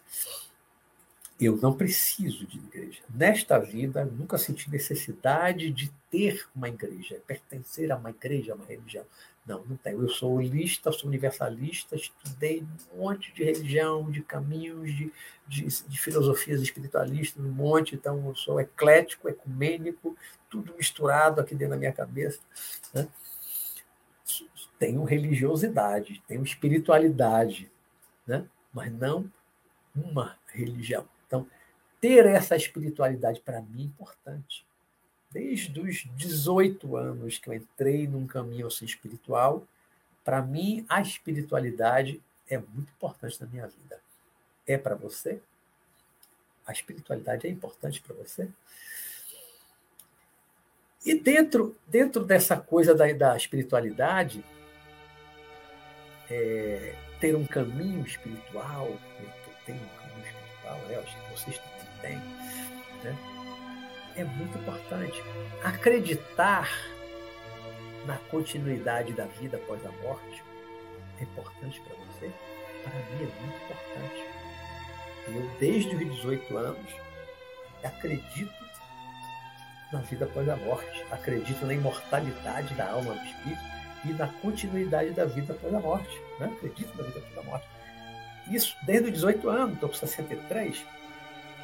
Eu 1.40 1.56
não 1.56 1.74
preciso 1.74 2.46
de 2.46 2.58
igreja. 2.58 3.00
Nesta 3.10 3.58
vida, 3.58 4.04
nunca 4.04 4.38
senti 4.38 4.70
necessidade 4.70 5.72
de 5.72 5.90
ter 6.12 6.46
uma 6.54 6.68
igreja, 6.68 7.22
pertencer 7.26 7.90
a 7.92 7.96
uma 7.96 8.10
igreja, 8.10 8.52
a 8.52 8.56
uma 8.56 8.66
religião. 8.66 9.06
Não, 9.46 9.64
não 9.64 9.78
tenho. 9.78 10.02
Eu 10.02 10.10
sou 10.10 10.34
holista, 10.34 10.92
sou 10.92 11.08
universalista, 11.08 11.96
estudei 11.96 12.66
um 12.94 12.98
monte 12.98 13.34
de 13.34 13.46
religião, 13.46 14.12
de 14.12 14.22
caminhos, 14.22 14.94
de, 14.94 15.14
de, 15.48 15.66
de 15.66 16.00
filosofias 16.00 16.62
espiritualistas, 16.62 17.42
um 17.42 17.50
monte. 17.50 17.96
Então, 17.96 18.28
eu 18.28 18.36
sou 18.36 18.60
eclético, 18.60 19.30
ecumênico, 19.30 20.18
tudo 20.50 20.76
misturado 20.76 21.40
aqui 21.40 21.56
dentro 21.56 21.76
da 21.76 21.80
minha 21.80 21.94
cabeça. 21.94 22.40
Né? 22.94 23.08
Tenho 24.78 25.06
religiosidade, 25.06 26.22
tenho 26.28 26.44
espiritualidade, 26.44 27.72
né? 28.28 28.46
mas 28.74 28.92
não 28.92 29.32
uma 29.96 30.38
religião. 30.54 31.08
Então, 31.30 31.48
ter 32.02 32.26
essa 32.26 32.56
espiritualidade 32.56 33.40
para 33.40 33.62
mim 33.62 33.84
é 33.84 33.86
importante. 33.86 34.66
Desde 35.32 35.80
os 35.80 36.08
18 36.16 36.98
anos 36.98 37.38
que 37.38 37.48
eu 37.48 37.54
entrei 37.54 38.08
num 38.08 38.26
caminho 38.26 38.66
assim 38.66 38.84
espiritual, 38.84 39.64
para 40.26 40.42
mim 40.42 40.84
a 40.90 41.02
espiritualidade 41.02 42.20
é 42.50 42.58
muito 42.58 42.92
importante 42.92 43.40
na 43.40 43.46
minha 43.46 43.68
vida. 43.68 44.02
É 44.66 44.76
para 44.76 44.96
você? 44.96 45.40
A 46.66 46.72
espiritualidade 46.72 47.46
é 47.46 47.50
importante 47.50 48.02
para 48.02 48.16
você? 48.16 48.50
E 51.06 51.14
dentro, 51.14 51.78
dentro 51.88 52.26
dessa 52.26 52.58
coisa 52.58 52.96
da, 52.96 53.12
da 53.14 53.38
espiritualidade, 53.38 54.44
é, 56.30 56.96
ter 57.20 57.36
um 57.36 57.46
caminho 57.46 58.04
espiritual, 58.04 58.98
tenho 59.66 59.80
um 59.80 59.99
eu 60.90 61.00
acho 61.02 61.16
que 61.16 61.32
vocês 61.32 61.62
têm, 62.02 62.18
né? 63.04 63.18
é 64.16 64.24
muito 64.24 64.58
importante. 64.58 65.24
Acreditar 65.64 66.70
na 68.06 68.18
continuidade 68.30 69.14
da 69.14 69.26
vida 69.26 69.58
após 69.58 69.86
a 69.86 69.92
morte 70.04 70.44
é 71.20 71.24
importante 71.24 71.82
para 71.82 71.96
você? 71.96 72.32
Para 72.84 72.94
mim 72.94 73.24
é 73.24 73.42
muito 73.42 73.58
importante. 73.64 74.40
Eu, 75.28 75.60
desde 75.60 75.96
os 75.96 76.16
18 76.16 76.58
anos, 76.58 76.92
acredito 77.84 78.54
na 79.92 80.00
vida 80.02 80.26
após 80.26 80.48
a 80.50 80.56
morte, 80.56 81.06
acredito 81.12 81.66
na 81.66 81.74
imortalidade 81.74 82.74
da 82.76 82.92
alma 82.92 83.14
do 83.14 83.26
espírito 83.26 83.62
e 84.06 84.14
na 84.14 84.28
continuidade 84.28 85.12
da 85.12 85.26
vida 85.26 85.54
após 85.54 85.74
a 85.74 85.80
morte. 85.80 86.22
Né? 86.40 86.52
Acredito 86.56 86.96
na 86.98 87.04
vida 87.04 87.20
após 87.20 87.38
a 87.38 87.50
morte. 87.50 87.68
Isso 88.50 88.76
desde 88.84 89.08
os 89.08 89.14
18 89.14 89.50
anos, 89.50 89.74
estou 89.76 89.90
com 89.90 89.96
63. 89.96 90.86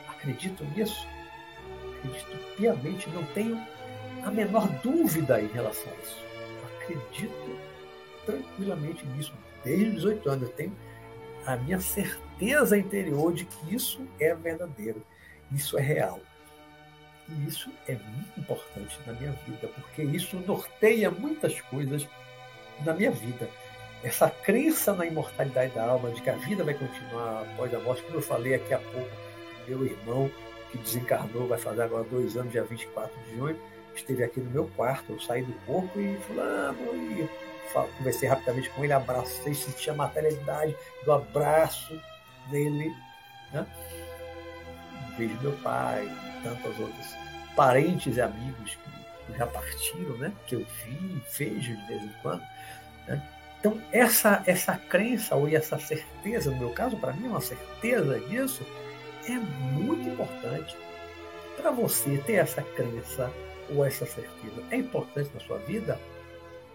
Acredito 0.08 0.64
nisso. 0.76 1.08
Acredito 1.98 2.56
piamente, 2.58 3.10
não 3.10 3.24
tenho 3.28 3.60
a 4.24 4.32
menor 4.32 4.68
dúvida 4.82 5.42
em 5.42 5.48
relação 5.48 5.92
a 5.92 5.96
isso. 6.04 6.24
Acredito 6.76 7.60
tranquilamente 8.26 9.06
nisso. 9.08 9.34
Desde 9.64 9.86
os 9.86 9.96
18 9.96 10.30
anos 10.30 10.50
eu 10.50 10.56
tenho 10.56 10.76
a 11.46 11.56
minha 11.58 11.80
certeza 11.80 12.78
interior 12.78 13.34
de 13.34 13.46
que 13.46 13.76
isso 13.76 14.02
é 14.20 14.34
verdadeiro, 14.34 15.06
isso 15.52 15.78
é 15.78 15.82
real. 15.82 16.20
E 17.30 17.48
isso 17.48 17.72
é 17.88 17.94
muito 17.94 18.40
importante 18.40 19.00
na 19.06 19.14
minha 19.14 19.32
vida, 19.48 19.68
porque 19.68 20.04
isso 20.04 20.38
norteia 20.48 21.10
muitas 21.10 21.60
coisas 21.62 22.08
na 22.84 22.94
minha 22.94 23.12
vida. 23.12 23.50
Essa 24.06 24.30
crença 24.30 24.94
na 24.94 25.04
imortalidade 25.08 25.74
da 25.74 25.84
alma, 25.84 26.12
de 26.12 26.22
que 26.22 26.30
a 26.30 26.36
vida 26.36 26.64
vai 26.64 26.76
continuar 26.76 27.42
após 27.42 27.74
a 27.74 27.80
morte, 27.80 28.04
como 28.04 28.18
eu 28.18 28.22
falei 28.22 28.54
aqui 28.54 28.72
há 28.72 28.78
pouco, 28.78 29.10
meu 29.68 29.84
irmão, 29.84 30.32
que 30.72 30.78
desencarnou, 30.78 31.48
vai 31.48 31.58
fazer 31.58 31.82
agora 31.82 32.04
dois 32.04 32.38
anos, 32.38 32.52
dia 32.52 32.64
24 32.64 33.12
de 33.24 33.36
junho, 33.36 33.60
esteve 33.96 34.24
aqui 34.24 34.40
no 34.40 34.52
meu 34.52 34.68
quarto, 34.76 35.14
eu 35.14 35.20
saí 35.20 35.42
do 35.42 35.54
corpo 35.66 36.00
e 36.00 36.16
fulano, 36.18 36.78
e 36.94 37.28
conversei 37.98 38.30
rapidamente 38.30 38.70
com 38.70 38.84
ele, 38.84 38.94
abracei, 38.94 39.56
senti 39.56 39.90
a 39.90 39.96
materialidade 39.96 40.78
do 41.04 41.12
abraço 41.12 42.00
dele, 42.52 42.94
né? 43.52 43.66
Vejo 45.18 45.36
meu 45.42 45.54
pai, 45.64 46.08
tantas 46.44 46.80
outras 46.80 47.16
parentes 47.56 48.18
e 48.18 48.22
amigos 48.22 48.78
que 49.26 49.38
já 49.38 49.48
partiram, 49.48 50.18
né? 50.18 50.32
que 50.46 50.56
eu 50.56 50.60
vi, 50.60 51.24
vejo 51.38 51.76
de 51.76 51.88
vez 51.88 52.04
em 52.04 52.14
quando. 52.22 52.44
Né? 53.08 53.35
Então, 53.66 53.82
essa, 53.92 54.44
essa 54.46 54.78
crença 54.78 55.36
ou 55.36 55.48
essa 55.48 55.80
certeza, 55.80 56.52
no 56.52 56.58
meu 56.58 56.70
caso, 56.70 56.96
para 56.98 57.14
mim, 57.14 57.26
é 57.26 57.30
uma 57.30 57.42
certeza 57.42 58.20
disso, 58.20 58.64
é 59.28 59.32
muito 59.32 60.08
importante. 60.08 60.78
Para 61.58 61.72
você 61.72 62.20
ter 62.20 62.34
essa 62.34 62.62
crença 62.62 63.34
ou 63.68 63.84
essa 63.84 64.06
certeza, 64.06 64.64
é 64.70 64.76
importante 64.76 65.32
na 65.34 65.40
sua 65.40 65.58
vida 65.58 66.00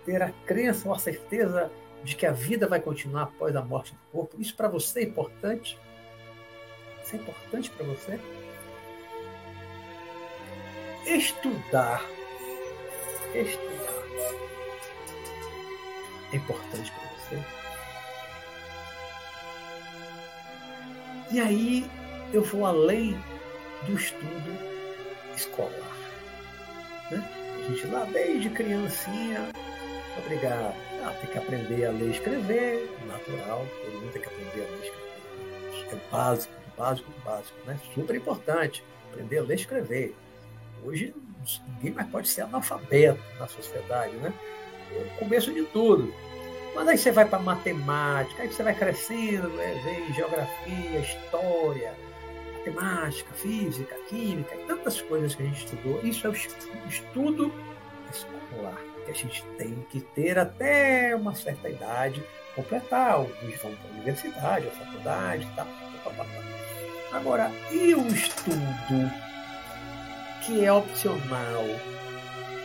ter 0.05 0.21
a 0.21 0.33
crença 0.45 0.89
ou 0.89 0.93
a 0.93 0.99
certeza 0.99 1.71
de 2.03 2.17
que 2.17 2.27
a 2.27 2.33
vida 2.33 2.67
vai 2.67 2.81
continuar 2.81 3.23
após 3.23 3.55
a 3.55 3.63
morte 3.63 3.93
do 3.93 4.01
corpo. 4.11 4.35
Isso 4.41 4.57
para 4.57 4.67
você 4.67 4.99
é 4.99 5.05
importante? 5.05 5.79
Isso 7.05 7.15
é 7.15 7.19
importante 7.21 7.71
para 7.71 7.87
você? 7.87 8.19
estudar. 11.07 12.05
Estudar. 13.33 13.81
É 16.33 16.37
importante 16.37 16.93
para 16.93 17.09
você. 17.11 17.61
E 21.33 21.41
aí 21.41 21.91
eu 22.33 22.43
vou 22.43 22.67
além 22.67 23.17
do 23.87 23.95
estudo 23.95 24.59
escolar. 25.37 25.97
Né? 27.11 27.25
A 27.59 27.69
gente 27.69 27.87
lá 27.87 28.05
desde 28.05 28.51
criancinha, 28.51 29.51
obrigado. 30.19 30.75
Ah, 31.03 31.15
tem 31.21 31.31
que 31.31 31.39
aprender 31.39 31.87
a 31.87 31.91
ler 31.91 32.09
e 32.09 32.11
escrever, 32.11 32.99
natural, 33.07 33.67
todo 33.83 34.01
mundo 34.01 34.13
tem 34.13 34.23
que 34.23 34.29
aprender 34.29 34.67
a 34.67 34.71
ler 34.71 34.79
e 34.79 34.87
escrever. 34.87 35.11
É 35.93 36.11
básico, 36.13 36.55
básico, 36.77 37.11
básico, 37.25 37.59
né? 37.67 37.81
Super 37.95 38.15
importante. 38.15 38.85
Aprender 39.11 39.39
a 39.39 39.43
ler 39.43 39.57
e 39.57 39.61
escrever. 39.61 40.17
Hoje 40.85 41.15
ninguém 41.75 41.93
mais 41.93 42.09
pode 42.09 42.29
ser 42.29 42.43
analfabeto 42.43 43.21
na 43.39 43.49
sociedade, 43.49 44.15
né? 44.17 44.33
O 44.97 45.19
começo 45.19 45.53
de 45.53 45.63
tudo. 45.65 46.13
Mas 46.75 46.89
aí 46.89 46.99
você 46.99 47.11
vai 47.11 47.25
para 47.25 47.39
matemática, 47.39 48.43
aí 48.43 48.49
você 48.49 48.63
vai 48.63 48.75
crescendo, 48.75 49.49
né? 49.49 49.81
vem 49.85 50.13
geografia, 50.15 51.01
história, 51.01 51.95
matemática, 52.59 53.33
física, 53.35 53.97
química, 54.09 54.55
e 54.55 54.65
tantas 54.67 55.01
coisas 55.01 55.35
que 55.35 55.43
a 55.43 55.47
gente 55.47 55.65
estudou. 55.65 56.01
Isso 56.03 56.27
é 56.27 56.31
o 56.31 56.89
estudo 56.89 57.53
escolar, 58.11 58.81
que 59.05 59.11
a 59.11 59.15
gente 59.15 59.45
tem 59.59 59.85
que 59.91 60.01
ter 60.01 60.39
até 60.39 61.15
uma 61.17 61.35
certa 61.35 61.69
idade, 61.69 62.23
completar. 62.55 63.13
Alguns 63.13 63.57
vão 63.63 63.75
para 63.75 63.91
a 63.91 63.93
universidade, 63.95 64.69
a 64.69 64.71
faculdade, 64.71 65.49
tá, 65.57 65.65
tá, 66.05 66.11
tá. 66.11 66.27
Agora, 67.13 67.51
e 67.73 67.95
o 67.95 68.07
estudo 68.07 69.11
que 70.43 70.65
é 70.65 70.73
opcional, 70.73 71.65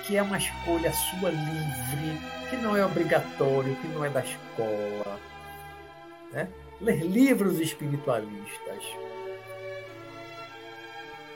que 0.05 0.15
é 0.17 0.21
uma 0.21 0.37
escolha 0.37 0.93
sua 0.93 1.31
livre, 1.31 2.21
que 2.49 2.55
não 2.57 2.77
é 2.77 2.85
obrigatório, 2.85 3.75
que 3.77 3.87
não 3.87 4.05
é 4.05 4.09
da 4.09 4.21
escola. 4.21 5.19
Né? 6.31 6.47
Ler 6.79 7.01
livros 7.03 7.59
espiritualistas, 7.59 8.83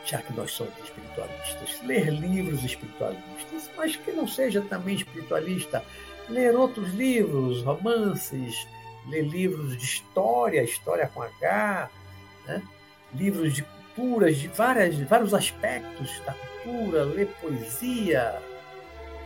já 0.05 0.19
que 0.19 0.33
nós 0.33 0.51
somos 0.51 0.73
espiritualistas, 0.83 1.81
ler 1.83 2.09
livros 2.09 2.63
espiritualistas, 2.63 3.69
mas 3.75 3.95
que 3.95 4.11
não 4.11 4.27
seja 4.27 4.61
também 4.61 4.95
espiritualista, 4.95 5.83
ler 6.27 6.55
outros 6.55 6.93
livros, 6.93 7.63
romances, 7.63 8.67
ler 9.07 9.23
livros 9.23 9.77
de 9.77 9.83
história, 9.83 10.63
história 10.63 11.07
com 11.07 11.23
H, 11.23 11.89
né? 12.45 12.61
livros 13.15 13.53
de 13.53 13.63
culturas, 13.63 14.37
de 14.37 14.47
várias, 14.49 14.95
vários 14.99 15.33
aspectos 15.33 16.19
da 16.25 16.33
cultura, 16.33 17.03
ler 17.05 17.27
poesia, 17.41 18.39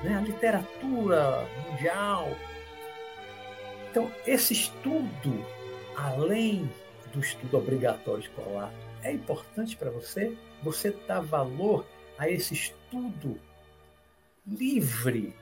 né, 0.03 0.17
a 0.17 0.21
literatura 0.21 1.47
mundial. 1.65 2.29
Então, 3.89 4.11
esse 4.25 4.53
estudo, 4.53 5.45
além 5.95 6.69
do 7.13 7.19
estudo 7.19 7.57
obrigatório 7.57 8.21
escolar, 8.21 8.71
é 9.03 9.11
importante 9.11 9.75
para 9.75 9.89
você? 9.91 10.35
Você 10.63 10.95
dá 11.07 11.19
valor 11.19 11.85
a 12.17 12.29
esse 12.29 12.53
estudo 12.53 13.39
livre, 14.45 15.33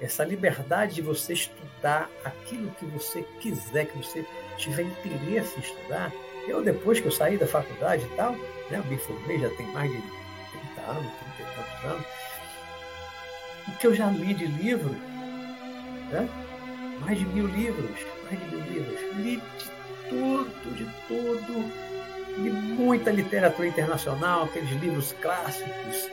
essa 0.00 0.24
liberdade 0.24 0.96
de 0.96 1.02
você 1.02 1.32
estudar 1.34 2.10
aquilo 2.24 2.70
que 2.72 2.84
você 2.86 3.22
quiser, 3.40 3.86
que 3.86 3.98
você 3.98 4.26
tiver 4.56 4.82
interesse 4.82 5.56
em 5.56 5.60
estudar. 5.60 6.12
Eu, 6.48 6.62
depois 6.62 7.00
que 7.00 7.06
eu 7.06 7.12
saí 7.12 7.38
da 7.38 7.46
faculdade 7.46 8.04
e 8.04 8.16
tal, 8.16 8.32
né, 8.32 8.78
eu 8.78 8.84
me 8.84 8.98
formei, 8.98 9.38
já 9.38 9.48
tem 9.50 9.66
mais 9.68 9.90
de 9.90 9.98
30 10.76 10.90
anos, 10.90 11.12
30 11.36 11.42
e 11.42 11.54
tantos 11.54 11.84
anos, 11.84 12.06
o 13.68 13.72
que 13.78 13.86
eu 13.86 13.94
já 13.94 14.10
li 14.10 14.34
de 14.34 14.46
livro, 14.46 14.90
né? 16.10 16.28
mais 17.00 17.18
de 17.18 17.26
mil 17.26 17.46
livros, 17.46 18.06
mais 18.24 18.40
de 18.40 18.46
mil 18.56 18.64
livros, 18.66 19.00
li 19.16 19.36
de 19.36 19.70
tudo, 20.08 20.74
de 20.76 20.84
tudo, 21.08 21.64
li 22.38 22.50
muita 22.50 23.10
literatura 23.10 23.68
internacional, 23.68 24.44
aqueles 24.44 24.70
livros 24.80 25.14
clássicos, 25.20 26.10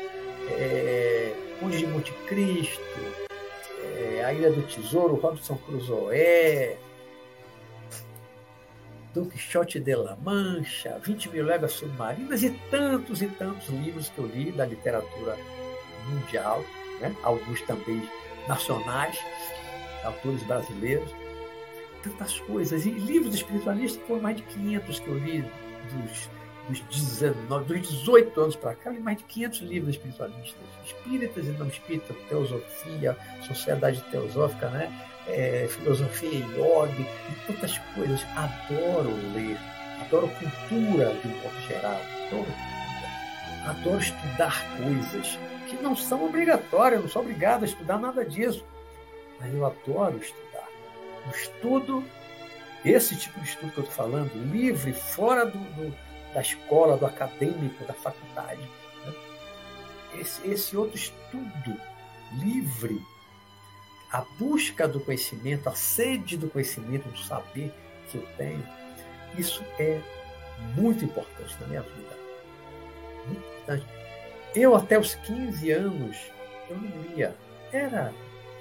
é, 0.51 1.33
Conde 1.59 1.77
de 1.77 1.87
Monte 1.87 2.11
Cristo, 2.27 2.81
é, 3.83 4.23
A 4.25 4.33
Ilha 4.33 4.51
do 4.51 4.61
Tesouro, 4.63 5.15
Robson 5.15 5.55
Crusoe, 5.57 6.77
Don 9.13 9.25
Quixote 9.25 9.79
de 9.79 9.95
la 9.95 10.15
Mancha, 10.15 10.99
20 11.03 11.29
mil 11.29 11.45
léguas 11.45 11.73
submarinas 11.73 12.43
e 12.43 12.51
tantos 12.69 13.21
e 13.21 13.27
tantos 13.27 13.67
livros 13.69 14.09
que 14.09 14.19
eu 14.19 14.27
li 14.27 14.51
da 14.51 14.65
literatura 14.65 15.35
mundial, 16.07 16.63
né? 16.99 17.15
alguns 17.23 17.61
também 17.63 18.01
nacionais, 18.47 19.17
autores 20.03 20.43
brasileiros, 20.43 21.09
tantas 22.03 22.39
coisas. 22.41 22.85
E 22.85 22.91
livros 22.91 23.35
espiritualistas 23.35 24.01
foram 24.07 24.21
mais 24.21 24.37
de 24.37 24.43
500 24.43 24.99
que 24.99 25.07
eu 25.07 25.17
li 25.17 25.41
dos, 25.91 26.29
dos, 26.67 26.79
19, 26.81 27.65
dos 27.65 27.89
18 27.89 28.41
anos 28.41 28.55
para 28.55 28.75
cá, 28.75 28.89
li 28.91 28.99
mais 28.99 29.17
de 29.17 29.23
500 29.25 29.59
livros 29.61 29.95
espiritualistas, 29.95 30.61
espíritas 30.85 31.45
e 31.45 31.51
não 31.51 31.67
espíritas, 31.67 32.15
teosofia, 32.27 33.17
sociedade 33.45 34.01
teosófica, 34.11 34.69
né? 34.69 34.91
É, 35.27 35.67
filosofia 35.69 36.29
yoga 36.29 36.91
e 36.99 37.45
tantas 37.45 37.77
coisas. 37.95 38.25
Adoro 38.35 39.11
ler, 39.33 39.57
adoro 40.01 40.27
cultura 40.27 41.13
de 41.13 41.27
um 41.27 41.37
modo 41.43 41.61
geral, 41.67 42.01
adoro 42.27 42.45
cultura, 42.45 42.68
adoro 43.65 43.99
estudar 43.99 44.63
coisas 44.77 45.37
que 45.67 45.75
não 45.81 45.95
são 45.95 46.25
obrigatórias, 46.25 47.01
não 47.01 47.09
sou 47.09 47.21
obrigado 47.21 47.63
a 47.63 47.65
estudar 47.65 47.97
nada 47.97 48.25
disso. 48.25 48.65
Mas 49.39 49.53
eu 49.53 49.65
adoro 49.65 50.17
estudar. 50.17 50.67
O 51.27 51.29
estudo, 51.29 52.03
esse 52.83 53.15
tipo 53.15 53.39
de 53.39 53.49
estudo 53.49 53.71
que 53.71 53.79
eu 53.79 53.83
estou 53.83 53.95
falando, 53.95 54.31
livre, 54.51 54.93
fora 54.93 55.45
do, 55.45 55.57
do, 55.57 55.95
da 56.33 56.41
escola, 56.41 56.97
do 56.97 57.05
acadêmico, 57.05 57.85
da 57.85 57.93
faculdade. 57.93 58.61
Né? 59.05 59.13
Esse, 60.19 60.47
esse 60.47 60.75
outro 60.75 60.95
estudo 60.95 61.79
livre, 62.33 63.01
a 64.11 64.21
busca 64.37 64.87
do 64.87 64.99
conhecimento, 64.99 65.69
a 65.69 65.75
sede 65.75 66.37
do 66.37 66.49
conhecimento, 66.49 67.07
do 67.09 67.17
saber 67.19 67.73
que 68.09 68.17
eu 68.17 68.27
tenho, 68.37 68.65
isso 69.37 69.63
é 69.77 70.01
muito 70.75 71.05
importante 71.05 71.55
na 71.61 71.67
minha 71.67 71.81
vida. 71.81 72.18
Eu, 74.55 74.75
até 74.75 74.97
os 74.97 75.15
15 75.15 75.71
anos, 75.71 76.17
eu 76.69 76.77
não 76.77 77.15
lia. 77.15 77.35
Era 77.71 78.13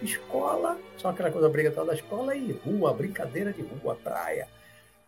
escola, 0.02 0.78
só 0.96 1.08
aquela 1.08 1.30
coisa 1.30 1.48
obrigatória 1.48 1.90
da 1.90 1.96
escola 1.96 2.36
e 2.36 2.52
rua, 2.52 2.92
brincadeira 2.92 3.52
de 3.52 3.62
rua, 3.62 3.96
praia. 3.96 4.48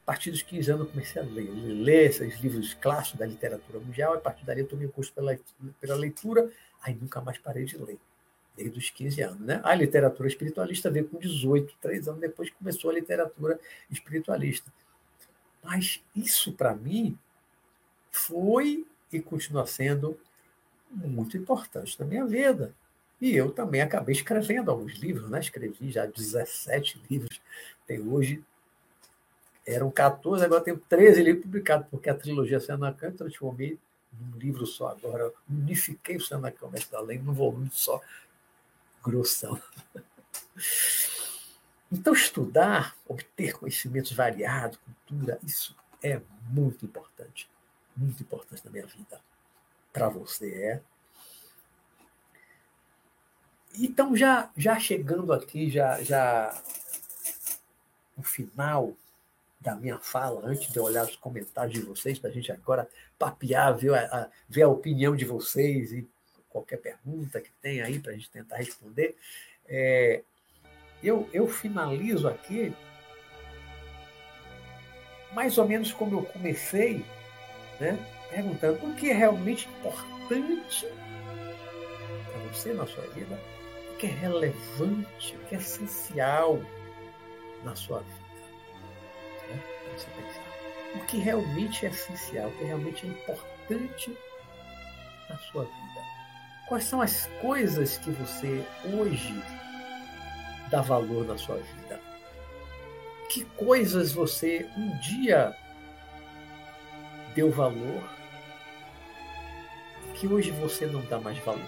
A 0.03 0.07
partir 0.07 0.31
dos 0.31 0.43
15 0.43 0.71
anos 0.73 0.87
eu 0.87 0.91
comecei 0.91 1.23
a 1.23 1.25
ler, 1.25 1.49
ler 1.51 2.11
esses 2.11 2.41
livros 2.41 2.75
clássicos 2.75 3.21
da 3.21 3.27
literatura 3.27 3.79
mundial, 3.79 4.15
a 4.15 4.19
partir 4.19 4.45
dali 4.45 4.61
eu 4.61 4.67
tomei 4.67 4.87
o 4.87 4.91
curso 4.91 5.13
pela, 5.13 5.39
pela 5.81 5.95
leitura, 5.95 6.51
aí 6.83 6.95
nunca 6.95 7.21
mais 7.21 7.39
parei 7.39 7.65
de 7.65 7.77
ler, 7.77 7.99
desde 8.57 8.79
os 8.79 8.91
15 8.91 9.23
anos. 9.23 9.41
Né? 9.41 9.61
A 9.63 9.75
literatura 9.75 10.29
espiritualista 10.29 10.91
veio 10.91 11.07
com 11.07 11.19
18, 11.19 11.75
três 11.81 12.09
anos 12.09 12.21
depois 12.21 12.51
começou 12.51 12.91
a 12.91 12.95
literatura 12.95 13.61
espiritualista. 13.91 14.73
Mas 15.63 16.03
isso, 16.17 16.53
para 16.55 16.75
mim, 16.75 17.17
foi 18.11 18.85
e 19.13 19.21
continua 19.21 19.67
sendo 19.67 20.19
muito 20.91 21.37
importante 21.37 21.99
na 21.99 22.07
minha 22.07 22.25
vida. 22.27 22.75
E 23.21 23.35
eu 23.35 23.51
também 23.51 23.83
acabei 23.83 24.15
escrevendo 24.15 24.71
alguns 24.71 24.95
livros, 24.95 25.29
né? 25.29 25.41
escrevi 25.41 25.91
já 25.91 26.07
17 26.07 27.03
livros, 27.11 27.41
até 27.85 27.99
hoje 27.99 28.43
eram 29.67 29.91
14, 29.91 30.45
agora 30.45 30.65
tenho 30.65 30.79
13 30.89 31.23
livros 31.23 31.43
publicados, 31.45 31.87
porque 31.91 32.09
a 32.09 32.15
trilogia 32.15 32.59
Senacan 32.59 33.13
transformei 33.13 33.79
num 34.13 34.39
livro 34.39 34.67
só 34.67 34.89
agora, 34.89 35.33
unifiquei 35.49 36.17
o 36.17 36.21
Senacan 36.21 36.69
Mestre 36.71 36.93
da 36.93 37.01
Lei 37.01 37.19
num 37.19 37.33
volume 37.33 37.69
só, 37.71 38.01
grossão. 39.03 39.61
Então, 41.93 42.13
estudar, 42.13 42.97
obter 43.07 43.53
conhecimentos 43.55 44.13
variados, 44.13 44.79
cultura, 44.79 45.39
isso 45.43 45.77
é 46.03 46.21
muito 46.49 46.85
importante. 46.85 47.49
Muito 48.01 48.23
importante 48.23 48.65
na 48.65 48.71
minha 48.71 48.87
vida 48.87 49.21
para 49.93 50.09
você 50.09 50.55
é. 50.55 50.81
Então, 53.79 54.17
já, 54.17 54.51
já 54.57 54.81
chegando 54.81 55.35
aqui, 55.35 55.71
já, 55.71 56.03
já 56.03 56.63
no 58.17 58.23
final 58.23 58.97
da 59.61 59.77
minha 59.77 59.99
fala, 59.99 60.41
antes 60.47 60.73
de 60.73 60.79
eu 60.79 60.85
olhar 60.85 61.05
os 61.05 61.15
comentários 61.17 61.75
de 61.75 61.83
vocês, 61.83 62.19
para 62.19 62.31
a 62.31 62.33
gente 62.33 62.51
agora 62.51 62.89
papear, 63.19 63.77
ver 63.77 63.95
a, 63.95 64.23
a, 64.23 64.29
ver 64.49 64.63
a 64.63 64.69
opinião 64.69 65.15
de 65.15 65.27
vocês 65.27 65.93
e 65.93 66.09
qualquer 66.49 66.79
pergunta 66.79 67.39
que 67.39 67.51
tem 67.61 67.83
aí 67.83 67.99
para 67.99 68.13
a 68.13 68.15
gente 68.15 68.31
tentar 68.31 68.57
responder, 68.57 69.15
é, 69.69 70.23
eu, 71.03 71.29
eu 71.35 71.47
finalizo 71.47 72.27
aqui 72.27 72.75
mais 75.35 75.59
ou 75.59 75.69
menos 75.69 75.93
como 75.93 76.19
eu 76.19 76.25
comecei, 76.25 77.05
né? 77.81 77.99
perguntando 78.31 78.87
o 78.87 78.95
que 78.95 79.11
é 79.11 79.15
realmente 79.15 79.69
importante 79.69 80.87
para 82.31 82.53
você 82.53 82.73
na 82.73 82.87
sua 82.87 83.05
vida, 83.09 83.41
o 83.93 83.97
que 83.97 84.07
é 84.07 84.11
relevante, 84.11 85.35
o 85.37 85.39
que 85.47 85.55
é 85.57 85.59
essencial 85.59 86.61
na 87.65 87.75
sua 87.75 88.01
vida. 88.01 88.21
Né? 89.49 89.63
Você 89.97 90.07
pensar. 90.11 90.51
O 90.95 91.07
que 91.07 91.19
realmente 91.19 91.87
é 91.87 91.89
essencial, 91.89 92.49
o 92.49 92.53
que 92.53 92.65
realmente 92.65 93.07
é 93.07 93.11
importante 93.11 94.17
na 95.29 95.39
sua 95.39 95.65
vida. 95.65 96.01
Quais 96.69 96.85
são 96.85 97.01
as 97.01 97.27
coisas 97.41 97.99
que 97.99 98.11
você 98.11 98.65
hoje 98.97 99.43
dá 100.71 100.81
valor 100.83 101.27
na 101.27 101.37
sua 101.37 101.57
vida? 101.57 102.01
Que 103.29 103.45
coisas 103.45 104.13
você 104.13 104.69
um 104.77 104.97
dia 104.99 105.57
deu 107.35 107.51
valor 107.51 108.03
que 110.15 110.27
hoje 110.29 110.51
você 110.51 110.87
não 110.87 111.01
dá 111.03 111.19
mais 111.19 111.39
valor. 111.39 111.61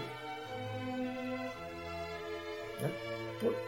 Né? 2.80 2.90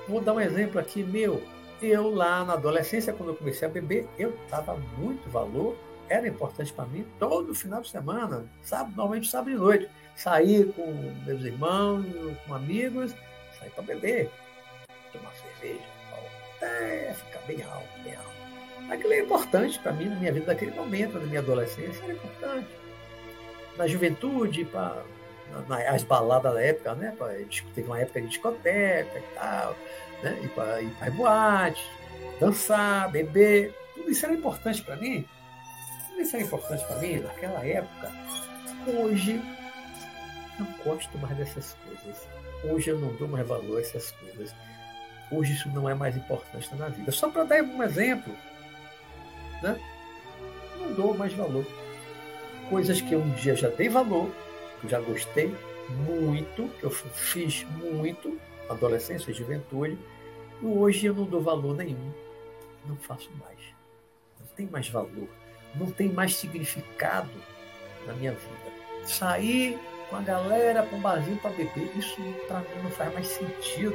Vou 0.07 0.21
dar 0.21 0.35
um 0.35 0.41
exemplo 0.41 0.79
aqui 0.79 1.03
meu. 1.03 1.43
Eu 1.81 2.15
lá 2.15 2.45
na 2.45 2.53
adolescência, 2.53 3.13
quando 3.13 3.31
eu 3.31 3.37
comecei 3.37 3.67
a 3.67 3.71
beber, 3.71 4.07
eu 4.19 4.39
dava 4.51 4.77
muito 4.99 5.29
valor, 5.31 5.77
era 6.09 6.29
importante 6.29 6.73
para 6.73 6.87
mim, 6.87 7.05
todo 7.19 7.55
final 7.55 7.81
de 7.81 7.89
semana, 7.89 8.45
sábado, 8.63 8.95
normalmente 8.97 9.29
sábado 9.29 9.51
de 9.51 9.57
noite, 9.57 9.89
sair 10.15 10.73
com 10.73 10.87
meus 11.27 11.43
irmãos, 11.45 12.05
com 12.47 12.55
amigos, 12.55 13.15
sair 13.59 13.71
para 13.71 13.83
beber, 13.83 14.31
tomar 15.13 15.33
cerveja, 15.33 15.85
até 16.57 17.15
ficar 17.15 17.41
bem 17.47 17.63
alto. 17.63 17.94
Aquilo 18.95 19.13
é 19.13 19.21
importante 19.21 19.79
para 19.79 19.93
mim 19.93 20.07
na 20.07 20.17
minha 20.17 20.33
vida 20.33 20.47
naquele 20.47 20.71
momento, 20.71 21.19
na 21.19 21.27
minha 21.27 21.41
adolescência, 21.41 22.03
era 22.05 22.13
importante 22.13 22.69
na 23.77 23.87
juventude, 23.87 24.65
pra, 24.65 25.03
na, 25.69 25.79
as 25.91 26.03
baladas 26.03 26.55
da 26.55 26.63
época, 26.63 26.95
né? 26.95 27.15
Pra, 27.17 27.29
teve 27.75 27.87
uma 27.87 28.01
época 28.01 28.21
de 28.21 28.29
discoteca 28.29 29.19
e 29.19 29.35
tal, 29.35 29.77
né? 30.23 30.39
Ir 30.43 30.49
para 30.51 30.83
ir 30.83 30.91
para 30.91 31.11
boate, 31.11 31.91
dançar, 32.41 33.11
beber, 33.11 33.75
tudo 33.95 34.11
isso 34.11 34.25
era 34.25 34.35
importante 34.35 34.83
para 34.83 34.97
mim. 34.97 35.27
Tudo 36.09 36.21
isso 36.21 36.37
era 36.37 36.45
importante 36.45 36.85
para 36.87 36.97
mim 36.97 37.17
naquela 37.17 37.67
época. 37.67 38.13
Hoje 38.87 39.41
não 40.59 40.67
gosto 40.85 41.19
mais 41.19 41.37
dessas 41.37 41.77
coisas. 41.85 42.29
Hoje 42.65 42.91
eu 42.91 42.99
não 42.99 43.13
dou 43.15 43.29
mais 43.29 43.47
valor 43.47 43.79
a 43.79 43.81
essas 43.81 44.11
coisas. 44.13 44.55
Hoje 45.31 45.53
isso 45.53 45.69
não 45.71 45.89
é 45.89 45.95
mais 45.95 46.17
importante 46.17 46.75
na 46.77 46.89
vida. 46.89 47.11
Só 47.11 47.29
para 47.29 47.45
dar 47.45 47.63
um 47.63 47.83
exemplo, 47.83 48.35
né? 49.65 49.81
Não 50.79 50.93
dou 50.93 51.15
mais 51.15 51.33
valor 51.33 51.65
coisas 52.69 53.01
que 53.01 53.15
um 53.15 53.31
dia 53.31 53.55
já 53.55 53.69
dei 53.69 53.89
valor, 53.89 54.31
que 54.81 54.87
eu 54.87 54.91
já 54.91 55.01
gostei 55.01 55.55
muito, 56.07 56.69
que 56.79 56.85
eu 56.85 56.91
fiz 56.91 57.65
muito, 57.65 58.39
adolescência, 58.69 59.33
juventude, 59.33 59.99
e 60.63 60.67
hoje 60.67 61.07
eu 61.07 61.15
não 61.15 61.25
dou 61.25 61.43
valor 61.43 61.77
nenhum. 61.77 62.13
Não 62.87 62.97
faço 62.97 63.31
mais. 63.39 63.59
Não 64.41 64.47
tem 64.57 64.67
mais 64.67 64.89
valor. 64.89 65.29
Não 65.75 65.91
tem 65.91 66.09
mais 66.09 66.37
significado 66.37 67.31
na 68.07 68.13
minha 68.15 68.33
vida. 68.33 69.07
Sair 69.07 69.79
com 70.09 70.17
a 70.17 70.21
galera, 70.21 70.83
com 70.85 70.97
um 70.97 71.01
barzinho 71.01 71.37
para 71.39 71.51
beber. 71.51 71.91
Isso 71.97 72.17
para 72.47 72.61
mim 72.61 72.83
não 72.83 72.91
faz 72.91 73.13
mais 73.13 73.27
sentido. 73.27 73.95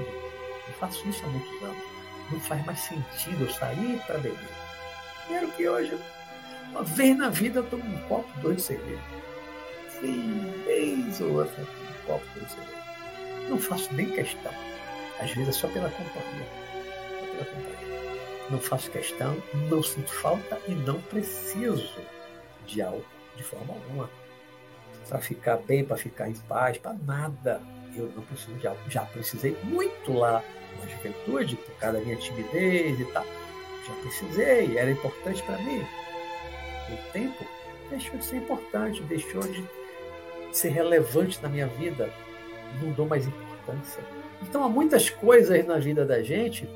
Eu 0.67 0.73
faço 0.79 1.07
isso 1.07 1.23
há 1.25 1.29
muitos 1.29 1.63
anos. 1.63 1.83
Não 2.31 2.39
faz 2.41 2.65
mais 2.65 2.79
sentido 2.79 3.43
eu 3.43 3.49
sair 3.49 3.99
para 4.05 4.17
beber. 4.17 4.58
Primeiro 5.29 5.51
que 5.51 5.69
hoje, 5.69 5.95
uma 6.71 6.81
vez 6.81 7.15
na 7.15 7.29
vida, 7.29 7.59
eu 7.59 7.63
tomo 7.69 7.83
um 7.83 7.99
copo, 8.07 8.27
dois 8.41 8.55
de 8.57 8.63
cerveja. 8.63 9.01
Sim, 9.87 10.63
vez 10.65 11.21
ou 11.21 11.33
outra, 11.33 11.61
um 11.61 12.07
copo, 12.07 12.25
dois 12.33 12.47
de 12.47 12.53
cerveja. 12.53 13.47
Não 13.47 13.59
faço 13.59 13.93
nem 13.93 14.09
questão. 14.09 14.51
Às 15.19 15.29
vezes 15.31 15.49
é 15.49 15.51
só 15.51 15.67
pela 15.67 15.87
companhia. 15.91 16.47
Só 17.19 17.27
pela 17.27 17.45
companhia. 17.45 18.49
Não 18.49 18.59
faço 18.59 18.89
questão, 18.89 19.37
não 19.69 19.83
sinto 19.83 20.11
falta 20.11 20.59
e 20.67 20.71
não 20.73 20.99
preciso 20.99 22.01
de 22.65 22.81
álcool 22.81 23.05
de 23.35 23.43
forma 23.43 23.75
alguma. 23.75 24.09
Para 25.07 25.19
ficar 25.19 25.57
bem, 25.57 25.85
para 25.85 25.97
ficar 25.97 26.27
em 26.27 26.33
paz, 26.33 26.79
para 26.79 26.95
nada. 27.05 27.61
Eu 27.95 28.11
não 28.15 28.23
preciso 28.23 28.55
de 28.55 28.67
álcool. 28.67 28.89
Já 28.89 29.05
precisei 29.05 29.55
muito 29.61 30.11
lá 30.11 30.43
na 30.79 30.87
juventude, 30.87 31.55
por 31.55 31.75
causa 31.75 31.99
da 31.99 32.03
minha 32.03 32.17
timidez 32.17 32.99
e 32.99 33.05
tal. 33.05 33.25
Já 33.89 33.95
precisei, 34.01 34.77
era 34.77 34.91
importante 34.91 35.43
para 35.43 35.57
mim. 35.57 35.85
O 36.89 37.11
tempo 37.11 37.45
deixou 37.89 38.17
de 38.17 38.25
ser 38.25 38.37
importante, 38.37 39.01
deixou 39.03 39.41
de 39.41 39.63
ser 40.51 40.69
relevante 40.69 41.41
na 41.41 41.49
minha 41.49 41.67
vida. 41.67 42.13
Não 42.81 42.91
dou 42.91 43.07
mais 43.07 43.25
importância. 43.27 44.03
Então 44.41 44.63
há 44.63 44.69
muitas 44.69 45.09
coisas 45.09 45.65
na 45.65 45.77
vida 45.77 46.05
da 46.05 46.23
gente 46.23 46.69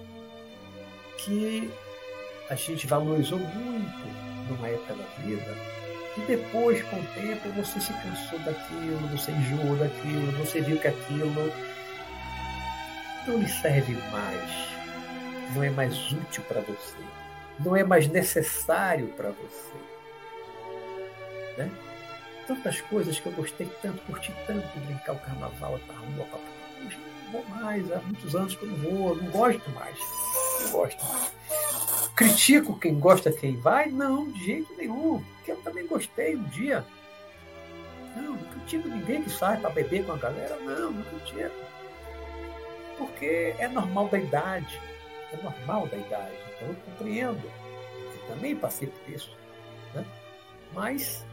que 1.20 1.72
a 2.49 2.55
gente 2.55 2.86
valorizou 2.88 3.39
muito 3.39 4.49
numa 4.49 4.68
época 4.68 4.95
da 4.95 5.05
vida 5.24 5.74
e 6.16 6.22
depois, 6.22 6.82
com 6.84 6.97
o 6.97 7.05
tempo, 7.16 7.49
você 7.55 7.80
se 7.80 7.91
cansou 7.91 8.38
daquilo, 8.39 9.07
você 9.07 9.32
enjoou 9.32 9.76
daquilo, 9.78 10.32
você 10.34 10.61
viu 10.61 10.78
que 10.80 10.88
aquilo 10.88 11.51
não 13.28 13.38
lhe 13.38 13.47
serve 13.47 13.93
mais, 14.11 14.72
não 15.53 15.63
é 15.63 15.69
mais 15.69 16.11
útil 16.11 16.43
para 16.47 16.61
você, 16.61 16.97
não 17.59 17.75
é 17.75 17.83
mais 17.83 18.07
necessário 18.07 19.07
para 19.09 19.29
você. 19.29 19.73
Né? 21.57 21.71
Tantas 22.47 22.81
coisas 22.81 23.19
que 23.19 23.25
eu 23.25 23.31
gostei 23.33 23.67
tanto, 23.81 24.01
curti 24.03 24.33
tanto 24.45 24.79
brincar 24.79 25.13
o 25.13 25.19
carnaval, 25.19 25.79
a 25.89 25.93
rua, 25.93 26.27
hoje 26.85 26.97
não 26.97 27.31
vou 27.31 27.45
mais, 27.55 27.91
há 27.91 27.99
muitos 27.99 28.35
anos 28.35 28.55
que 28.55 28.63
eu 28.63 28.69
não 28.69 28.77
vou, 28.77 29.15
não 29.15 29.31
gosto 29.31 29.69
mais, 29.71 29.97
não 30.61 30.71
gosto 30.71 31.05
mais. 31.05 31.33
Critico 32.15 32.77
quem 32.77 32.99
gosta, 32.99 33.31
quem 33.31 33.57
vai? 33.57 33.89
Não, 33.89 34.29
de 34.31 34.45
jeito 34.45 34.73
nenhum, 34.77 35.23
porque 35.35 35.51
eu 35.51 35.57
também 35.57 35.87
gostei 35.87 36.35
um 36.35 36.43
dia. 36.43 36.85
Não, 38.15 38.35
não 38.35 38.43
critico 38.45 38.87
ninguém 38.87 39.23
que 39.23 39.29
sai 39.29 39.57
para 39.59 39.69
beber 39.69 40.05
com 40.05 40.11
a 40.11 40.17
galera, 40.17 40.57
não, 40.59 40.91
não 40.91 41.03
critico 41.03 41.73
porque 42.97 43.55
é 43.57 43.67
normal 43.67 44.07
da 44.07 44.17
idade. 44.17 44.79
É 45.34 45.43
normal 45.43 45.88
da 45.88 45.97
idade. 45.97 46.38
Então 46.55 46.69
eu 46.69 46.75
compreendo. 46.75 47.51
Eu 48.13 48.27
também 48.27 48.55
passei 48.55 48.88
por 48.88 49.13
isso. 49.13 49.36
Né? 49.93 50.05
Mas 50.73 51.25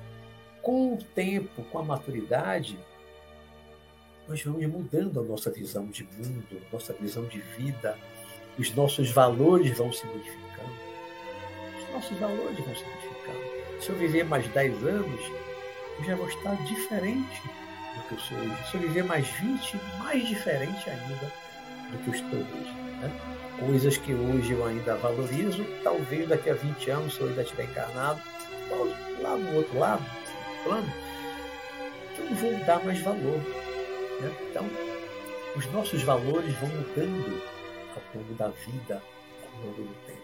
com 0.63 0.95
o 0.95 0.99
tempo, 1.15 1.63
com 1.65 1.79
a 1.79 1.83
maturidade, 1.83 2.79
nós 4.29 4.43
vamos 4.43 4.65
mudando 4.67 5.21
a 5.21 5.23
nossa 5.23 5.51
visão 5.51 5.87
de 5.87 6.05
mundo, 6.05 6.63
nossa 6.73 6.93
visão 6.95 7.25
de 7.25 7.41
vida, 7.41 7.99
os 8.59 8.75
nossos 8.75 9.11
valores 9.11 9.77
vão 9.77 9.93
se 9.93 10.07
modificando. 10.07 10.71
Os 11.79 11.95
nossos 11.95 12.19
valores 12.19 12.59
vão 12.59 12.75
se 12.75 12.85
modificando. 12.85 13.83
Se 13.83 13.89
eu 13.91 13.97
viver 13.97 14.25
mais 14.25 14.47
10 14.49 14.85
anos, 14.85 15.21
eu 15.99 16.05
já 16.05 16.15
vou 16.15 16.29
estar 16.29 16.55
diferente 16.65 17.43
do 17.97 18.03
que 18.09 18.15
eu 18.15 18.19
sou 18.19 18.39
hoje. 18.39 18.71
Se 18.71 18.77
eu 18.77 18.81
viver 18.83 19.05
mais 19.05 19.27
20, 19.29 19.81
mais 19.99 20.29
diferente 20.29 20.91
ainda 20.91 21.33
do 21.91 21.99
que 21.99 22.11
estou 22.11 22.39
hoje. 22.39 22.73
Né? 23.01 23.11
Coisas 23.59 23.97
que 23.99 24.15
hoje 24.15 24.53
eu 24.53 24.65
ainda 24.65 24.97
valorizo, 24.97 25.65
talvez 25.83 26.29
daqui 26.29 26.51
a 26.51 26.55
20 26.55 26.91
anos, 26.91 27.15
se 27.15 27.21
eu 27.21 27.29
ainda 27.29 27.43
estiver 27.43 27.65
encarnado, 27.65 28.21
lá 29.21 29.37
no 29.37 29.57
outro 29.57 29.79
lado, 29.79 30.05
plano, 30.65 30.93
que 32.15 32.21
eu 32.21 32.25
não 32.27 32.35
vou 32.37 32.65
dar 32.65 32.85
mais 32.85 33.01
valor. 33.01 33.39
Né? 34.21 34.33
Então, 34.51 34.67
os 35.57 35.67
nossos 35.73 36.03
valores 36.03 36.55
vão 36.57 36.69
mudando 36.69 37.43
ao 37.95 38.21
longo 38.21 38.35
da 38.35 38.49
vida, 38.49 39.03
ao 39.43 39.67
longo 39.67 39.83
do 39.83 39.95
tempo. 40.07 40.21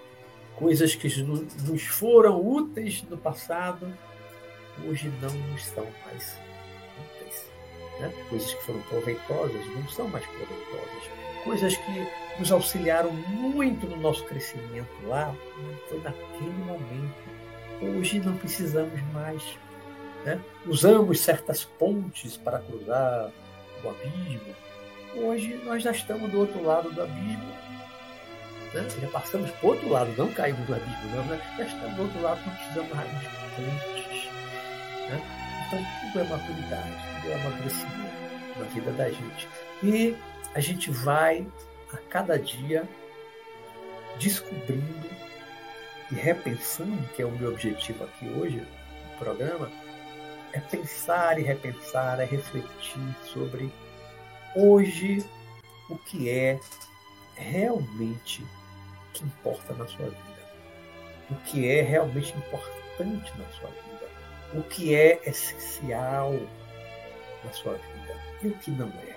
Coisas 0.56 0.94
que 0.94 1.08
nos 1.22 1.82
foram 1.82 2.40
úteis 2.40 3.02
no 3.10 3.18
passado, 3.18 3.92
hoje 4.88 5.12
não 5.20 5.30
nos 5.50 5.64
são 5.66 5.86
mais 6.06 6.38
úteis. 6.98 7.50
Né? 8.00 8.12
Coisas 8.30 8.54
que 8.54 8.62
foram 8.62 8.80
proveitosas 8.82 9.66
não 9.74 9.88
são 9.88 10.08
mais 10.08 10.24
proveitosas 10.24 11.25
coisas 11.46 11.76
que 11.76 12.08
nos 12.38 12.50
auxiliaram 12.50 13.12
muito 13.12 13.86
no 13.86 13.96
nosso 13.96 14.24
crescimento 14.24 14.90
lá, 15.06 15.32
foi 15.88 16.00
naquele 16.00 16.50
momento. 16.64 17.14
Hoje 17.80 18.18
não 18.18 18.36
precisamos 18.36 19.00
mais. 19.12 19.42
Né? 20.24 20.40
Usamos 20.66 21.20
certas 21.20 21.64
pontes 21.64 22.36
para 22.36 22.58
cruzar 22.58 23.30
o 23.84 23.88
abismo. 23.88 24.54
Hoje 25.14 25.54
nós 25.64 25.84
já 25.84 25.92
estamos 25.92 26.30
do 26.30 26.40
outro 26.40 26.62
lado 26.64 26.90
do 26.90 27.02
abismo. 27.02 27.54
Né? 28.74 28.88
Já 29.00 29.08
passamos 29.08 29.50
para 29.52 29.66
o 29.66 29.70
outro 29.70 29.88
lado, 29.88 30.12
não 30.18 30.32
caímos 30.32 30.66
do 30.66 30.74
abismo, 30.74 31.16
não, 31.16 31.24
né? 31.26 31.40
já 31.56 31.64
estamos 31.64 31.94
do 31.94 32.02
outro 32.02 32.22
lado, 32.22 32.40
não 32.44 32.54
precisamos 32.56 32.92
mais 32.92 33.10
de 33.20 33.26
pontes. 33.28 34.24
Né? 35.08 35.22
Então 35.68 35.86
tudo 36.00 36.20
é 36.20 36.24
maturidade, 36.24 37.20
tudo 37.20 37.30
é 37.30 37.34
amadurecimento 37.34 38.26
na 38.58 38.64
vida 38.66 38.90
da 38.92 39.10
gente. 39.10 39.48
E 39.82 40.16
a 40.56 40.60
gente 40.60 40.90
vai 40.90 41.46
a 41.92 41.98
cada 42.08 42.38
dia 42.38 42.88
descobrindo 44.18 45.06
e 46.10 46.14
repensando, 46.14 47.06
que 47.14 47.20
é 47.20 47.26
o 47.26 47.30
meu 47.30 47.50
objetivo 47.50 48.04
aqui 48.04 48.26
hoje 48.30 48.56
no 48.56 49.18
programa, 49.18 49.70
é 50.54 50.60
pensar 50.60 51.38
e 51.38 51.42
repensar, 51.42 52.20
é 52.20 52.24
refletir 52.24 53.14
sobre 53.22 53.70
hoje 54.54 55.22
o 55.90 55.98
que 55.98 56.30
é 56.30 56.58
realmente 57.34 58.42
que 59.12 59.24
importa 59.24 59.74
na 59.74 59.86
sua 59.86 60.06
vida, 60.06 60.54
o 61.30 61.34
que 61.44 61.68
é 61.68 61.82
realmente 61.82 62.34
importante 62.34 63.30
na 63.36 63.46
sua 63.60 63.68
vida, 63.68 64.08
o 64.54 64.62
que 64.62 64.94
é 64.94 65.20
essencial 65.26 66.32
na 67.44 67.52
sua 67.52 67.74
vida. 67.74 68.16
E 68.42 68.48
o 68.48 68.58
que 68.58 68.70
não 68.70 68.88
é. 68.88 69.15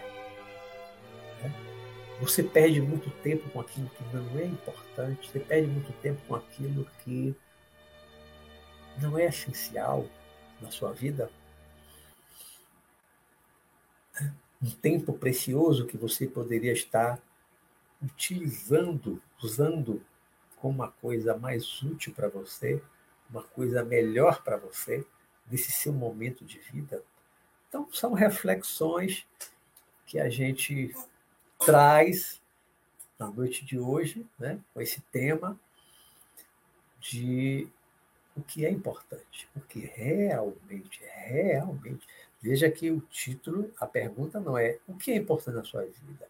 Você 2.21 2.43
perde 2.43 2.81
muito 2.81 3.09
tempo 3.21 3.49
com 3.49 3.61
aquilo 3.61 3.89
que 3.89 4.03
não 4.13 4.37
é 4.37 4.45
importante, 4.45 5.29
você 5.29 5.39
perde 5.39 5.67
muito 5.67 5.91
tempo 6.01 6.21
com 6.27 6.35
aquilo 6.35 6.85
que 7.03 7.33
não 9.01 9.17
é 9.17 9.25
essencial 9.25 10.05
na 10.61 10.69
sua 10.69 10.91
vida. 10.91 11.31
Um 14.61 14.69
tempo 14.69 15.13
precioso 15.13 15.85
que 15.85 15.97
você 15.97 16.27
poderia 16.27 16.73
estar 16.73 17.17
utilizando, 18.01 19.21
usando 19.41 20.03
como 20.57 20.75
uma 20.75 20.91
coisa 20.91 21.37
mais 21.37 21.81
útil 21.81 22.13
para 22.13 22.27
você, 22.27 22.83
uma 23.29 23.43
coisa 23.43 23.83
melhor 23.83 24.43
para 24.43 24.57
você, 24.57 25.05
nesse 25.49 25.71
seu 25.71 25.93
momento 25.93 26.43
de 26.43 26.59
vida. 26.59 27.01
Então, 27.67 27.87
são 27.93 28.13
reflexões 28.13 29.25
que 30.05 30.19
a 30.19 30.29
gente 30.29 30.93
traz 31.59 32.41
na 33.17 33.29
noite 33.29 33.65
de 33.65 33.77
hoje, 33.77 34.25
né, 34.39 34.59
com 34.73 34.81
esse 34.81 35.01
tema 35.11 35.59
de 36.99 37.67
o 38.35 38.41
que 38.41 38.65
é 38.65 38.69
importante, 38.69 39.49
o 39.55 39.59
que 39.59 39.79
realmente, 39.79 41.01
realmente. 41.03 42.07
Veja 42.41 42.71
que 42.71 42.89
o 42.89 43.01
título, 43.01 43.71
a 43.77 43.85
pergunta 43.85 44.39
não 44.39 44.57
é 44.57 44.79
o 44.87 44.95
que 44.95 45.11
é 45.11 45.15
importante 45.15 45.55
na 45.55 45.63
sua 45.63 45.83
vida, 45.83 46.27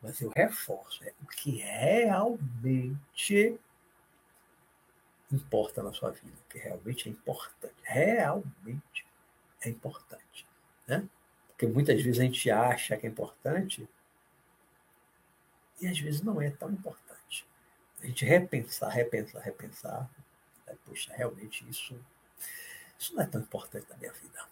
mas 0.00 0.20
eu 0.20 0.32
reforço, 0.34 1.04
é 1.04 1.12
o 1.22 1.26
que 1.26 1.56
realmente 1.56 3.60
importa 5.30 5.82
na 5.82 5.92
sua 5.92 6.10
vida, 6.10 6.36
o 6.48 6.50
que 6.50 6.58
realmente 6.58 7.08
é 7.08 7.12
importante, 7.12 7.74
realmente 7.82 9.06
é 9.60 9.68
importante, 9.68 10.46
né? 10.86 11.06
Porque 11.48 11.66
muitas 11.66 12.02
vezes 12.02 12.18
a 12.18 12.24
gente 12.24 12.50
acha 12.50 12.96
que 12.96 13.06
é 13.06 13.10
importante 13.10 13.86
e 15.82 15.88
às 15.88 15.98
vezes 15.98 16.22
não 16.22 16.40
é 16.40 16.48
tão 16.50 16.70
importante. 16.70 17.44
A 18.00 18.06
gente 18.06 18.24
repensar, 18.24 18.88
repensar, 18.88 19.42
repensar. 19.42 20.08
Né? 20.66 20.74
Poxa, 20.86 21.12
realmente 21.14 21.68
isso, 21.68 21.98
isso 22.98 23.14
não 23.14 23.22
é 23.22 23.26
tão 23.26 23.40
importante 23.40 23.86
na 23.90 23.96
minha 23.96 24.12
vida. 24.12 24.44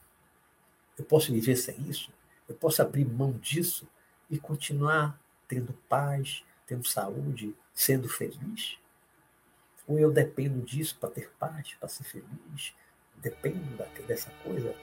Eu 0.99 1.05
posso 1.05 1.33
viver 1.33 1.57
sem 1.57 1.81
isso? 1.89 2.13
Eu 2.49 2.55
posso 2.57 2.83
abrir 2.83 3.05
mão 3.05 3.33
disso 3.33 3.89
e 4.29 4.39
continuar 4.39 5.19
tendo 5.47 5.73
paz, 5.89 6.45
tendo 6.67 6.87
saúde, 6.87 7.55
sendo 7.73 8.09
feliz? 8.09 8.77
Ou 9.87 9.99
eu 9.99 10.11
dependo 10.13 10.61
disso 10.65 10.97
para 10.99 11.11
ter 11.11 11.31
paz, 11.39 11.75
para 11.75 11.89
ser 11.89 12.05
feliz? 12.05 12.75
Dependo 13.17 13.77
dessa 14.07 14.31
coisa 14.43 14.75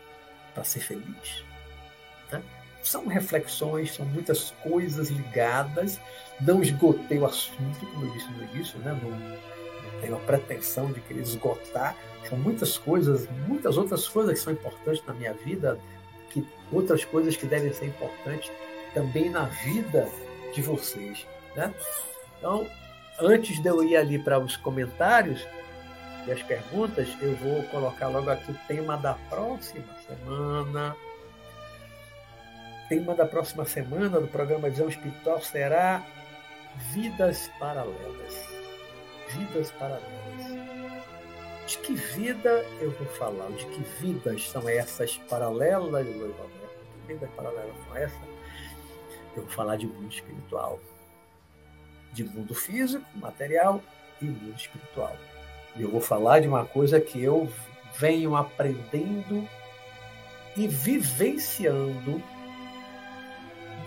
para 0.54 0.64
ser 0.64 0.80
feliz? 0.80 1.44
Né? 2.32 2.67
São 2.88 3.06
reflexões, 3.06 3.94
são 3.94 4.06
muitas 4.06 4.52
coisas 4.64 5.10
ligadas. 5.10 6.00
Não 6.40 6.64
esgotei 6.64 7.18
o 7.18 7.26
assunto, 7.26 7.86
como 7.86 8.06
eu 8.06 8.14
disse 8.14 8.32
no 8.32 8.44
início, 8.46 8.80
né? 8.80 8.98
não, 9.04 9.12
não 9.12 10.00
tenho 10.00 10.16
a 10.16 10.20
pretensão 10.20 10.90
de 10.94 11.02
querer 11.02 11.20
esgotar. 11.20 11.98
São 12.30 12.38
muitas 12.38 12.78
coisas, 12.78 13.28
muitas 13.46 13.78
outras 13.78 14.08
coisas 14.08 14.36
que 14.36 14.40
são 14.40 14.54
importantes 14.54 15.04
na 15.06 15.14
minha 15.14 15.34
vida, 15.34 15.78
que 16.30 16.48
outras 16.72 17.04
coisas 17.04 17.36
que 17.36 17.46
devem 17.46 17.74
ser 17.74 17.88
importantes 17.88 18.50
também 18.94 19.30
na 19.30 19.44
vida 19.44 20.08
de 20.56 20.62
vocês. 20.62 21.28
Né? 21.58 21.74
Então, 22.38 22.66
antes 23.20 23.62
de 23.62 23.68
eu 23.68 23.84
ir 23.84 23.98
ali 23.98 24.18
para 24.18 24.40
os 24.40 24.56
comentários 24.56 25.46
e 26.26 26.32
as 26.32 26.42
perguntas, 26.42 27.10
eu 27.20 27.36
vou 27.36 27.64
colocar 27.64 28.08
logo 28.08 28.30
aqui 28.30 28.50
o 28.50 28.60
tema 28.66 28.96
da 28.96 29.16
próxima 29.30 29.94
semana. 30.08 30.96
Tema 32.90 33.14
da 33.14 33.26
próxima 33.26 33.66
semana 33.66 34.20
do 34.20 34.28
programa 34.28 34.70
Visão 34.70 34.88
Espiritual 34.88 35.42
será 35.42 36.06
Vidas 36.94 37.50
Paralelas. 37.60 38.48
Vidas 39.30 39.72
Paralelas. 39.72 40.68
De 41.68 41.78
que 41.80 41.94
vida 41.94 42.66
eu 42.80 42.92
vou 42.92 43.08
falar? 43.08 43.50
De 43.52 43.66
que 43.66 43.82
vidas 44.00 44.50
são 44.50 44.70
essas 44.70 45.18
paralelas, 45.30 46.06
Luiz 46.06 46.38
Roberto? 46.38 46.70
Que 47.06 47.14
vidas 47.14 47.30
paralelas 47.36 47.76
são 47.86 47.98
essas? 47.98 48.22
Eu 49.36 49.44
vou 49.44 49.52
falar 49.52 49.76
de 49.76 49.86
mundo 49.86 50.10
espiritual 50.10 50.80
de 52.18 52.24
mundo 52.24 52.56
físico, 52.56 53.06
material 53.16 53.82
e 54.22 54.26
mundo 54.26 54.56
espiritual. 54.56 55.16
E 55.76 55.84
eu 55.84 55.92
vou 55.92 56.02
falar 56.02 56.40
de 56.40 56.48
uma 56.48 56.66
coisa 56.66 57.00
que 57.00 57.22
eu 57.22 57.48
venho 58.00 58.36
aprendendo 58.36 59.48
e 60.56 60.68
vivenciando 60.68 62.22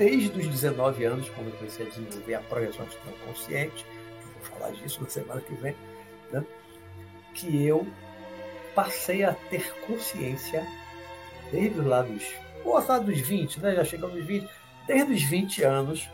desde 0.01 0.41
os 0.41 0.47
19 0.47 1.05
anos, 1.05 1.29
quando 1.29 1.49
eu 1.49 1.57
comecei 1.59 1.85
a 1.85 1.89
desenvolver 1.91 2.35
a 2.35 2.41
projeção 2.41 2.87
astral 2.87 3.15
consciente, 3.27 3.85
vou 4.33 4.59
falar 4.59 4.73
disso 4.73 5.03
na 5.03 5.11
semana 5.11 5.43
que 5.43 5.55
vem, 5.57 5.77
né? 6.33 6.43
que 7.35 7.67
eu 7.67 7.87
passei 8.75 9.25
a 9.25 9.35
ter 9.35 9.71
consciência 9.87 10.67
desde 11.53 11.81
os 11.81 11.87
lados, 11.87 12.25
ou 12.65 12.79
lá 12.79 12.99
dos 12.99 13.21
20, 13.21 13.61
né? 13.61 13.75
já 13.75 13.85
chegamos 13.85 14.17
aos 14.17 14.25
20, 14.25 14.49
desde 14.87 15.13
os 15.13 15.23
20 15.23 15.63
anos, 15.65 16.09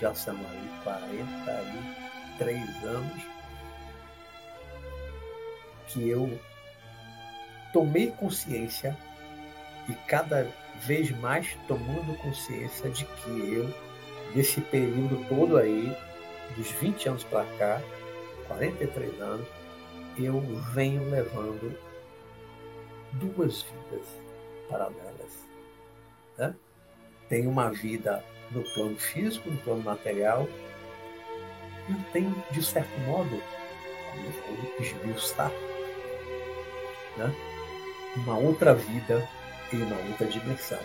já 0.00 0.12
são 0.12 0.34
aí 0.34 0.68
43 0.82 2.84
anos, 2.86 3.22
que 5.86 6.08
eu 6.08 6.40
tomei 7.72 8.10
consciência 8.10 8.98
e 9.88 9.94
cada 10.08 10.52
vez 10.84 11.10
mais 11.20 11.56
tomando 11.66 12.16
consciência 12.18 12.90
de 12.90 13.04
que 13.04 13.54
eu, 13.54 13.72
desse 14.34 14.60
período 14.60 15.24
todo 15.28 15.56
aí, 15.56 15.96
dos 16.56 16.70
20 16.72 17.08
anos 17.08 17.24
para 17.24 17.44
cá, 17.58 17.82
43 18.48 19.20
anos, 19.20 19.46
eu 20.18 20.40
venho 20.72 21.08
levando 21.10 21.76
duas 23.12 23.62
vidas 23.62 24.06
paralelas. 24.68 25.46
Né? 26.38 26.54
Tenho 27.28 27.50
uma 27.50 27.70
vida 27.70 28.24
no 28.50 28.62
plano 28.62 28.96
físico, 28.96 29.50
no 29.50 29.58
plano 29.58 29.82
material, 29.82 30.48
não 31.88 32.00
tem, 32.12 32.34
de 32.50 32.64
certo 32.64 32.98
modo, 33.00 33.42
como 34.12 34.78
o 34.78 34.82
esmiuçar, 34.82 35.50
né? 37.16 37.34
uma 38.16 38.38
outra 38.38 38.74
vida 38.74 39.28
em 39.72 39.82
uma 39.82 39.96
outra 40.08 40.26
dimensão. 40.26 40.78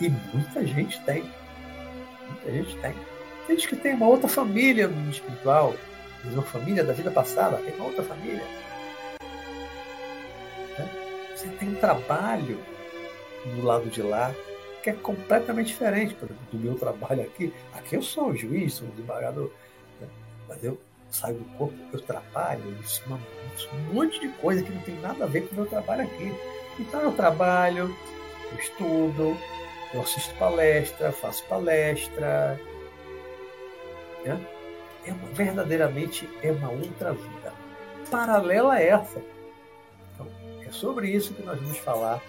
E 0.00 0.08
muita 0.08 0.66
gente 0.66 1.00
tem. 1.00 1.24
Muita 2.28 2.52
gente 2.52 2.76
tem. 2.78 2.94
Gente 3.48 3.68
que 3.68 3.76
tem 3.76 3.94
uma 3.94 4.06
outra 4.06 4.28
família 4.28 4.88
no 4.88 5.10
espiritual, 5.10 5.74
uma 6.24 6.42
família 6.42 6.84
da 6.84 6.92
vida 6.92 7.10
passada, 7.10 7.58
tem 7.58 7.74
uma 7.74 7.86
outra 7.86 8.02
família. 8.02 8.42
Né? 10.78 10.88
Você 11.34 11.48
tem 11.48 11.68
um 11.68 11.76
trabalho 11.76 12.60
do 13.54 13.64
lado 13.64 13.88
de 13.88 14.02
lá, 14.02 14.34
que 14.82 14.90
é 14.90 14.92
completamente 14.92 15.68
diferente 15.68 16.16
do 16.52 16.58
meu 16.58 16.74
trabalho 16.74 17.22
aqui. 17.22 17.52
Aqui 17.72 17.94
eu 17.94 18.02
sou 18.02 18.28
um 18.28 18.36
juiz, 18.36 18.74
sou 18.74 18.88
um 18.88 18.90
desembargador, 18.90 19.50
né? 20.00 20.08
mas 20.48 20.62
eu 20.64 20.78
saio 21.10 21.36
do 21.36 21.44
corpo, 21.56 21.74
eu 21.92 22.00
trabalho, 22.00 22.62
isso, 22.84 23.02
um 23.72 23.94
monte 23.94 24.20
de 24.20 24.28
coisa 24.38 24.62
que 24.62 24.72
não 24.72 24.82
tem 24.82 24.96
nada 25.00 25.24
a 25.24 25.26
ver 25.26 25.42
com 25.48 25.54
o 25.54 25.58
meu 25.58 25.66
trabalho 25.66 26.02
aqui. 26.02 26.34
Então 26.78 27.00
eu 27.00 27.12
trabalho, 27.12 27.96
eu 28.52 28.58
estudo, 28.58 29.36
eu 29.94 30.00
assisto 30.00 30.34
palestra, 30.34 31.12
faço 31.12 31.44
palestra. 31.44 32.60
Né? 34.24 34.40
É 35.06 35.12
uma, 35.12 35.28
verdadeiramente 35.32 36.28
é 36.42 36.50
uma 36.50 36.70
outra 36.70 37.12
vida. 37.12 37.52
Paralela 38.10 38.74
a 38.74 38.82
essa. 38.82 39.22
Então, 40.14 40.26
é 40.66 40.70
sobre 40.70 41.10
isso 41.10 41.32
que 41.34 41.42
nós 41.42 41.58
vamos 41.58 41.78
falar 41.78 42.20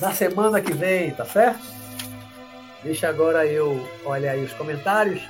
na 0.00 0.12
semana 0.12 0.60
que 0.60 0.72
vem, 0.72 1.10
tá 1.12 1.24
certo? 1.24 1.62
Deixa 2.82 3.08
agora 3.08 3.46
eu 3.46 3.86
olhar 4.04 4.32
aí 4.32 4.44
os 4.44 4.52
comentários. 4.54 5.22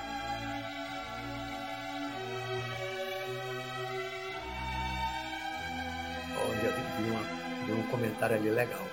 Comentário 8.23 8.37
ali 8.37 8.51
legal. 8.51 8.81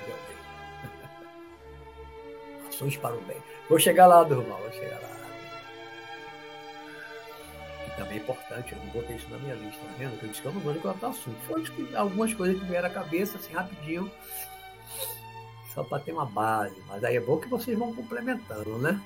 Ações 2.68 2.98
para 2.98 3.16
o 3.16 3.22
bem. 3.22 3.38
Vou 3.70 3.80
chegar 3.80 4.08
lá, 4.08 4.24
Durval, 4.24 4.58
vou 4.58 4.72
chegar 4.72 5.00
lá. 5.00 5.10
Que 7.86 7.92
também 7.98 8.18
é 8.18 8.22
importante, 8.22 8.74
eu 8.74 8.80
não 8.80 8.88
botei 8.88 9.16
isso 9.16 9.30
na 9.30 9.38
minha 9.38 9.54
lista, 9.56 9.86
tá 9.86 9.94
vendo? 9.98 10.22
Eu 10.22 10.28
disse 10.28 10.42
que 10.42 10.48
eu 10.48 10.54
não 10.54 10.62
vou 10.62 10.74
cortar 10.76 11.10
assunto. 11.10 11.38
Foi 11.48 11.64
algumas 11.96 12.34
coisas 12.34 12.60
que 12.60 12.66
vieram 12.66 12.88
à 12.88 12.92
cabeça, 12.92 13.38
assim, 13.38 13.54
rapidinho 13.54 14.12
só 15.74 15.84
para 15.84 16.00
ter 16.00 16.12
uma 16.12 16.26
base. 16.26 16.82
Mas 16.88 17.04
aí 17.04 17.16
é 17.16 17.22
bom 17.22 17.38
que 17.38 17.48
vocês 17.48 17.78
vão 17.78 17.94
complementando, 17.94 18.80
né? 18.80 19.00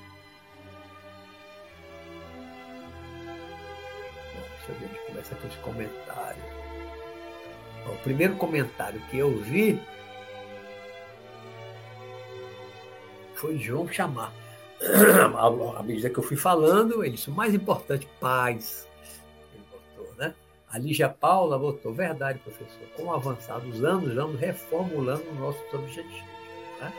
Deixa 4.65 4.71
eu 4.71 4.75
ver, 4.75 4.87
gente 4.87 5.05
começa 5.07 5.35
com 5.35 5.47
os 5.47 5.55
comentários. 5.57 6.43
o 7.85 7.97
primeiro 8.03 8.37
comentário 8.37 9.01
que 9.11 9.17
eu 9.17 9.37
vi 9.41 9.77
foi 13.43 13.57
João 13.57 13.85
chamar. 13.91 14.33
À 15.77 15.83
medida 15.83 16.09
que 16.09 16.17
eu 16.17 16.23
fui 16.23 16.37
falando, 16.37 17.03
ele 17.03 17.15
disse: 17.15 17.29
o 17.29 17.33
mais 17.33 17.53
importante, 17.53 18.07
paz. 18.19 18.87
Ele 19.53 19.63
botou, 19.69 20.15
né? 20.15 20.33
A 20.69 20.79
Lígia 20.79 21.09
Paula 21.09 21.59
botou: 21.59 21.93
verdade, 21.93 22.39
professor. 22.39 22.87
Com 22.95 23.03
o 23.03 23.13
avançar 23.13 23.59
dos 23.59 23.83
anos, 23.83 24.13
vamos 24.15 24.39
reformulando 24.39 25.25
nossos 25.35 25.61
objetivos 25.73 26.23
né? 26.79 26.93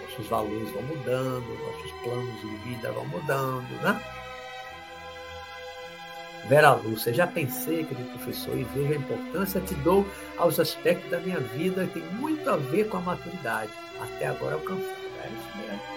Nossos 0.03 0.27
valores 0.29 0.71
vão 0.71 0.83
mudando, 0.83 1.47
nossos 1.65 1.93
planos 2.03 2.41
de 2.41 2.57
vida 2.69 2.93
vão 2.93 3.07
mudando, 3.07 3.83
né? 3.83 4.26
Vera 6.49 6.75
Lúcia, 6.75 7.13
já 7.13 7.27
pensei, 7.27 7.85
querido 7.85 8.09
professor, 8.11 8.57
e 8.57 8.63
vejo 8.63 8.93
a 8.93 8.97
importância 8.97 9.61
que 9.61 9.75
dou 9.77 10.07
aos 10.39 10.61
aspectos 10.61 11.11
da 11.11 11.19
minha 11.19 11.41
vida 11.41 11.87
que 11.87 12.01
tem 12.01 12.11
muito 12.13 12.49
a 12.49 12.57
ver 12.57 12.89
com 12.89 12.99
a 12.99 13.01
maturidade. 13.01 13.73
Até 14.01 14.27
agora 14.27 14.55
alcançado. 14.55 15.07
É 15.25 15.29
isso 15.29 15.57
mesmo. 15.59 15.73
Né? 15.73 15.97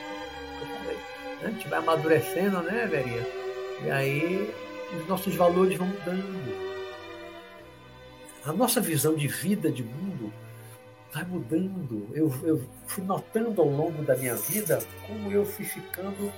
A 1.41 1.49
gente 1.51 1.67
vai 1.69 1.79
amadurecendo, 1.79 2.61
né, 2.63 2.87
Verinha? 2.89 3.25
E 3.85 3.91
aí 3.91 4.53
os 4.99 5.07
nossos 5.07 5.35
valores 5.35 5.77
vão 5.77 5.87
mudando. 5.87 6.69
A 8.45 8.51
nossa 8.51 8.81
visão 8.81 9.15
de 9.15 9.27
vida, 9.27 9.71
de 9.71 9.83
mundo, 9.83 10.33
vai 11.13 11.23
mudando. 11.23 12.09
Eu, 12.13 12.33
eu 12.43 12.61
fui 12.87 13.03
notando 13.03 13.61
ao 13.61 13.67
longo 13.67 14.03
da 14.03 14.15
minha 14.15 14.35
vida 14.35 14.79
como 15.05 15.31
eu 15.31 15.45
fui 15.45 15.65
ficando 15.65 16.31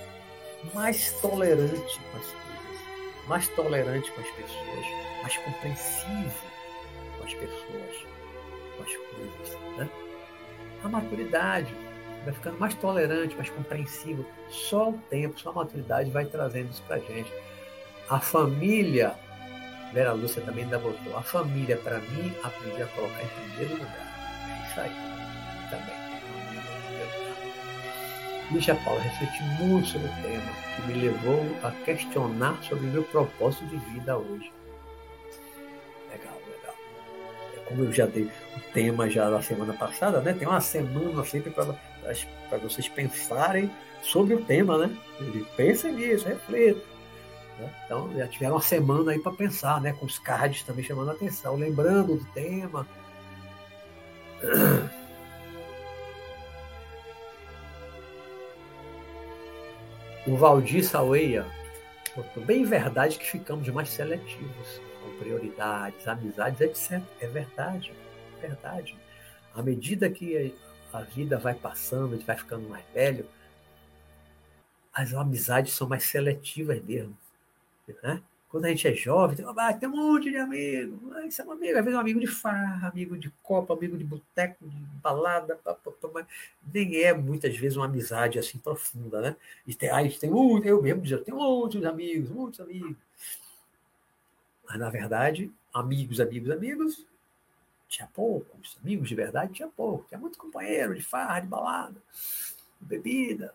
mais 0.73 1.11
tolerante 1.21 1.99
com 2.11 2.17
as 2.17 2.25
coisas, 2.25 2.50
mais 3.27 3.47
tolerante 3.49 4.11
com 4.11 4.21
as 4.21 4.27
pessoas, 4.31 4.85
mais 5.21 5.37
compreensivo 5.37 6.51
com 7.17 7.23
as 7.23 7.33
pessoas, 7.33 8.05
com 8.77 8.83
as 8.83 8.95
coisas. 8.95 9.77
Né? 9.77 9.89
A 10.83 10.89
maturidade 10.89 11.73
vai 12.25 12.33
ficando 12.33 12.59
mais 12.59 12.73
tolerante, 12.75 13.35
mais 13.35 13.49
compreensivo. 13.49 14.25
Só 14.49 14.89
o 14.89 14.97
tempo, 15.09 15.39
só 15.39 15.51
a 15.51 15.53
maturidade 15.53 16.09
vai 16.09 16.25
trazendo 16.25 16.71
isso 16.71 16.83
para 16.87 16.99
gente. 16.99 17.31
A 18.09 18.19
família, 18.19 19.15
Vera 19.93 20.13
Lúcia 20.13 20.41
também 20.41 20.63
ainda 20.63 20.79
botou, 20.79 21.17
a 21.17 21.21
família, 21.21 21.77
para 21.77 21.99
mim, 21.99 22.33
aprendi 22.43 22.81
a 22.81 22.87
colocar 22.87 23.23
em 23.23 23.27
primeiro 23.27 23.73
lugar 23.73 24.11
isso 24.69 24.79
aí 24.79 25.10
Lígia 28.51 28.75
Paula, 28.75 28.99
refleti 28.99 29.41
muito 29.59 29.87
sobre 29.87 30.07
o 30.07 30.21
tema, 30.21 30.51
que 30.75 30.81
me 30.87 30.93
levou 30.93 31.45
a 31.63 31.71
questionar 31.71 32.61
sobre 32.61 32.85
o 32.85 32.89
meu 32.89 33.03
propósito 33.03 33.65
de 33.67 33.77
vida 33.77 34.17
hoje. 34.17 34.51
Legal, 36.11 36.33
legal. 36.47 36.75
como 37.65 37.85
eu 37.85 37.91
já 37.93 38.05
dei 38.05 38.23
o 38.25 38.59
tema 38.73 39.09
já 39.09 39.29
na 39.29 39.41
semana 39.41 39.73
passada, 39.73 40.19
né? 40.19 40.33
Tem 40.33 40.45
uma 40.45 40.59
semana 40.59 41.23
sempre 41.23 41.49
para 41.51 42.57
vocês 42.57 42.89
pensarem 42.89 43.71
sobre 44.01 44.33
o 44.33 44.43
tema, 44.43 44.77
né? 44.77 44.97
Pensem 45.55 45.93
nisso, 45.93 46.27
reflitam. 46.27 46.83
Né? 47.57 47.73
Então 47.85 48.11
já 48.17 48.27
tiveram 48.27 48.55
uma 48.55 48.61
semana 48.61 49.11
aí 49.11 49.19
para 49.19 49.31
pensar, 49.31 49.79
né? 49.79 49.93
Com 49.93 50.05
os 50.05 50.19
cards 50.19 50.63
também 50.63 50.83
chamando 50.83 51.11
a 51.11 51.13
atenção, 51.13 51.55
lembrando 51.55 52.17
do 52.17 52.25
tema. 52.33 52.85
O 60.27 60.35
Valdir 60.35 60.83
Saueia 60.83 61.45
bem 62.45 62.65
verdade 62.65 63.17
que 63.17 63.25
ficamos 63.25 63.67
mais 63.69 63.89
seletivos, 63.89 64.81
com 65.01 65.17
prioridades, 65.17 66.07
amizades, 66.07 66.59
etc. 66.61 67.01
É 67.19 67.27
verdade, 67.27 67.93
é 68.37 68.47
verdade. 68.47 68.97
À 69.55 69.61
medida 69.61 70.09
que 70.09 70.53
a 70.91 71.01
vida 71.01 71.37
vai 71.37 71.53
passando, 71.53 72.13
a 72.13 72.17
gente 72.17 72.25
vai 72.25 72.37
ficando 72.37 72.67
mais 72.67 72.85
velho, 72.93 73.25
as 74.93 75.13
amizades 75.13 75.73
são 75.73 75.87
mais 75.87 76.03
seletivas 76.03 76.83
mesmo. 76.83 77.17
Né? 78.03 78.21
Quando 78.51 78.65
a 78.65 78.67
gente 78.67 78.85
é 78.85 78.93
jovem, 78.93 79.37
tem, 79.37 79.45
ah, 79.47 79.73
tem 79.73 79.87
um 79.87 79.95
monte 79.95 80.29
de 80.29 80.35
amigos. 80.35 80.99
Ah, 81.15 81.25
isso 81.25 81.41
é 81.41 81.45
um 81.45 81.53
amigo, 81.53 81.77
às 81.77 81.85
vezes 81.85 81.93
é 81.93 81.97
um 81.97 82.01
amigo 82.01 82.19
de 82.19 82.27
farra, 82.27 82.89
amigo 82.89 83.17
de 83.17 83.29
copa, 83.41 83.73
amigo 83.73 83.97
de 83.97 84.03
boteco, 84.03 84.67
de 84.67 84.75
balada, 85.01 85.57
mas 86.13 86.25
nem 86.73 87.01
é 87.01 87.13
muitas 87.13 87.55
vezes 87.55 87.77
uma 87.77 87.85
amizade 87.85 88.37
assim 88.37 88.57
profunda, 88.57 89.21
né? 89.21 89.35
E 89.65 89.73
tem, 89.73 89.89
a 89.89 90.03
gente 90.03 90.19
tem 90.19 90.29
muito, 90.29 90.67
eu 90.67 90.81
mesmo 90.81 91.01
dizer, 91.01 91.23
tem 91.23 91.33
muitos 91.33 91.81
amigos, 91.85 92.29
muitos 92.29 92.59
amigos. 92.59 92.97
Mas 94.67 94.77
na 94.77 94.89
verdade, 94.89 95.49
amigos, 95.73 96.19
amigos, 96.19 96.49
amigos, 96.49 97.07
tinha 97.87 98.09
poucos. 98.13 98.77
Amigos 98.83 99.07
de 99.07 99.15
verdade 99.15 99.53
tinha 99.53 99.69
pouco. 99.69 100.05
Tinha 100.09 100.19
muito 100.19 100.37
companheiro 100.37 100.93
de 100.93 101.01
farra, 101.01 101.39
de 101.39 101.47
balada, 101.47 101.95
de 102.81 102.85
bebida, 102.85 103.53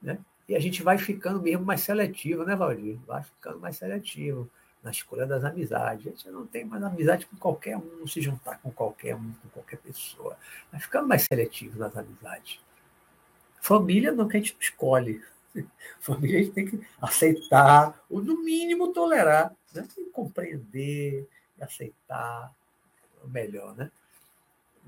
né? 0.00 0.16
E 0.52 0.54
a 0.54 0.60
gente 0.60 0.82
vai 0.82 0.98
ficando 0.98 1.40
mesmo 1.40 1.64
mais 1.64 1.80
seletivo, 1.80 2.44
né, 2.44 2.54
Valdir? 2.54 2.98
Vai 3.06 3.22
ficando 3.22 3.58
mais 3.58 3.78
seletivo 3.78 4.50
na 4.82 4.90
escolha 4.90 5.24
das 5.24 5.42
amizades. 5.44 6.06
A 6.06 6.10
gente 6.10 6.30
não 6.30 6.46
tem 6.46 6.62
mais 6.62 6.82
amizade 6.82 7.24
com 7.24 7.38
qualquer 7.38 7.78
um, 7.78 8.06
se 8.06 8.20
juntar 8.20 8.60
com 8.60 8.70
qualquer 8.70 9.16
um, 9.16 9.32
com 9.32 9.48
qualquer 9.48 9.78
pessoa. 9.78 10.36
Vai 10.70 10.78
ficando 10.78 11.08
mais 11.08 11.22
seletivo 11.22 11.78
nas 11.78 11.96
amizades. 11.96 12.60
Família 13.62 14.12
não 14.12 14.28
que 14.28 14.36
a 14.36 14.40
gente 14.40 14.54
escolhe. 14.60 15.22
Família 16.00 16.40
a 16.40 16.42
gente 16.42 16.52
tem 16.52 16.66
que 16.66 16.86
aceitar, 17.00 18.04
ou 18.10 18.20
no 18.20 18.44
mínimo 18.44 18.92
tolerar, 18.92 19.56
né? 19.72 19.88
Tem 19.94 20.04
que 20.04 20.10
compreender 20.10 21.26
e 21.56 21.64
aceitar 21.64 22.52
melhor, 23.24 23.74
né? 23.74 23.90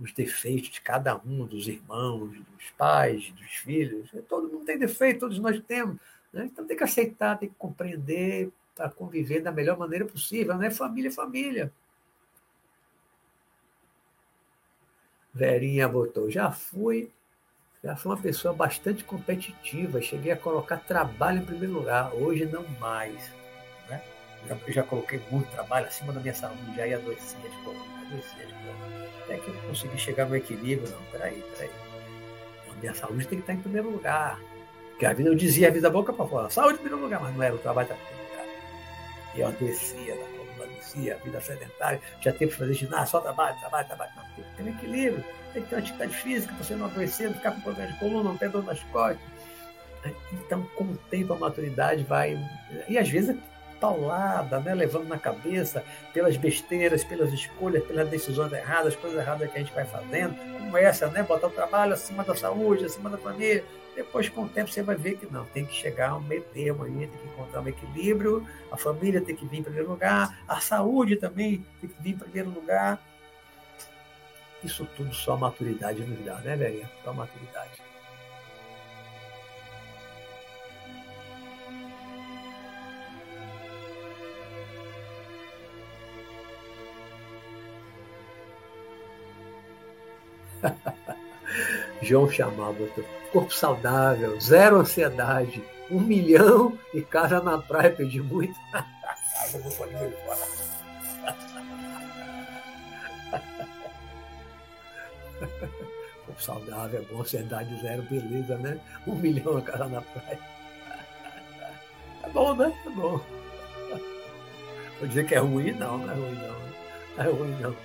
Os 0.00 0.12
defeitos 0.12 0.70
de 0.70 0.80
cada 0.80 1.16
um, 1.24 1.46
dos 1.46 1.68
irmãos, 1.68 2.30
dos 2.30 2.70
pais, 2.76 3.30
dos 3.32 3.50
filhos. 3.50 4.10
Todo 4.28 4.48
mundo 4.48 4.64
tem 4.64 4.78
defeito, 4.78 5.20
todos 5.20 5.38
nós 5.38 5.60
temos. 5.60 5.96
Né? 6.32 6.48
Então 6.52 6.66
tem 6.66 6.76
que 6.76 6.84
aceitar, 6.84 7.38
tem 7.38 7.48
que 7.48 7.54
compreender 7.56 8.50
para 8.74 8.90
conviver 8.90 9.40
da 9.40 9.52
melhor 9.52 9.78
maneira 9.78 10.04
possível. 10.04 10.54
Não 10.54 10.62
é 10.62 10.70
família, 10.70 11.08
é 11.08 11.12
família. 11.12 11.72
Verinha 15.32 15.88
botou, 15.88 16.30
já 16.30 16.50
fui, 16.52 17.10
já 17.82 17.96
fui 17.96 18.12
uma 18.12 18.20
pessoa 18.20 18.54
bastante 18.54 19.02
competitiva, 19.02 20.00
cheguei 20.00 20.30
a 20.30 20.36
colocar 20.36 20.76
trabalho 20.78 21.42
em 21.42 21.44
primeiro 21.44 21.74
lugar, 21.74 22.14
hoje 22.14 22.46
não 22.46 22.66
mais. 22.78 23.32
Já, 24.48 24.56
já 24.68 24.82
coloquei 24.82 25.22
muito 25.30 25.50
trabalho 25.50 25.86
acima 25.86 26.12
da 26.12 26.20
minha 26.20 26.34
saúde, 26.34 26.60
ia 26.76 26.96
adoecia 26.96 27.38
de 27.48 27.56
pouco, 27.64 27.80
adoecia 28.06 28.46
de 28.46 28.52
pouco 28.52 29.04
até 29.24 29.38
que 29.38 29.48
eu 29.48 29.54
consegui 29.66 29.98
chegar 29.98 30.26
no 30.26 30.36
equilíbrio. 30.36 30.88
Não, 30.90 31.02
peraí, 31.10 31.42
peraí. 31.56 31.70
A 32.70 32.74
minha 32.74 32.94
saúde 32.94 33.26
tem 33.26 33.38
que 33.38 33.42
estar 33.42 33.54
em 33.54 33.60
primeiro 33.60 33.90
lugar. 33.90 34.40
Porque 34.90 35.06
a 35.06 35.12
vida, 35.12 35.30
eu 35.30 35.34
dizia 35.34 35.68
a 35.68 35.70
vida 35.70 35.90
boca 35.90 36.12
para 36.12 36.26
fora, 36.26 36.50
saúde 36.50 36.74
em 36.74 36.82
primeiro 36.82 37.02
lugar, 37.02 37.20
mas 37.20 37.34
não 37.34 37.42
era, 37.42 37.54
o 37.54 37.58
trabalho 37.58 37.86
estava 37.86 38.00
em 38.00 38.04
primeiro 38.04 38.30
lugar. 38.30 38.46
E 39.34 39.40
eu 39.40 39.48
adoecia, 39.48 40.14
da 40.14 40.24
coluna 40.24 40.64
adoecia, 40.64 41.14
a 41.14 41.18
vida 41.18 41.40
sedentária, 41.40 42.00
já 42.20 42.32
teve 42.32 42.52
que 42.52 42.58
fazer 42.58 42.74
ginásio, 42.74 43.08
só 43.08 43.20
trabalho, 43.20 43.58
trabalho, 43.58 43.86
trabalho. 43.88 44.12
Não, 44.16 44.24
tem 44.36 44.44
que 44.44 44.56
ter 44.56 44.62
um 44.62 44.68
equilíbrio, 44.68 45.24
tem 45.52 45.62
que 45.62 45.68
ter 45.68 45.74
uma 45.74 45.80
atividade 45.80 46.16
física 46.16 46.54
você 46.54 46.76
não 46.76 46.86
adoecer, 46.86 47.28
não 47.28 47.34
ficar 47.34 47.52
com 47.52 47.60
problema 47.62 47.92
de 47.92 47.98
coluna, 47.98 48.22
não 48.22 48.36
ter 48.36 48.50
dor 48.50 48.64
nas 48.64 48.80
costas. 48.84 49.18
Então, 50.32 50.62
com 50.76 50.84
o 50.84 50.96
tempo, 51.10 51.32
a 51.32 51.38
maturidade 51.38 52.04
vai. 52.04 52.38
E 52.86 52.98
às 52.98 53.08
vezes 53.08 53.36
paulada, 53.84 54.60
né, 54.60 54.74
levando 54.74 55.08
na 55.08 55.18
cabeça 55.18 55.84
pelas 56.14 56.38
besteiras, 56.38 57.04
pelas 57.04 57.30
escolhas, 57.34 57.84
pelas 57.84 58.08
decisões 58.08 58.50
erradas, 58.50 58.96
coisas 58.96 59.18
erradas 59.18 59.50
que 59.50 59.58
a 59.58 59.60
gente 59.60 59.74
vai 59.74 59.84
fazendo, 59.84 60.34
como 60.58 60.76
essa, 60.78 61.06
né, 61.08 61.22
botar 61.22 61.48
o 61.48 61.50
trabalho 61.50 61.92
acima 61.92 62.24
da 62.24 62.34
saúde, 62.34 62.86
acima 62.86 63.10
da 63.10 63.18
família. 63.18 63.62
Depois, 63.94 64.28
com 64.28 64.44
o 64.44 64.48
tempo, 64.48 64.70
você 64.70 64.82
vai 64.82 64.96
ver 64.96 65.18
que 65.18 65.30
não, 65.30 65.44
tem 65.44 65.66
que 65.66 65.74
chegar 65.74 66.10
a 66.10 66.16
um 66.16 66.20
meio 66.20 66.42
termo 66.44 66.84
aí, 66.84 66.92
tem 66.92 67.08
que 67.08 67.26
encontrar 67.26 67.60
um 67.60 67.68
equilíbrio, 67.68 68.46
a 68.72 68.76
família 68.76 69.20
tem 69.20 69.36
que 69.36 69.46
vir 69.46 69.58
em 69.58 69.62
primeiro 69.62 69.88
lugar, 69.88 70.42
a 70.48 70.58
saúde 70.60 71.16
também 71.16 71.64
tem 71.80 71.90
que 71.90 72.02
vir 72.02 72.14
em 72.14 72.18
primeiro 72.18 72.50
lugar. 72.50 72.98
Isso 74.64 74.88
tudo 74.96 75.14
só 75.14 75.34
a 75.34 75.36
maturidade 75.36 76.02
nos 76.02 76.24
dá, 76.24 76.36
né, 76.36 76.56
velho? 76.56 76.88
Só 77.04 77.10
a 77.10 77.12
maturidade. 77.12 77.83
João 92.04 92.30
chamava, 92.30 92.76
corpo 93.32 93.52
saudável, 93.52 94.38
zero 94.40 94.76
ansiedade, 94.76 95.62
um 95.90 96.00
milhão 96.00 96.78
e 96.92 97.02
casa 97.02 97.40
na 97.40 97.58
praia, 97.58 97.90
pedi 97.90 98.20
muito. 98.20 98.54
Corpo 106.26 106.42
saudável, 106.42 107.04
bom, 107.10 107.20
ansiedade 107.20 107.80
zero, 107.80 108.02
beleza, 108.02 108.56
né? 108.56 108.78
Um 109.06 109.14
milhão 109.14 109.56
a 109.56 109.62
casa 109.62 109.86
na 109.86 110.00
praia. 110.00 110.38
É 112.22 112.28
bom, 112.30 112.54
né? 112.54 112.72
É 112.86 112.90
bom. 112.90 113.20
Vou 114.98 115.08
dizer 115.08 115.26
que 115.26 115.34
é 115.34 115.38
ruim, 115.38 115.72
não, 115.72 115.98
não 115.98 116.10
é 116.10 116.14
ruim, 116.14 116.34
não. 116.34 116.54
Não 117.16 117.24
é 117.24 117.28
ruim, 117.28 117.56
não. 117.60 117.76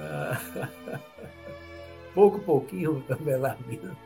Pouco, 2.14 2.38
pouquinho, 2.40 3.04
melamina. 3.20 3.96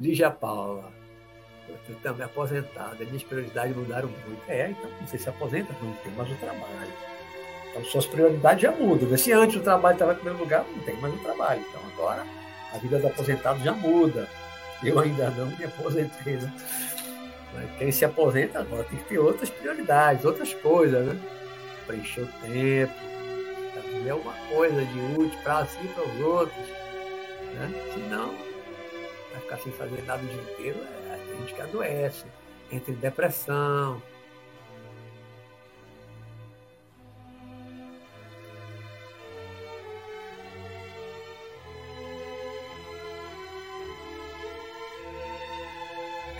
Lígia 0.00 0.30
Paula. 0.30 0.90
Eu 1.88 1.96
também 2.02 2.24
aposentada, 2.24 3.04
minhas 3.04 3.22
prioridades 3.22 3.74
mudaram 3.76 4.08
muito. 4.08 4.42
É, 4.48 4.70
então 4.70 4.90
você 5.00 5.16
se 5.16 5.28
aposenta, 5.28 5.74
não 5.82 5.92
tem 5.94 6.12
mais 6.12 6.30
o 6.30 6.34
trabalho. 6.36 6.92
Então 7.70 7.84
suas 7.84 8.06
prioridades 8.06 8.62
já 8.62 8.72
mudam. 8.72 9.16
Se 9.16 9.32
antes 9.32 9.56
o 9.56 9.60
trabalho 9.60 9.94
estava 9.94 10.12
em 10.12 10.16
primeiro 10.16 10.38
lugar, 10.38 10.64
não 10.64 10.82
tem 10.84 10.96
mais 10.96 11.14
o 11.14 11.18
trabalho. 11.18 11.64
Então 11.68 11.80
agora 11.94 12.26
a 12.74 12.78
vida 12.78 12.98
do 12.98 13.06
aposentado 13.06 13.62
já 13.62 13.72
muda. 13.72 14.28
Eu 14.82 14.98
ainda 14.98 15.30
não 15.30 15.46
me 15.46 15.64
aposentei, 15.64 16.34
né? 16.34 16.52
Mas 17.54 17.78
quem 17.78 17.92
se 17.92 18.04
aposenta 18.04 18.60
agora 18.60 18.84
tem 18.84 18.98
que 18.98 19.04
ter 19.04 19.18
outras 19.18 19.48
prioridades, 19.50 20.24
outras 20.24 20.52
coisas, 20.54 21.06
né? 21.06 21.20
preencher 21.86 22.22
o 22.22 22.28
tempo, 22.42 22.92
fazer 24.02 24.10
alguma 24.10 24.34
coisa 24.48 24.84
de 24.84 25.00
útil 25.16 25.38
para 25.44 25.64
si 25.66 25.78
e 25.84 25.88
para 25.88 26.04
os 26.04 26.20
outros. 26.20 26.68
Né? 27.54 27.90
Senão, 27.94 28.34
vai 29.30 29.40
ficar 29.40 29.58
sem 29.58 29.72
fazer 29.72 30.02
nada 30.02 30.22
o 30.22 30.26
dia 30.26 30.42
inteiro, 30.42 30.78
é, 31.10 31.16
tem 31.16 31.38
gente 31.38 31.54
que 31.54 31.60
adoece, 31.60 32.24
entra 32.70 32.90
em 32.90 32.94
depressão. 32.96 34.02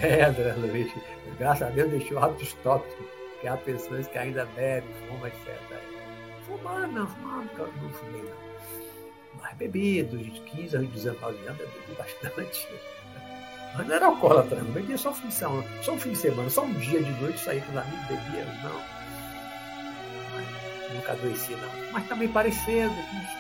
É, 0.01 0.25
André 0.25 0.53
Luiz, 0.55 0.93
graças 1.39 1.69
a 1.69 1.71
Deus 1.71 1.89
deixou 1.91 2.19
hábitos 2.19 2.53
tóxicos 2.65 3.07
que 3.41 3.47
há 3.47 3.57
pessoas 3.57 4.09
que 4.09 4.19
ainda 4.19 4.45
bebem, 4.47 4.91
fumam, 5.09 5.29
etc. 5.29 6.02
Fumar, 6.47 6.89
não, 6.89 7.07
fumar, 7.07 7.45
não 7.57 7.91
fumei, 7.91 8.23
não. 8.23 8.53
Mas 9.41 9.55
bebi, 9.57 10.03
dos 10.03 10.39
15 10.51 10.77
aos 10.77 10.89
19 10.89 11.47
anos, 11.47 11.61
eu 11.61 11.69
bebi 11.69 11.95
bastante. 11.97 12.69
Mas 13.77 13.87
não 13.87 13.95
era 13.95 14.07
alcoólatra, 14.07 14.61
não 14.63 14.71
bebia 14.71 14.99
só 14.99 15.11
um 15.11 15.15
fim 15.15 15.29
de 15.29 15.35
semana, 15.35 15.65
só 15.83 15.93
um 15.93 15.99
fim 15.99 16.11
de 16.11 16.19
semana, 16.19 16.51
só 16.51 16.63
um 16.63 16.75
dia 16.75 17.03
de 17.03 17.11
noite, 17.23 17.39
sair 17.39 17.63
com 17.63 17.73
os 17.73 17.79
amigos, 17.79 18.07
bebia, 18.07 18.45
não. 18.63 19.03
Nunca 20.95 21.13
adoeci, 21.13 21.53
não. 21.53 21.93
Mas 21.93 22.07
também 22.07 22.29
parei 22.29 22.53
cedo, 22.53 22.95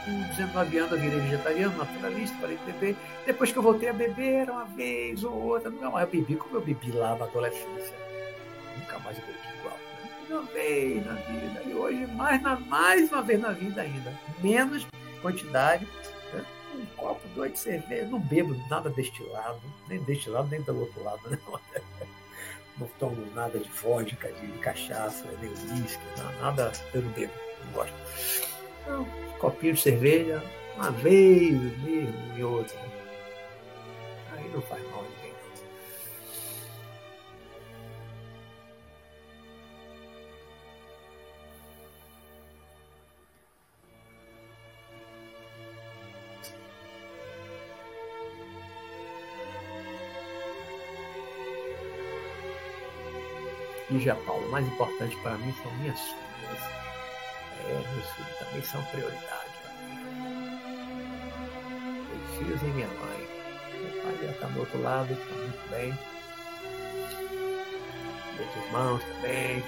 com 0.07 0.23
19 0.29 0.79
anos 0.79 0.93
eu 0.93 0.99
virei 0.99 1.21
vegetariano, 1.21 1.77
naturalista, 1.77 2.35
parei 2.41 2.57
de 2.57 2.65
beber. 2.65 2.97
Depois 3.27 3.53
que 3.53 3.59
eu 3.59 3.63
voltei 3.63 3.91
a 3.91 3.93
beber, 3.93 4.49
uma 4.49 4.65
vez 4.65 5.23
ou 5.23 5.35
outra, 5.35 5.71
mais 5.71 6.07
eu 6.07 6.11
bebi 6.11 6.37
como 6.37 6.57
eu 6.57 6.63
bebi 6.63 6.93
lá 6.93 7.15
na 7.17 7.27
adolescência. 7.27 7.95
Nunca 8.79 8.99
mais 9.01 9.19
bebi 9.19 9.39
uma 10.33 10.43
vez 10.43 11.05
na 11.05 11.15
vida. 11.15 11.63
E 11.67 11.75
hoje, 11.75 12.07
mais, 12.09 12.43
na, 12.43 12.59
mais 12.61 13.11
uma 13.11 13.23
vez 13.23 13.41
na 13.41 13.53
vida 13.53 13.83
ainda. 13.83 14.13
Menos 14.41 14.87
quantidade. 15.21 15.87
Né? 16.33 16.45
Um 16.75 16.87
copo, 16.97 17.21
dois 17.35 17.53
de 17.53 17.59
cerveja. 17.59 18.07
Não 18.07 18.19
bebo 18.19 18.55
nada 18.69 18.91
destilado. 18.91 19.61
Nem 19.89 20.03
destilado, 20.03 20.49
nem 20.49 20.61
do 20.63 20.79
outro 20.79 21.03
lado. 21.03 21.21
Né? 21.31 21.39
Não 22.79 22.87
tomo 22.99 23.27
nada 23.35 23.59
de 23.59 23.69
vodka, 23.69 24.33
de 24.33 24.47
cachaça, 24.59 25.27
nem 25.41 25.51
uísque. 25.51 26.03
Nada, 26.41 26.73
eu 26.95 27.03
não 27.03 27.11
bebo. 27.11 27.33
Não 27.67 27.73
gosto. 27.73 27.95
Então, 28.83 29.03
um 29.03 29.39
copinho 29.39 29.75
de 29.75 29.81
cerveja, 29.81 30.43
uma 30.75 30.91
vez 30.91 31.53
mesmo 31.83 32.37
e 32.37 32.43
outra. 32.43 32.77
Aí 34.33 34.49
não 34.53 34.63
faz 34.63 34.83
mal. 34.91 35.05
Lígia 53.93 54.15
Paulo, 54.15 54.47
o 54.47 54.51
mais 54.51 54.67
importante 54.67 55.15
para 55.17 55.37
mim 55.37 55.55
são 55.63 55.71
minhas 55.73 56.01
filhas. 56.01 56.63
É, 57.67 57.95
meus 57.95 58.07
filhos 58.11 58.39
também 58.39 58.63
são 58.63 58.83
prioridade. 58.85 59.53
Meus 62.09 62.39
filhos 62.39 62.63
e 62.63 62.65
minha 62.65 62.87
mãe. 62.87 63.29
Meu 63.83 64.03
pai 64.03 64.19
já 64.23 64.31
está 64.31 64.47
do 64.47 64.61
outro 64.61 64.83
lado, 64.83 65.13
está 65.13 65.35
muito 65.35 65.71
bem. 65.71 65.99
Meus 68.37 68.67
irmãos 68.67 69.03
também. 69.05 69.63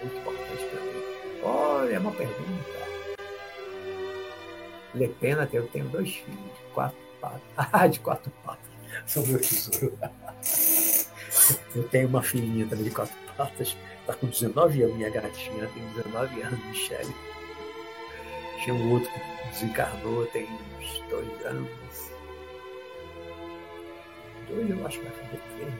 Muito 0.00 0.16
importante 0.16 0.64
para 0.64 0.80
mim. 0.80 1.42
Olha, 1.42 1.94
é 1.94 1.98
uma 1.98 2.12
pergunta. 2.12 2.84
Le 4.94 5.08
Pena, 5.20 5.46
eu 5.52 5.66
tenho 5.68 5.88
dois 5.88 6.14
filhos 6.14 6.38
de 6.38 6.72
quatro 6.72 6.96
patas. 7.20 7.42
Ah, 7.72 7.86
de 7.86 8.00
quatro 8.00 8.32
patas. 8.42 8.64
São 9.06 9.26
meu 9.26 9.38
tesouro. 9.38 9.98
Eu 11.74 11.88
tenho 11.88 12.08
uma 12.08 12.22
filhinha 12.22 12.66
também 12.66 12.84
de 12.84 12.90
quatro 12.90 13.14
patas, 13.36 13.76
está 14.00 14.14
com 14.14 14.26
19 14.26 14.82
anos, 14.82 14.96
minha 14.96 15.10
gatinha 15.10 15.68
tem 15.68 15.82
19 16.02 16.42
anos, 16.42 16.64
Michelle. 16.66 17.14
Tinha 18.62 18.74
um 18.74 18.92
outro 18.92 19.10
que 19.10 19.48
desencarnou 19.50 20.26
tem 20.26 20.48
uns 20.78 21.02
dois 21.10 21.46
anos. 21.46 22.10
Dois 24.48 24.70
eu 24.70 24.86
acho 24.86 24.98
que 24.98 25.04
vai 25.04 25.14
fazer 25.14 25.40
três. 25.56 25.74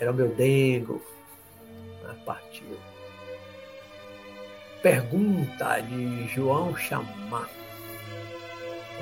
Era 0.00 0.10
o 0.10 0.14
meu 0.14 0.28
dengo. 0.34 1.02
Partiu. 2.24 2.78
Pergunta 4.82 5.80
de 5.80 6.26
João 6.28 6.76
Chamar. 6.76 7.48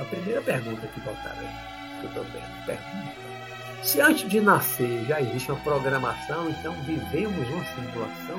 A 0.00 0.04
primeira 0.04 0.40
pergunta 0.42 0.86
que 0.88 1.00
botaram 1.00 1.38
aí, 1.38 2.00
que 2.00 2.04
eu 2.04 2.08
estou 2.08 2.24
vendo. 2.24 2.66
Pergunta. 2.66 3.41
Se 3.82 4.00
antes 4.00 4.28
de 4.28 4.40
nascer 4.40 5.04
já 5.06 5.20
existe 5.20 5.50
uma 5.50 5.60
programação, 5.60 6.48
então 6.48 6.72
vivemos 6.82 7.48
uma 7.48 7.64
simulação? 7.64 8.38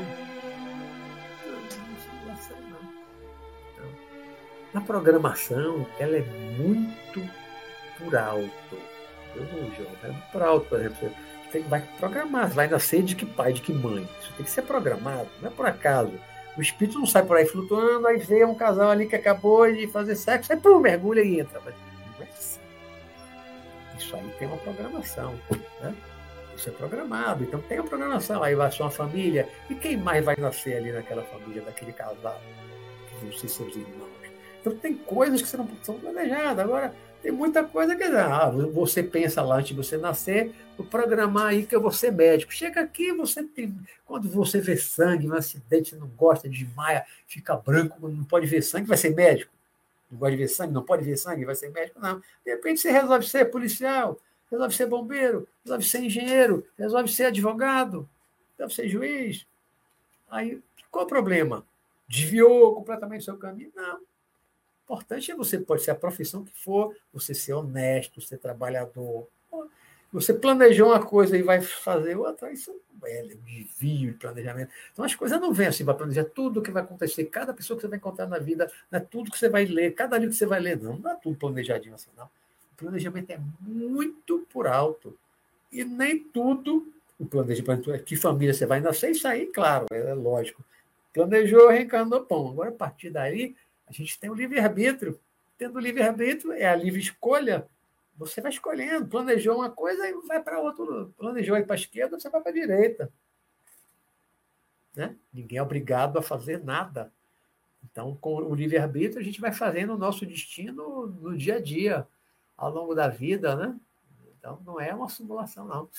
Não, 1.45 1.51
não 1.51 1.97
simulação 1.99 2.57
não. 2.69 3.83
não. 3.83 4.81
A 4.81 4.81
programação 4.81 5.85
ela 5.99 6.15
é 6.15 6.21
muito 6.57 7.29
por 7.99 8.15
alto. 8.15 8.77
Eu 9.35 9.43
vou 9.47 9.69
jogar 9.71 10.09
é 10.09 10.31
por 10.31 10.41
alto, 10.41 10.65
por 10.67 10.79
exemplo. 10.79 10.97
Você 10.97 11.13
tem, 11.51 11.63
vai 11.63 11.81
programar, 11.99 12.49
vai 12.49 12.67
nascer 12.67 13.03
de 13.03 13.13
que 13.13 13.25
pai, 13.25 13.51
de 13.51 13.61
que 13.61 13.73
mãe. 13.73 14.07
Isso 14.21 14.31
tem 14.37 14.45
que 14.45 14.51
ser 14.51 14.61
programado, 14.61 15.27
não 15.41 15.49
é 15.49 15.53
por 15.53 15.65
acaso. 15.65 16.13
O 16.57 16.61
espírito 16.61 16.99
não 16.99 17.05
sai 17.05 17.25
por 17.25 17.35
aí 17.35 17.45
flutuando, 17.45 18.07
aí 18.07 18.17
vê 18.17 18.45
um 18.45 18.55
casal 18.55 18.91
ali 18.91 19.07
que 19.07 19.15
acabou 19.15 19.69
de 19.69 19.87
fazer 19.87 20.15
sexo, 20.15 20.53
aí 20.53 20.59
pum, 20.59 20.79
mergulha 20.79 21.21
e 21.21 21.41
entra. 21.41 21.59
Mas 21.65 21.75
não. 21.75 21.92
Isso 24.04 24.16
aí 24.18 24.30
tem 24.38 24.47
uma 24.47 24.58
programação. 24.58 25.39
Né? 25.82 25.95
Isso 26.56 26.70
é 26.70 26.72
programado, 26.74 27.43
então 27.43 27.62
tem 27.62 27.78
a 27.78 27.84
programação. 27.84 28.43
Aí 28.43 28.54
vai 28.54 28.72
ser 28.72 28.84
uma 28.84 28.91
família, 28.91 29.47
e 29.70 29.76
quem 29.76 29.97
mais 29.97 30.24
vai 30.24 30.36
nascer 30.38 30.78
ali 30.78 30.91
naquela 30.91 31.24
família, 31.24 31.62
daquele 31.62 31.93
casal? 31.93 32.39
Que 33.10 33.26
vão 33.26 33.34
ser 33.34 33.47
seus 33.47 33.76
irmãos. 33.76 34.12
Então 34.62 34.76
tem 34.76 34.95
coisas 34.95 35.41
que 35.41 35.58
não 35.58 35.68
são 35.82 35.99
planejadas. 35.99 36.60
Agora, 36.60 36.93
tem 37.22 37.32
muita 37.32 37.64
coisa 37.64 37.95
que 37.95 38.04
ah, 38.04 38.49
você 38.74 39.01
pensa 39.01 39.41
lá 39.41 39.56
antes 39.56 39.70
de 39.70 39.76
você 39.76 39.97
nascer, 39.97 40.54
vou 40.78 40.86
programar 40.86 41.47
aí 41.47 41.66
que 41.66 41.76
eu 41.76 41.82
vou 41.82 41.91
ser 41.91 42.12
médico. 42.12 42.54
Chega 42.54 42.82
aqui, 42.82 43.14
você 43.14 43.43
tem. 43.43 43.74
Quando 44.06 44.30
você 44.30 44.60
vê 44.60 44.76
sangue, 44.76 45.28
um 45.28 45.34
acidente, 45.34 45.95
não 45.95 46.08
gosta, 46.08 46.49
desmaia, 46.49 47.06
fica 47.26 47.56
branco, 47.56 48.08
não 48.08 48.26
pode 48.26 48.45
ver 48.45 48.62
sangue, 48.62 48.88
vai 48.88 48.97
ser 48.97 49.16
médico 49.16 49.53
não 50.14 50.20
gosta 50.20 50.32
de 50.32 50.38
ver 50.38 50.47
sangue, 50.47 50.74
não 50.74 50.84
pode 50.84 51.03
ver 51.03 51.18
sangue, 51.18 51.45
vai 51.45 51.55
ser 51.55 51.70
médico, 51.70 51.99
não. 51.99 52.20
De 52.45 52.51
repente 52.51 52.80
você 52.80 52.91
resolve 52.91 53.28
ser 53.28 53.45
policial, 53.45 54.20
resolve 54.49 54.76
ser 54.76 54.86
bombeiro, 54.86 55.47
resolve 55.64 55.84
ser 55.84 56.03
engenheiro, 56.03 56.66
resolve 56.78 57.11
ser 57.11 57.26
advogado, 57.26 58.07
resolve 58.57 58.76
ser 58.76 58.88
juiz. 58.88 59.47
Aí, 60.30 60.61
qual 60.91 61.05
o 61.05 61.07
problema? 61.07 61.66
Desviou 62.07 62.76
completamente 62.76 63.22
o 63.22 63.26
seu 63.26 63.38
caminho? 63.38 63.72
Não. 63.76 63.97
O 63.97 64.93
importante 64.93 65.32
é 65.32 65.36
você 65.36 65.57
pode 65.57 65.82
ser 65.82 65.91
a 65.91 65.95
profissão 65.95 66.43
que 66.43 66.53
for, 66.53 66.95
você 67.11 67.34
ser 67.34 67.53
honesto, 67.53 68.22
ser 68.22 68.38
trabalhador, 68.38 69.28
você 70.14 70.32
planejou 70.32 70.89
uma 70.89 71.03
coisa 71.03 71.36
e 71.36 71.41
vai 71.41 71.59
fazer 71.59 72.16
outra, 72.16 72.51
isso 72.51 72.72
é 73.03 73.24
um 73.24 73.45
desvio 73.45 74.11
de 74.11 74.18
planejamento. 74.18 74.72
Então 74.91 75.03
as 75.03 75.16
coisas 75.16 75.41
não 75.41 75.51
vêm 75.51 75.68
assim 75.68 75.84
para 75.84 75.95
planejar 75.95 76.26
tudo 76.26 76.59
o 76.59 76.64
que 76.64 76.70
vai 76.70 76.84
acontecer, 76.84 77.26
cada 77.26 77.51
pessoa 77.51 77.76
que 77.76 77.82
você 77.82 77.88
vai 77.88 77.97
encontrar 77.97 78.28
na 78.28 78.38
vida, 78.38 78.72
não 78.91 78.99
é 78.99 79.01
tudo 79.01 79.32
que 79.32 79.38
você 79.38 79.49
vai 79.49 79.66
ler, 79.66 79.95
cada 79.95 80.16
livro 80.18 80.32
que 80.32 80.38
você 80.38 80.45
vai 80.45 80.59
ler, 80.59 80.80
não, 80.80 80.97
não 80.97 81.11
é 81.11 81.16
tudo 81.16 81.36
planejadinho 81.36 81.95
assim, 81.95 82.11
não. 82.16 82.26
O 82.26 82.76
planejamento 82.78 83.32
é 83.32 83.39
muito 83.59 84.45
por 84.51 84.68
alto. 84.68 85.18
E 85.72 85.84
nem 85.84 86.20
tudo, 86.20 86.93
o 87.20 87.26
planejamento, 87.26 87.91
é 87.91 87.97
que 87.97 88.16
família 88.16 88.53
você 88.53 88.68
vai 88.68 88.80
nascer, 88.80 89.11
isso 89.11 89.28
aí, 89.28 89.47
claro, 89.47 89.88
é 89.91 90.14
lógico. 90.14 90.64
Planejou, 91.11 91.70
reencarnou, 91.70 92.22
pão. 92.22 92.51
Agora, 92.51 92.70
a 92.70 92.74
partir 92.74 93.09
daí, 93.09 93.55
a 93.88 93.91
gente 93.91 94.20
tem 94.20 94.30
o 94.30 94.36
livre-arbítrio. 94.36 95.20
Tendo 95.57 95.80
livre-arbítrio, 95.80 96.53
é 96.53 96.66
a 96.66 96.76
livre 96.76 96.99
escolha 96.99 97.68
você 98.16 98.41
vai 98.41 98.51
escolhendo, 98.51 99.07
planejou 99.07 99.57
uma 99.57 99.70
coisa 99.70 100.07
e 100.07 100.14
vai 100.28 100.42
para 100.42 100.59
outro. 100.59 101.13
Planejou 101.17 101.58
ir 101.58 101.66
para 101.66 101.75
a 101.75 101.79
esquerda, 101.79 102.20
você 102.20 102.29
vai 102.29 102.42
para 102.42 102.51
a 102.51 102.54
direita. 102.54 103.12
Né? 104.96 105.16
Ninguém 105.33 105.58
é 105.58 105.63
obrigado 105.63 106.17
a 106.17 106.21
fazer 106.21 106.63
nada. 106.63 107.12
Então, 107.83 108.16
com 108.16 108.36
o 108.36 108.55
livre-arbítrio, 108.55 109.20
a 109.20 109.24
gente 109.24 109.42
vai 109.42 109.51
fazendo 109.51 109.93
o 109.93 109.97
nosso 109.97 110.25
destino 110.25 111.08
no 111.08 111.36
dia 111.36 111.55
a 111.55 111.59
dia, 111.59 112.08
ao 112.55 112.71
longo 112.71 112.96
da 112.96 113.08
vida, 113.08 113.55
né? 113.55 113.78
Então, 114.37 114.62
não 114.66 114.79
é 114.79 114.93
uma 114.93 115.09
simulação, 115.09 115.67
não. 115.67 115.89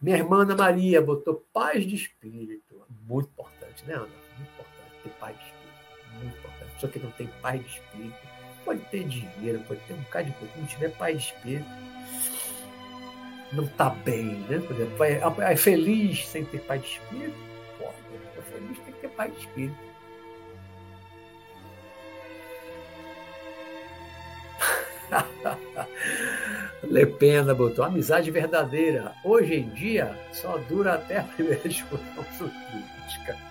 Minha 0.00 0.18
irmã 0.18 0.42
Ana 0.42 0.54
Maria 0.54 1.00
botou 1.00 1.46
paz 1.52 1.86
de 1.86 1.94
espírito. 1.94 2.84
Muito 3.06 3.30
importante, 3.30 3.84
né, 3.86 3.94
Ana? 3.94 4.06
Muito 4.36 4.50
importante 4.52 5.02
ter 5.02 5.10
paz 5.18 5.36
de 5.36 5.44
espírito. 5.44 6.22
Muito 6.22 6.38
importante. 6.38 6.72
Pessoa 6.74 6.92
que 6.92 6.98
não 6.98 7.10
tem 7.12 7.26
paz 7.40 7.60
de 7.60 7.68
espírito 7.68 8.37
pode 8.68 8.80
ter 8.90 9.04
dinheiro, 9.04 9.60
pode 9.66 9.80
ter 9.80 9.94
um 9.94 10.00
bocado 10.00 10.26
de 10.26 10.32
coisa, 10.32 10.52
não 10.58 10.66
tiver 10.66 10.90
pai 10.90 11.14
de 11.14 11.22
espírito, 11.22 11.64
não 13.50 13.64
está 13.64 13.88
bem, 13.88 14.26
né? 14.46 14.58
Por 14.58 14.76
exemplo, 14.76 15.04
é, 15.42 15.56
feliz 15.56 16.28
sem 16.28 16.44
ter 16.44 16.60
pai 16.60 16.78
de 16.78 16.86
espírito? 16.86 17.34
Pode, 17.78 17.96
é 18.36 18.42
feliz 18.42 18.78
tem 18.80 18.92
que 18.92 19.00
ter 19.00 19.08
pai 19.08 19.30
de 19.30 19.38
espírito. 19.38 19.78
Le 26.84 27.06
Pena 27.06 27.54
botou 27.54 27.86
amizade 27.86 28.30
verdadeira. 28.30 29.14
Hoje 29.24 29.54
em 29.54 29.70
dia 29.70 30.14
só 30.30 30.58
dura 30.58 30.96
até 30.96 31.20
a 31.20 31.22
primeira 31.24 31.66
discussão 31.66 32.22
política. 32.26 33.38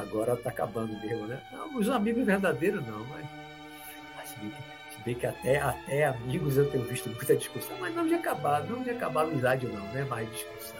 agora 0.00 0.34
está 0.34 0.50
acabando 0.50 0.98
mesmo, 1.00 1.26
né? 1.26 1.40
Não, 1.52 1.76
os 1.76 1.88
amigos 1.88 2.24
verdadeiros 2.24 2.86
não, 2.86 3.04
mas, 3.06 3.26
mas 4.16 4.28
se, 4.28 4.38
bem 4.38 4.50
que, 4.50 4.94
se 4.94 5.02
bem 5.02 5.14
que 5.14 5.26
até, 5.26 5.58
até 5.58 6.04
amigos 6.06 6.56
eu 6.56 6.70
tenho 6.70 6.84
visto 6.84 7.08
muita 7.08 7.36
discussão, 7.36 7.76
mas 7.80 7.94
não 7.94 8.06
de 8.06 8.14
acabar, 8.14 8.64
não 8.64 8.82
de 8.82 8.90
acabar 8.90 9.22
a 9.22 9.24
amizade 9.24 9.66
não, 9.66 9.84
né? 9.92 10.04
Mais 10.04 10.30
discussão. 10.30 10.76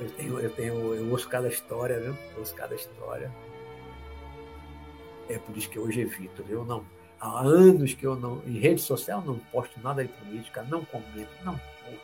Eu 0.00 0.10
tenho, 0.12 0.40
eu 0.40 0.50
tenho, 0.50 0.94
eu 0.94 1.10
ouço 1.10 1.28
cada 1.28 1.48
história, 1.48 2.00
viu? 2.00 2.16
Eu 2.32 2.38
ouço 2.38 2.54
cada 2.54 2.74
história. 2.74 3.30
É 5.28 5.38
por 5.38 5.56
isso 5.56 5.68
que 5.68 5.78
hoje 5.78 6.00
evito, 6.00 6.42
viu? 6.42 6.64
Não, 6.64 6.84
há 7.20 7.40
anos 7.40 7.94
que 7.94 8.06
eu 8.06 8.16
não, 8.16 8.42
em 8.46 8.58
rede 8.58 8.80
social 8.80 9.22
não 9.22 9.38
posto 9.38 9.78
nada 9.80 10.02
de 10.02 10.12
política, 10.12 10.62
não 10.62 10.84
comento, 10.84 11.30
não 11.44 11.52
curto. 11.52 12.00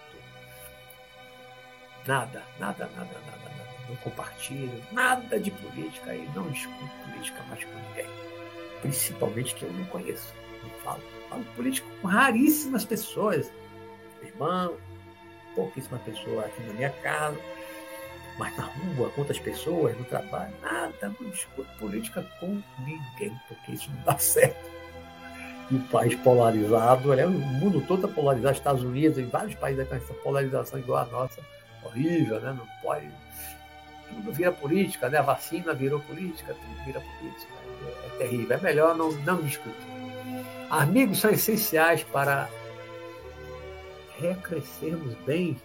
Nada, 2.07 2.43
nada, 2.61 2.89
nada, 2.95 3.21
nada, 3.27 3.39
nada 3.43 3.66
não 3.89 3.97
compartilho 3.97 4.83
nada 4.93 5.39
de 5.39 5.51
política 5.51 6.15
e 6.15 6.29
não 6.35 6.49
discuto 6.51 6.91
política 7.05 7.43
mais 7.49 7.65
com 7.65 7.75
ninguém. 7.75 8.11
Principalmente 8.83 9.55
que 9.55 9.65
eu 9.65 9.73
não 9.73 9.85
conheço. 9.87 10.35
Não 10.63 10.71
falo. 10.83 11.03
Falo 11.29 11.45
política 11.57 11.87
com 12.01 12.09
raríssimas 12.09 12.85
pessoas. 12.85 13.51
Irmão, 14.23 14.77
pouquíssima 15.55 15.99
pessoa 15.99 16.45
aqui 16.45 16.63
na 16.63 16.75
minha 16.75 16.91
casa, 16.91 17.39
mas 18.39 18.57
na 18.57 18.65
rua, 18.65 19.11
com 19.11 19.23
outras 19.23 19.39
pessoas, 19.39 19.97
no 19.97 20.05
trabalho, 20.05 20.53
nada, 20.63 21.15
não 21.21 21.31
discuto 21.31 21.69
política 21.79 22.23
com 22.39 22.63
ninguém, 22.81 23.35
porque 23.49 23.73
isso 23.73 23.91
não 23.91 24.03
dá 24.03 24.19
certo. 24.21 24.77
E 25.71 25.75
o 25.75 25.81
país 25.89 26.15
polarizado, 26.17 27.11
olha, 27.11 27.27
o 27.27 27.31
mundo 27.31 27.81
todo 27.89 28.05
está 28.05 28.15
polarizado, 28.15 28.55
Estados 28.55 28.85
Unidos, 28.85 29.19
em 29.19 29.27
vários 29.27 29.55
países 29.57 29.89
com 29.89 29.95
essa 29.97 30.15
polarização 30.15 30.79
igual 30.79 31.03
a 31.03 31.07
nossa, 31.07 31.41
horrível, 31.83 32.41
né? 32.41 32.53
Não 32.57 32.67
pode. 32.83 33.09
Tudo 34.09 34.33
vira 34.33 34.53
política, 34.53 35.09
né? 35.09 35.19
A 35.19 35.23
vacina 35.23 35.75
virou 35.75 36.01
política, 36.01 36.55
tudo 36.55 36.85
vira 36.85 37.01
política. 37.01 37.53
É, 38.05 38.19
terrível. 38.19 38.57
É 38.57 38.61
melhor 38.61 38.97
não, 38.97 39.13
não 39.13 39.43
discutir. 39.43 39.97
Amigos 40.71 41.19
são 41.19 41.31
essenciais 41.31 42.03
para 42.05 42.49
recrescermos 44.19 45.15
bem 45.27 45.57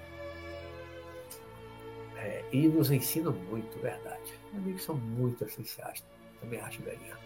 é, 2.18 2.44
e 2.52 2.68
nos 2.68 2.92
ensinam 2.92 3.32
muito, 3.32 3.80
verdade. 3.80 4.40
Amigos 4.54 4.84
são 4.84 4.96
muito 4.96 5.44
essenciais, 5.44 6.04
também 6.40 6.60
acho, 6.60 6.82
velhinha. 6.84 7.18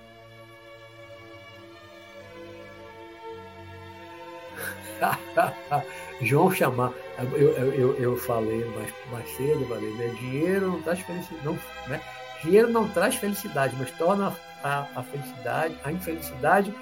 João 6.22 6.52
chamar, 6.52 6.94
eu, 7.34 7.50
eu, 7.52 7.96
eu 7.96 8.18
falei 8.18 8.64
mais, 8.76 8.94
mais 9.12 9.30
cedo, 9.36 9.68
falei, 9.68 9.92
né? 9.94 10.08
dinheiro 10.20 10.68
não 10.68 10.82
traz 10.82 11.00
felicidade, 11.02 11.46
não, 11.46 11.60
né? 11.88 12.02
dinheiro 12.42 12.70
não 12.70 12.88
traz 12.88 13.16
felicidade, 13.16 13.76
mas 13.78 13.92
torna 13.92 14.36
a, 14.64 14.88
a 14.96 15.04
felicidade, 15.04 15.78
a 15.84 15.92
infelicidade 15.92 16.74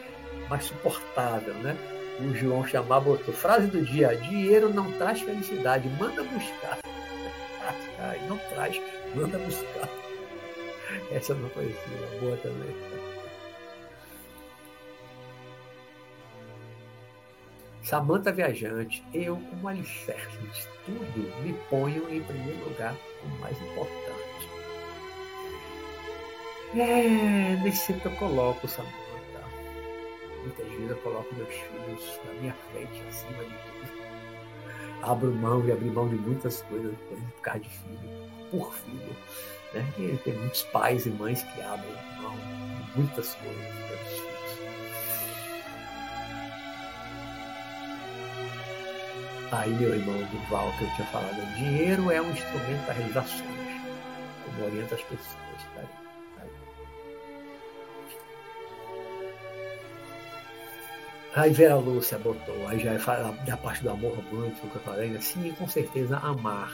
mais 0.49 0.65
suportável, 0.65 1.53
né? 1.55 1.75
O 2.19 2.33
João 2.35 2.65
chamar 2.65 2.99
botou 2.99 3.33
frase 3.33 3.67
do 3.67 3.81
dia: 3.81 4.15
dinheiro 4.15 4.69
não 4.69 4.91
traz 4.93 5.21
felicidade, 5.21 5.89
manda 5.99 6.23
buscar. 6.23 6.77
Ai, 7.99 8.21
não 8.27 8.37
traz, 8.37 8.79
manda 9.15 9.37
buscar. 9.39 9.89
Essa 11.11 11.33
não 11.33 11.49
conhecia, 11.49 12.19
boa 12.19 12.37
também. 12.37 13.02
Samanta 17.83 18.31
Viajante, 18.31 19.03
eu, 19.13 19.35
como 19.49 19.67
alicerce 19.67 20.37
de 20.37 20.67
tudo, 20.85 21.43
me 21.43 21.53
ponho 21.69 22.09
em 22.09 22.23
primeiro 22.23 22.63
lugar 22.69 22.95
como 23.21 23.37
mais 23.39 23.61
importante. 23.61 24.13
É, 26.75 27.57
nem 27.61 27.71
sempre 27.73 28.09
eu 28.09 28.15
coloco 28.15 28.67
Samanta. 28.69 28.93
Muitas 30.41 30.65
vezes 30.65 30.89
eu 30.89 30.97
coloco 30.97 31.35
meus 31.35 31.53
filhos 31.53 32.19
na 32.25 32.33
minha 32.35 32.55
frente, 32.71 33.03
acima 33.09 33.43
de 33.43 33.49
tudo. 33.49 34.03
Abro 35.03 35.33
mão 35.33 35.65
e 35.67 35.71
abro 35.71 35.85
mão 35.87 36.07
de 36.07 36.15
muitas 36.15 36.61
coisas 36.63 36.95
por 37.09 37.41
causa 37.41 37.59
de 37.59 37.69
filho, 37.69 38.29
por 38.49 38.73
filho. 38.73 39.15
Né? 39.73 39.93
E 39.99 40.17
tem 40.23 40.33
muitos 40.33 40.63
pais 40.63 41.05
e 41.05 41.09
mães 41.09 41.43
que 41.43 41.61
abrem 41.61 41.93
mão 42.21 42.35
de 42.35 42.97
muitas 42.97 43.35
coisas 43.35 43.65
pelos 43.89 44.12
Aí 49.53 49.69
meu 49.69 49.93
irmão 49.93 50.17
Duval, 50.31 50.73
que 50.79 50.83
eu 50.83 50.89
tinha 50.95 51.07
falado, 51.09 51.55
dinheiro 51.55 52.09
é 52.09 52.19
um 52.19 52.31
instrumento 52.31 52.85
para 52.85 52.95
realizar 52.95 53.23
sonhos, 53.27 53.81
como 54.45 54.65
orienta 54.65 54.95
as 54.95 55.01
pessoas. 55.03 55.37
Tá? 55.75 55.83
Aí 61.35 61.51
Vera 61.51 61.75
Lúcia 61.75 62.17
botou, 62.17 62.67
aí 62.67 62.79
já 62.79 62.93
é 62.93 62.97
da 63.45 63.57
parte 63.57 63.83
do 63.83 63.91
amor 63.91 64.17
romântico 64.17 64.67
que 64.69 64.75
eu 64.75 64.81
falei, 64.81 65.09
né? 65.09 65.21
sim, 65.21 65.51
com 65.51 65.67
certeza 65.67 66.17
amar, 66.17 66.73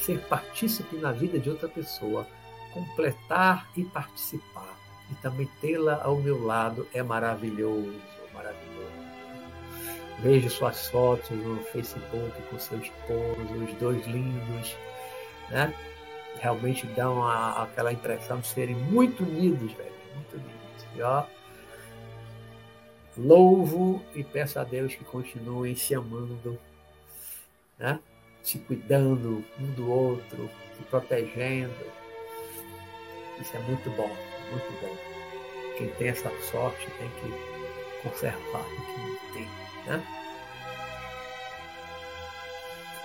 ser 0.00 0.18
partícipe 0.26 0.96
na 0.96 1.12
vida 1.12 1.38
de 1.38 1.48
outra 1.48 1.68
pessoa, 1.68 2.26
completar 2.72 3.68
e 3.76 3.84
participar, 3.84 4.76
e 5.12 5.14
também 5.16 5.48
tê-la 5.60 6.02
ao 6.02 6.16
meu 6.16 6.44
lado 6.44 6.88
é 6.92 7.04
maravilhoso, 7.04 7.94
maravilhoso. 8.34 8.75
Vejo 10.20 10.48
suas 10.48 10.88
fotos 10.88 11.30
no 11.30 11.62
Facebook 11.64 12.42
com 12.50 12.58
seu 12.58 12.78
esposo, 12.78 13.64
os 13.64 13.74
dois 13.74 14.06
lindos, 14.06 14.76
né? 15.50 15.74
Realmente 16.40 16.86
dão 16.88 17.22
a, 17.22 17.64
aquela 17.64 17.92
impressão 17.92 18.40
de 18.40 18.46
serem 18.46 18.74
muito 18.74 19.22
unidos, 19.22 19.72
velho, 19.72 19.94
muito 20.14 20.34
unidos. 20.34 20.86
E 20.94 21.02
ó, 21.02 21.24
louvo 23.16 24.02
e 24.14 24.24
peço 24.24 24.58
a 24.58 24.64
Deus 24.64 24.94
que 24.94 25.04
continuem 25.04 25.74
se 25.74 25.94
amando, 25.94 26.58
né? 27.78 28.00
se 28.46 28.60
cuidando 28.60 29.44
um 29.58 29.72
do 29.72 29.90
outro, 29.90 30.48
se 30.76 30.82
protegendo. 30.84 31.74
Isso 33.40 33.56
é 33.56 33.60
muito 33.60 33.90
bom, 33.90 34.08
muito 34.50 34.80
bom. 34.80 34.96
Quem 35.76 35.88
tem 35.94 36.08
essa 36.08 36.30
sorte 36.42 36.86
tem 36.92 37.08
que 37.08 38.08
conservar 38.08 38.60
o 38.60 39.18
que 39.20 39.32
tem. 39.32 39.65
Né? 39.86 40.02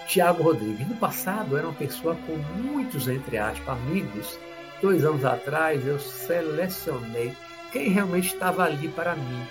Tiago 0.08 0.44
Rodrigues, 0.44 0.88
no 0.88 0.96
passado 0.96 1.58
era 1.58 1.68
uma 1.68 1.76
pessoa 1.76 2.16
com 2.16 2.36
muitos, 2.60 3.08
entre 3.08 3.38
aspas, 3.38 3.70
amigos. 3.70 4.40
Dois 4.82 5.06
anos 5.06 5.24
atrás 5.24 5.86
eu 5.86 6.00
selecionei 6.00 7.34
quem 7.72 7.90
realmente 7.90 8.34
estava 8.34 8.66
ali 8.66 8.90
para 8.90 9.16
mim 9.16 9.48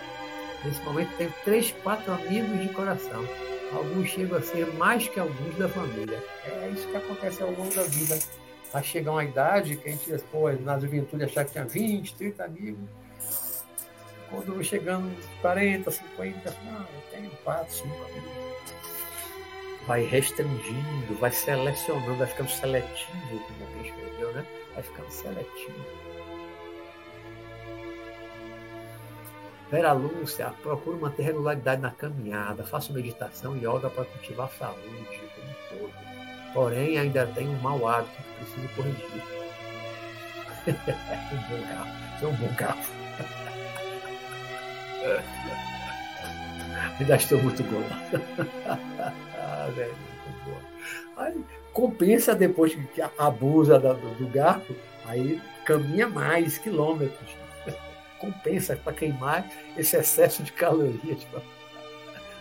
Nesse 0.64 0.82
momento 0.82 1.16
tenho 1.16 1.32
três, 1.44 1.72
quatro 1.82 2.12
amigos 2.12 2.60
de 2.60 2.68
coração. 2.68 3.24
Alguns 3.72 4.08
chegam 4.08 4.36
a 4.36 4.42
ser 4.42 4.66
mais 4.74 5.08
que 5.08 5.18
alguns 5.18 5.56
da 5.56 5.68
família. 5.68 6.22
É 6.44 6.70
isso 6.74 6.86
que 6.88 6.96
acontece 6.96 7.42
ao 7.42 7.50
longo 7.50 7.74
da 7.74 7.82
vida. 7.84 8.18
Vai 8.70 8.82
chegar 8.82 9.12
uma 9.12 9.24
idade 9.24 9.76
que 9.76 9.88
a 9.88 9.92
gente, 9.92 10.24
pô, 10.30 10.50
na 10.52 10.78
juventude 10.78 11.24
achar 11.24 11.44
que 11.44 11.52
tinha 11.52 11.64
20, 11.64 12.14
30 12.14 12.44
amigos. 12.44 12.88
Quando 14.30 14.62
chegando 14.62 15.10
40, 15.40 15.90
50, 15.90 16.56
não, 16.64 16.80
eu 16.80 17.02
tenho 17.10 17.30
4, 17.42 17.74
5 17.74 17.88
amigos. 17.88 18.30
Vai 19.86 20.04
restringindo, 20.04 21.14
vai 21.18 21.32
selecionando, 21.32 22.16
vai 22.16 22.26
ficando 22.26 22.50
seletivo, 22.50 23.40
como 23.40 23.64
alguém 23.64 23.90
escreveu, 23.90 24.32
né? 24.32 24.46
Vai 24.74 24.82
ficando 24.82 25.10
seletivo. 25.10 26.10
Vera 29.70 29.92
Lúcia, 29.92 30.52
procuro 30.62 30.98
manter 30.98 31.22
regularidade 31.22 31.80
na 31.80 31.92
caminhada, 31.92 32.64
faço 32.64 32.92
meditação 32.92 33.56
e 33.56 33.60
yoga 33.60 33.88
para 33.88 34.04
cultivar 34.04 34.46
a 34.46 34.58
saúde 34.58 35.20
como 35.34 35.54
todo. 35.80 35.92
Porém, 36.52 36.98
ainda 36.98 37.26
tenho 37.26 37.50
um 37.50 37.60
mau 37.60 37.86
hábito 37.86 38.16
que 38.16 38.44
preciso 38.44 38.68
corrigir. 38.74 39.22
um 41.32 41.42
bom 41.48 41.62
carro. 41.68 41.90
É 42.20 42.26
um 42.26 42.34
bom 42.34 42.54
carro. 42.54 42.89
ainda 47.00 47.16
estou 47.16 47.42
muito 47.42 47.62
gordo. 47.64 47.88
ah. 48.66 49.68
Aí, 51.16 51.44
compensa 51.72 52.34
depois 52.34 52.74
que 52.74 53.02
abusa 53.18 53.78
do, 53.78 54.26
garfo, 54.28 54.74
aí 55.04 55.40
caminha 55.64 56.08
mais 56.08 56.58
quilômetros 56.58 57.36
compensa 58.18 58.76
para 58.76 58.92
queimar 58.92 59.46
esse 59.76 59.96
excesso 59.96 60.42
de 60.42 60.52
calorias. 60.52 61.26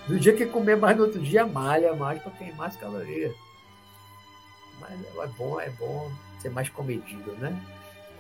No 0.08 0.20
dia 0.20 0.36
que 0.36 0.46
comer 0.46 0.78
mais 0.78 0.98
no 0.98 1.04
outro 1.04 1.22
dia, 1.22 1.46
malha 1.46 1.94
mais 1.94 2.22
para 2.22 2.32
queimar 2.32 2.70
as 2.70 2.78
calorias. 2.78 3.34
Mas 4.80 4.92
é 4.92 5.28
bom, 5.38 5.60
é 5.60 5.70
bom 5.72 6.12
ser 6.40 6.50
mais 6.50 6.70
comedido, 6.70 7.34
né? 7.34 7.56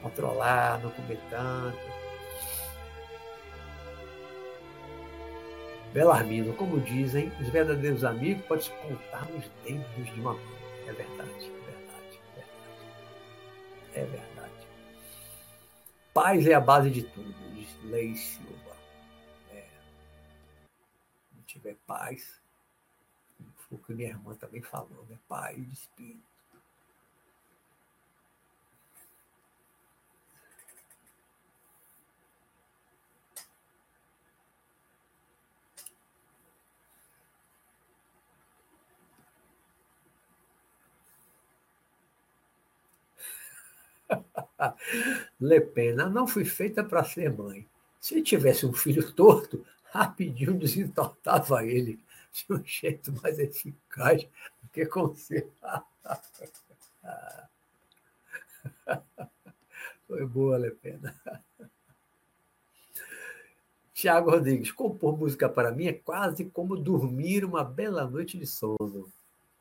Controlar, 0.01 0.79
não 0.83 0.91
comer 0.91 1.19
tanto. 1.29 1.98
Belarmino, 5.93 6.53
como 6.55 6.79
dizem, 6.79 7.29
os 7.39 7.49
verdadeiros 7.49 8.03
amigos 8.03 8.45
podem 8.45 8.63
se 8.63 8.71
contar 8.71 9.25
nos 9.31 9.45
dedos 9.63 10.13
de 10.13 10.21
uma 10.21 10.33
mão. 10.33 10.59
É 10.87 10.93
verdade, 10.93 11.29
é 11.31 11.71
verdade, 11.71 12.19
é 12.35 12.35
verdade. 12.35 12.89
É 13.95 14.05
verdade. 14.05 14.67
Paz 16.13 16.45
é 16.47 16.53
a 16.53 16.59
base 16.59 16.91
de 16.91 17.03
tudo, 17.03 17.33
diz 17.55 17.75
Lei 17.83 18.15
Silva. 18.15 18.77
É. 19.51 19.65
Se 21.35 21.41
tiver 21.47 21.75
paz, 21.87 22.39
foi 23.55 23.77
o 23.77 23.81
que 23.81 23.93
minha 23.93 24.09
irmã 24.09 24.35
também 24.35 24.61
falou, 24.61 25.05
né? 25.09 25.17
Paz 25.27 25.55
de 25.55 25.73
espírito. 25.73 26.28
Le 45.39 45.61
Pena, 45.61 46.09
não 46.09 46.27
fui 46.27 46.45
feita 46.45 46.83
para 46.83 47.03
ser 47.03 47.31
mãe. 47.31 47.65
Se 47.99 48.21
tivesse 48.21 48.65
um 48.65 48.73
filho 48.73 49.11
torto, 49.11 49.65
rapidinho 49.91 50.57
desentortava 50.57 51.65
ele. 51.65 51.99
de 52.31 52.45
um 52.53 52.63
jeito 52.63 53.11
mais 53.21 53.39
eficaz 53.39 54.23
do 54.61 54.69
que 54.71 54.85
conservar. 54.85 55.85
Foi 60.07 60.25
boa, 60.25 60.57
Lepena. 60.57 61.15
Tiago 63.93 64.31
Rodrigues, 64.31 64.71
compor 64.71 65.17
música 65.17 65.49
para 65.49 65.71
mim 65.71 65.87
é 65.87 65.93
quase 65.93 66.45
como 66.45 66.77
dormir 66.77 67.43
uma 67.43 67.63
bela 67.63 68.07
noite 68.07 68.37
de 68.37 68.47
sono. 68.47 69.11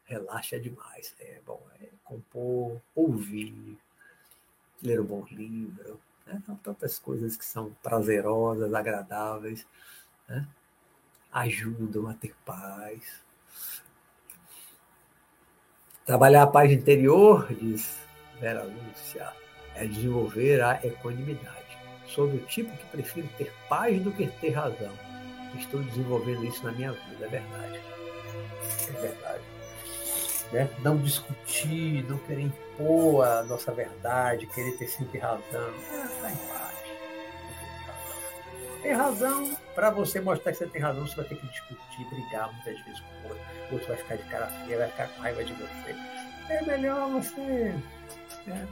Relaxa 0.04 0.60
demais. 0.60 1.14
É 1.18 1.40
bom, 1.44 1.66
é 1.80 1.88
compor, 2.04 2.80
ouvir, 2.94 3.76
ler 4.82 5.00
um 5.00 5.04
bom 5.04 5.24
livro. 5.30 6.00
Né? 6.26 6.40
São 6.44 6.56
tantas 6.56 6.98
coisas 6.98 7.36
que 7.36 7.44
são 7.44 7.74
prazerosas, 7.82 8.72
agradáveis, 8.72 9.66
né? 10.28 10.46
ajudam 11.32 12.08
a 12.08 12.14
ter 12.14 12.34
paz. 12.44 13.22
Trabalhar 16.04 16.44
a 16.44 16.46
paz 16.46 16.72
interior, 16.72 17.52
diz 17.52 17.98
Vera 18.40 18.64
Lúcia, 18.64 19.32
é 19.74 19.86
desenvolver 19.86 20.62
a 20.62 20.84
equanimidade. 20.84 21.78
Sou 22.06 22.26
do 22.26 22.38
tipo 22.46 22.74
que 22.76 22.86
prefiro 22.86 23.28
ter 23.36 23.52
paz 23.68 24.02
do 24.02 24.10
que 24.10 24.26
ter 24.26 24.50
razão. 24.50 24.92
Estou 25.58 25.82
desenvolvendo 25.82 26.44
isso 26.44 26.64
na 26.64 26.72
minha 26.72 26.92
vida, 26.92 27.26
é 27.26 27.28
verdade. 27.28 27.80
É 28.88 28.92
verdade. 28.92 29.57
Né? 30.52 30.68
Não 30.80 30.96
discutir, 30.96 32.04
não 32.08 32.18
querer 32.18 32.42
impor 32.42 33.26
a 33.26 33.42
nossa 33.42 33.72
verdade, 33.72 34.46
querer 34.46 34.72
ter 34.78 34.88
sempre 34.88 35.18
razão. 35.18 35.72
É, 35.92 36.30
em 36.30 36.36
paz. 36.48 36.78
Tem 38.82 38.92
razão, 38.92 39.56
para 39.74 39.90
você 39.90 40.20
mostrar 40.20 40.52
que 40.52 40.58
você 40.58 40.66
tem 40.66 40.80
razão, 40.80 41.06
você 41.06 41.16
vai 41.16 41.24
ter 41.26 41.36
que 41.36 41.46
discutir, 41.48 42.04
brigar 42.08 42.52
muitas 42.52 42.80
vezes 42.84 43.00
com 43.00 43.28
o 43.28 43.30
outro. 43.30 43.44
O 43.70 43.74
outro 43.74 43.88
vai 43.88 43.96
ficar 43.96 44.16
de 44.16 44.22
cara 44.24 44.46
feia, 44.46 44.78
vai 44.78 44.88
ficar 44.88 45.08
com 45.08 45.22
raiva 45.22 45.44
de 45.44 45.52
você. 45.52 45.96
É 46.48 46.62
melhor 46.62 47.10
você. 47.10 47.74
Né? 48.46 48.68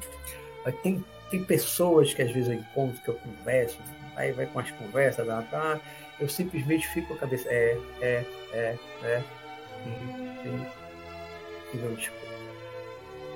Tem 0.82 1.04
tem 1.30 1.44
pessoas 1.44 2.14
que 2.14 2.22
às 2.22 2.30
vezes 2.30 2.48
eu 2.48 2.54
encontro, 2.54 3.00
que 3.02 3.08
eu 3.08 3.14
converso, 3.14 3.78
aí 4.14 4.32
vai 4.32 4.46
com 4.46 4.58
as 4.58 4.70
conversas, 4.70 5.26
tá, 5.26 5.42
tá, 5.42 5.80
eu 6.20 6.28
simplesmente 6.28 6.86
fico 6.88 7.08
com 7.08 7.14
a 7.14 7.18
cabeça, 7.18 7.48
é, 7.48 7.78
é, 8.00 8.24
é, 8.52 8.76
é, 9.02 9.22
e, 9.84 10.48
e, 10.48 10.85
e 11.72 11.76
não 11.76 11.94
discuto. 11.94 12.26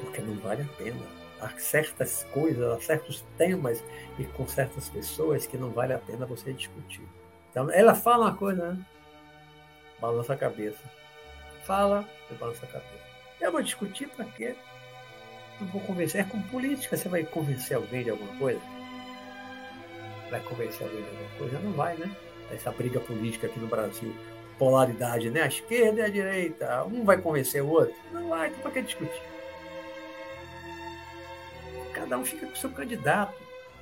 Porque 0.01 0.21
não 0.21 0.35
vale 0.37 0.63
a 0.63 0.77
pena. 0.77 1.21
Há 1.41 1.49
certas 1.59 2.25
coisas, 2.33 2.63
há 2.63 2.81
certos 2.81 3.25
temas 3.39 3.83
e 4.19 4.25
com 4.25 4.47
certas 4.47 4.89
pessoas 4.89 5.47
que 5.47 5.57
não 5.57 5.71
vale 5.71 5.95
a 5.95 5.99
pena 5.99 6.27
você 6.27 6.53
discutir. 6.53 7.07
Então, 7.51 7.71
ela 7.71 7.95
fala 7.95 8.27
uma 8.27 8.37
coisa, 8.37 8.73
né? 8.73 8.87
balança 10.01 10.33
a 10.33 10.37
cabeça. 10.37 10.83
Fala, 11.65 12.09
eu 12.31 12.37
balanço 12.37 12.65
a 12.65 12.69
cabeça. 12.69 13.11
Eu 13.41 13.53
vou 13.53 13.63
discutir 13.63 14.09
para 14.09 14.25
quê? 14.25 14.55
Não 15.61 15.69
vou 15.69 15.81
convencer. 15.83 16.23
É 16.23 16.25
com 16.25 16.41
política. 16.43 16.97
Você 16.97 17.09
vai 17.09 17.23
convencer 17.25 17.77
alguém 17.77 18.03
de 18.03 18.11
alguma 18.11 18.35
coisa? 18.39 18.61
Vai 20.31 20.41
convencer 20.41 20.87
alguém 20.87 21.03
de 21.03 21.09
alguma 21.09 21.31
coisa? 21.39 21.59
Não 21.61 21.73
vai, 21.73 21.97
né? 21.97 22.11
Essa 22.51 22.73
briga 22.73 22.99
política 23.01 23.47
aqui 23.47 23.61
no 23.61 23.69
Brasil. 23.69 24.15
Polaridade, 24.61 25.31
né? 25.31 25.41
A 25.41 25.47
esquerda 25.47 26.01
e 26.01 26.05
a 26.05 26.09
direita. 26.11 26.85
Um 26.85 27.03
vai 27.03 27.17
convencer 27.17 27.63
o 27.63 27.69
outro? 27.71 27.95
Não 28.13 28.29
vai. 28.29 28.49
Então, 28.49 28.61
para 28.61 28.73
que 28.73 28.83
discutir? 28.83 29.23
Cada 31.95 32.19
um 32.19 32.25
fica 32.27 32.47
com 32.47 32.53
o 32.53 32.57
seu 32.57 32.69
candidato. 32.69 33.33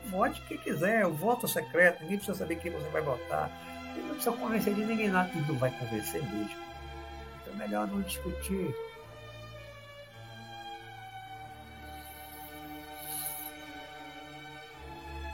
Vote 0.06 0.40
quem 0.46 0.56
quiser. 0.56 1.04
O 1.04 1.10
voto 1.10 1.48
secreto. 1.48 2.00
Ninguém 2.02 2.18
precisa 2.18 2.38
saber 2.38 2.60
quem 2.60 2.70
você 2.70 2.88
vai 2.90 3.02
votar. 3.02 3.50
Não 3.96 4.14
precisa 4.14 4.30
convencer 4.36 4.72
de 4.72 4.84
ninguém 4.84 5.08
nada. 5.08 5.28
E 5.34 5.40
não 5.40 5.58
vai 5.58 5.72
convencer 5.72 6.22
mesmo. 6.22 6.56
Então, 7.42 7.54
é 7.54 7.56
melhor 7.56 7.88
não 7.88 8.00
discutir. 8.02 8.72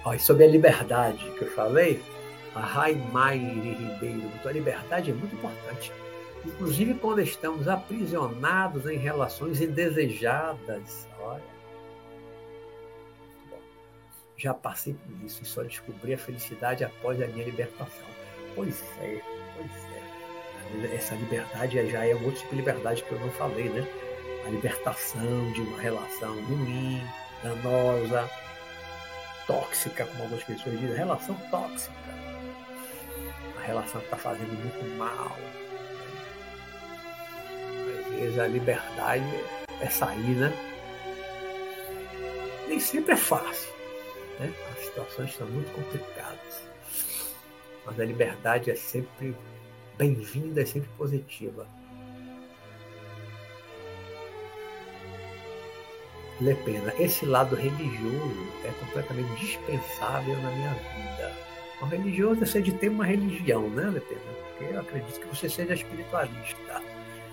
Ó, 0.07 0.17
sobre 0.17 0.45
a 0.45 0.49
liberdade 0.49 1.23
que 1.33 1.43
eu 1.43 1.51
falei, 1.53 2.03
a 2.55 2.61
Raimaire 2.61 3.75
Ribeiro, 3.75 4.31
a 4.45 4.53
liberdade 4.53 5.11
é 5.11 5.15
muito 5.15 5.35
importante. 5.35 5.93
Inclusive 6.45 6.95
quando 6.95 7.21
estamos 7.21 7.67
aprisionados 7.69 8.87
em 8.87 8.99
relações 8.99 9.61
indesejadas. 9.61 11.09
Olha. 11.21 11.43
Já 14.37 14.53
passei 14.53 14.95
por 14.95 15.25
isso 15.25 15.43
e 15.43 15.47
só 15.47 15.63
descobri 15.63 16.15
a 16.15 16.19
felicidade 16.19 16.85
após 16.85 17.21
a 17.23 17.27
minha 17.27 17.45
libertação. 17.45 18.07
Pois 18.55 18.83
é, 19.01 19.21
pois 19.57 20.91
é. 20.91 20.95
Essa 20.95 21.15
liberdade 21.15 21.91
já 21.91 22.07
é 22.07 22.15
outro 22.15 22.33
tipo 22.33 22.51
de 22.51 22.57
liberdade 22.57 23.03
que 23.03 23.13
eu 23.13 23.21
não 23.21 23.31
falei, 23.31 23.69
né? 23.69 23.87
A 24.47 24.51
libertação 24.51 25.53
de 25.53 25.61
uma 25.61 25.81
relação 25.81 26.35
ruim, 26.45 27.01
danosa, 27.43 28.31
tóxica, 29.47 30.05
como 30.07 30.23
algumas 30.23 30.45
pessoas 30.45 30.79
dizem, 30.79 30.97
relação 30.97 31.35
tóxica. 31.51 32.24
Relação 33.65 34.01
que 34.01 34.07
está 34.07 34.17
fazendo 34.17 34.53
muito 34.53 34.99
mal. 34.99 35.37
Às 37.99 38.21
vezes 38.21 38.39
a 38.39 38.47
liberdade 38.47 39.25
é 39.81 39.89
sair, 39.89 40.37
né? 40.37 40.53
Nem 42.69 42.79
sempre 42.79 43.13
é 43.13 43.17
fácil. 43.17 43.73
Né? 44.39 44.53
As 44.73 44.85
situações 44.85 45.31
estão 45.31 45.47
muito 45.49 45.73
complicadas. 45.73 46.63
Mas 47.87 48.01
a 48.01 48.05
liberdade 48.05 48.71
é 48.71 48.75
sempre 48.75 49.35
bem-vinda, 49.97 50.63
é 50.63 50.67
sempre 50.67 50.89
positiva. 50.97 51.67
Le 56.41 56.55
Pena, 56.57 56.93
esse 56.99 57.25
lado 57.25 57.55
religioso 57.55 58.49
é 58.65 58.71
completamente 58.81 59.41
dispensável 59.41 60.37
na 60.43 60.51
minha 60.51 60.75
vida. 60.75 61.54
O 61.85 61.87
religioso 61.87 62.43
é 62.43 62.47
ser 62.47 62.63
de 62.63 62.73
ter 62.73 62.89
uma 62.89 63.05
religião, 63.05 63.69
né, 63.69 63.91
Le 63.91 64.01
Pena? 64.01 64.21
Porque 64.49 64.73
eu 64.73 64.81
acredito 64.81 65.21
que 65.21 65.27
você 65.27 65.51
seja 65.51 65.75
espiritualista. 65.75 66.81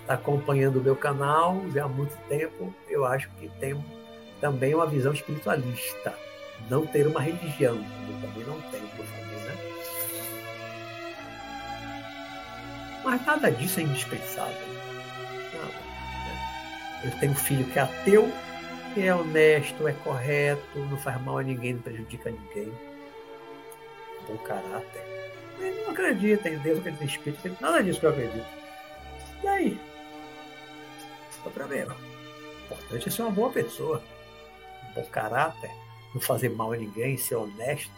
Está 0.02 0.12
acompanhando 0.12 0.78
o 0.78 0.82
meu 0.82 0.94
canal 0.94 1.58
já 1.72 1.84
há 1.84 1.88
muito 1.88 2.14
tempo, 2.28 2.74
eu 2.86 3.06
acho 3.06 3.30
que 3.40 3.48
tem 3.58 3.82
também 4.42 4.74
uma 4.74 4.86
visão 4.86 5.14
espiritualista. 5.14 6.14
Não 6.68 6.86
ter 6.86 7.06
uma 7.06 7.22
religião, 7.22 7.76
eu 7.76 8.28
também 8.28 8.44
não 8.46 8.60
tenho, 8.70 8.86
por 8.88 9.06
favor, 9.06 9.40
né? 9.46 9.56
Mas 13.02 13.24
nada 13.24 13.50
disso 13.50 13.80
é 13.80 13.84
indispensável. 13.84 14.68
Né? 14.68 15.70
Eu 17.04 17.10
tenho 17.18 17.32
um 17.32 17.36
filho 17.36 17.64
que 17.64 17.78
é 17.78 17.82
ateu, 17.82 18.30
que 18.92 19.00
é 19.00 19.14
honesto, 19.14 19.88
é 19.88 19.92
correto, 19.92 20.78
não 20.78 20.98
faz 20.98 21.18
mal 21.22 21.38
a 21.38 21.42
ninguém, 21.42 21.72
não 21.72 21.80
prejudica 21.80 22.30
ninguém. 22.30 22.70
Bom 24.32 24.38
caráter. 24.44 25.02
Ele 25.58 25.82
não 25.82 25.90
acredita 25.90 26.48
em 26.48 26.58
Deus, 26.58 26.78
acredita 26.78 27.04
em 27.04 27.06
Espírito, 27.06 27.56
nada 27.60 27.82
disso 27.82 28.00
que 28.00 28.06
eu 28.06 28.10
acredito. 28.10 28.46
E 29.42 29.46
aí? 29.46 29.80
Só 31.42 31.50
para 31.50 31.66
ver. 31.66 31.88
O 31.88 31.94
importante 32.64 33.08
é 33.08 33.10
ser 33.10 33.22
uma 33.22 33.30
boa 33.30 33.50
pessoa. 33.50 34.02
Um 34.88 34.94
bom 34.94 35.04
caráter, 35.06 35.70
não 36.14 36.20
fazer 36.20 36.48
mal 36.48 36.72
a 36.72 36.76
ninguém, 36.76 37.16
ser 37.16 37.36
honesto. 37.36 37.92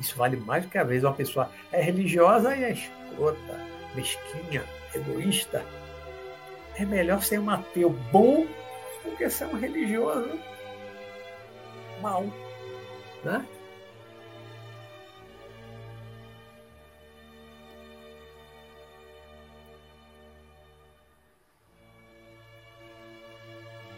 Isso 0.00 0.16
vale 0.16 0.36
mais 0.36 0.64
do 0.64 0.70
que 0.70 0.76
a 0.76 0.84
vez 0.84 1.04
uma 1.04 1.14
pessoa 1.14 1.50
é 1.72 1.80
religiosa 1.80 2.54
e 2.54 2.64
é 2.64 2.72
escrota, 2.72 3.66
mesquinha, 3.94 4.64
egoísta. 4.94 5.64
É 6.76 6.84
melhor 6.84 7.22
ser 7.22 7.38
um 7.38 7.48
ateu 7.48 7.90
bom 7.90 8.46
porque 9.02 9.30
ser 9.30 9.46
um 9.46 9.56
religioso 9.56 10.38
mal, 12.00 12.24
né? 13.22 13.46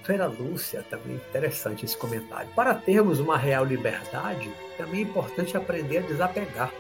Vera 0.07 0.27
Lúcia, 0.27 0.85
também 0.89 1.17
interessante 1.17 1.85
esse 1.85 1.97
comentário. 1.97 2.49
Para 2.55 2.75
termos 2.75 3.19
uma 3.19 3.37
real 3.37 3.65
liberdade, 3.65 4.53
também 4.79 5.01
é 5.01 5.03
importante 5.03 5.57
aprender 5.57 5.99
a 5.99 6.03
desapegar. 6.03 6.73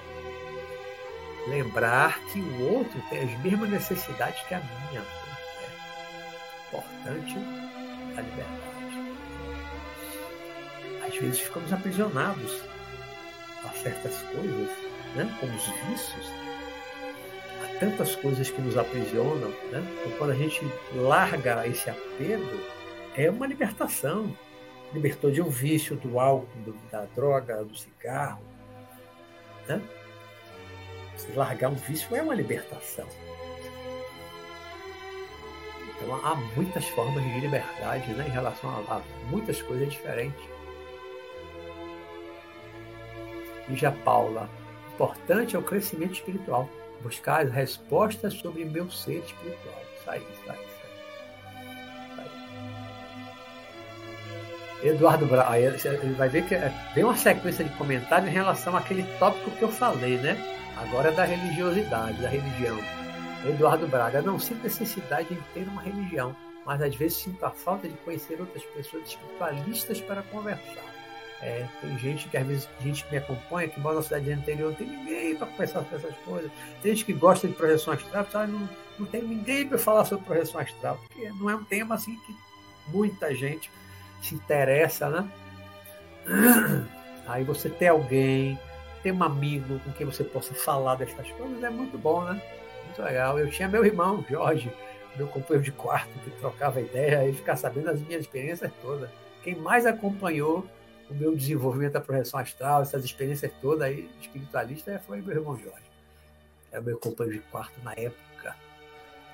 Lembrar 1.48 2.20
que 2.26 2.40
o 2.40 2.72
outro 2.72 3.02
tem 3.10 3.22
as 3.22 3.40
mesmas 3.40 3.68
necessidades 3.68 4.40
que 4.46 4.54
a 4.54 4.60
minha. 4.60 5.02
É 5.02 6.68
importante 6.68 7.36
a 8.16 8.20
liberdade. 8.20 8.66
Às 11.08 11.16
vezes 11.16 11.40
ficamos 11.40 11.72
aprisionados 11.72 12.62
a 13.64 13.68
certas 13.70 14.22
coisas, 14.32 14.70
né? 15.16 15.36
como 15.40 15.52
os 15.52 15.66
vícios. 15.88 16.32
Há 17.64 17.78
tantas 17.80 18.14
coisas 18.14 18.50
que 18.50 18.60
nos 18.60 18.76
aprisionam. 18.76 19.50
Né? 19.72 19.82
Então, 20.00 20.18
quando 20.18 20.30
a 20.30 20.36
gente 20.36 20.60
larga 20.94 21.66
esse 21.66 21.90
apego, 21.90 22.75
é 23.16 23.30
uma 23.30 23.46
libertação. 23.46 24.36
Libertou 24.92 25.30
de 25.30 25.42
um 25.42 25.48
vício, 25.48 25.96
do 25.96 26.20
álcool, 26.20 26.48
da 26.90 27.06
droga, 27.16 27.64
do 27.64 27.76
cigarro. 27.76 28.42
Né? 29.66 29.82
Se 31.16 31.32
largar 31.32 31.70
um 31.70 31.74
vício 31.74 32.14
é 32.14 32.22
uma 32.22 32.34
libertação. 32.34 33.08
Então 35.88 36.14
há 36.14 36.34
muitas 36.54 36.86
formas 36.88 37.24
de 37.24 37.40
liberdade 37.40 38.12
né, 38.12 38.26
em 38.28 38.30
relação 38.30 38.70
a, 38.70 38.96
a 38.96 39.02
muitas 39.30 39.60
coisas 39.62 39.90
diferentes. 39.90 40.44
E 43.68 43.74
já 43.74 43.90
Paula, 43.90 44.48
importante 44.94 45.56
é 45.56 45.58
o 45.58 45.62
crescimento 45.62 46.12
espiritual, 46.12 46.68
buscar 47.02 47.46
as 47.46 47.52
respostas 47.52 48.34
sobre 48.34 48.64
meu 48.64 48.90
ser 48.90 49.24
espiritual. 49.24 49.82
Isso 49.98 50.10
aí, 50.10 50.26
Eduardo 54.82 55.26
Braga, 55.26 55.50
aí 55.50 55.64
ele 55.64 56.14
vai 56.14 56.28
ver 56.28 56.46
que 56.46 56.54
é, 56.54 56.72
tem 56.94 57.02
uma 57.02 57.16
sequência 57.16 57.64
de 57.64 57.70
comentários 57.76 58.28
em 58.28 58.32
relação 58.32 58.76
àquele 58.76 59.02
tópico 59.18 59.50
que 59.52 59.62
eu 59.62 59.70
falei, 59.70 60.18
né? 60.18 60.36
Agora 60.76 61.08
é 61.08 61.12
da 61.12 61.24
religiosidade, 61.24 62.20
da 62.20 62.28
religião. 62.28 62.78
Eduardo 63.46 63.86
Braga, 63.86 64.20
não 64.20 64.38
sinto 64.38 64.62
necessidade 64.62 65.32
em 65.32 65.38
ter 65.54 65.68
uma 65.68 65.80
religião, 65.80 66.36
mas 66.64 66.82
às 66.82 66.94
vezes 66.94 67.18
sinto 67.18 67.44
a 67.44 67.50
falta 67.50 67.88
de 67.88 67.94
conhecer 67.98 68.40
outras 68.40 68.62
pessoas 68.64 69.08
espiritualistas 69.08 70.00
para 70.00 70.22
conversar. 70.22 70.84
É, 71.40 71.66
tem 71.80 71.98
gente 71.98 72.28
que 72.28 72.36
às 72.36 72.46
vezes 72.46 72.68
gente 72.80 73.04
que 73.04 73.10
me 73.12 73.18
acompanha, 73.18 73.68
que 73.68 73.78
mora 73.78 73.96
na 73.96 74.02
cidade 74.02 74.30
interior, 74.30 74.70
não 74.70 74.76
tem 74.76 74.86
ninguém 74.86 75.36
para 75.36 75.46
conversar 75.46 75.82
sobre 75.82 75.96
essas 75.96 76.16
coisas. 76.18 76.50
Tem 76.82 76.92
gente 76.92 77.04
que 77.04 77.12
gosta 77.12 77.46
de 77.46 77.54
projeção 77.54 77.92
astral, 77.92 78.26
sabe? 78.30 78.52
Não, 78.52 78.68
não 78.98 79.06
tem 79.06 79.22
ninguém 79.22 79.66
para 79.66 79.78
falar 79.78 80.04
sobre 80.06 80.24
projeção 80.24 80.60
astral, 80.60 80.98
porque 81.06 81.28
não 81.30 81.50
é 81.50 81.54
um 81.54 81.64
tema 81.64 81.94
assim 81.94 82.16
que 82.26 82.34
muita 82.88 83.34
gente 83.34 83.70
se 84.22 84.34
interessa, 84.34 85.08
né? 85.08 85.30
Aí 87.26 87.44
você 87.44 87.68
ter 87.68 87.88
alguém, 87.88 88.58
ter 89.02 89.12
um 89.12 89.22
amigo 89.22 89.78
com 89.80 89.92
quem 89.92 90.06
você 90.06 90.24
possa 90.24 90.54
falar 90.54 90.96
destas 90.96 91.30
coisas 91.32 91.62
é 91.62 91.70
muito 91.70 91.98
bom, 91.98 92.24
né? 92.24 92.40
Muito 92.84 93.02
legal. 93.02 93.38
Eu 93.38 93.50
tinha 93.50 93.68
meu 93.68 93.84
irmão, 93.84 94.24
Jorge, 94.28 94.72
meu 95.16 95.26
companheiro 95.26 95.64
de 95.64 95.72
quarto, 95.72 96.12
que 96.20 96.30
trocava 96.32 96.80
ideia 96.80 97.28
e 97.28 97.32
ficava 97.32 97.58
sabendo 97.58 97.90
as 97.90 98.00
minhas 98.00 98.22
experiências 98.22 98.70
todas. 98.82 99.10
Quem 99.42 99.56
mais 99.56 99.86
acompanhou 99.86 100.66
o 101.08 101.14
meu 101.14 101.34
desenvolvimento 101.36 101.92
da 101.92 102.00
projeção 102.00 102.40
astral, 102.40 102.82
essas 102.82 103.04
experiências 103.04 103.52
todas 103.60 103.82
aí, 103.82 104.10
espiritualista, 104.20 105.00
foi 105.06 105.20
meu 105.20 105.36
irmão 105.36 105.56
Jorge. 105.56 105.86
Era 106.72 106.80
meu 106.80 106.98
companheiro 106.98 107.40
de 107.40 107.48
quarto 107.48 107.80
na 107.82 107.92
época. 107.92 108.56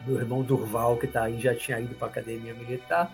Meu 0.06 0.16
irmão 0.16 0.42
Durval, 0.42 0.96
que 0.98 1.06
está 1.06 1.24
aí, 1.24 1.40
já 1.40 1.54
tinha 1.54 1.80
ido 1.80 1.94
para 1.94 2.08
a 2.08 2.10
academia 2.10 2.52
militar 2.54 3.10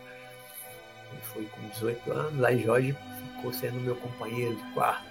ele 1.12 1.22
foi 1.22 1.44
com 1.46 1.68
18 1.68 2.12
anos, 2.12 2.44
aí 2.44 2.62
Jorge 2.62 2.96
ficou 3.36 3.52
sendo 3.52 3.80
meu 3.80 3.96
companheiro 3.96 4.56
de 4.56 4.62
quarto. 4.72 5.08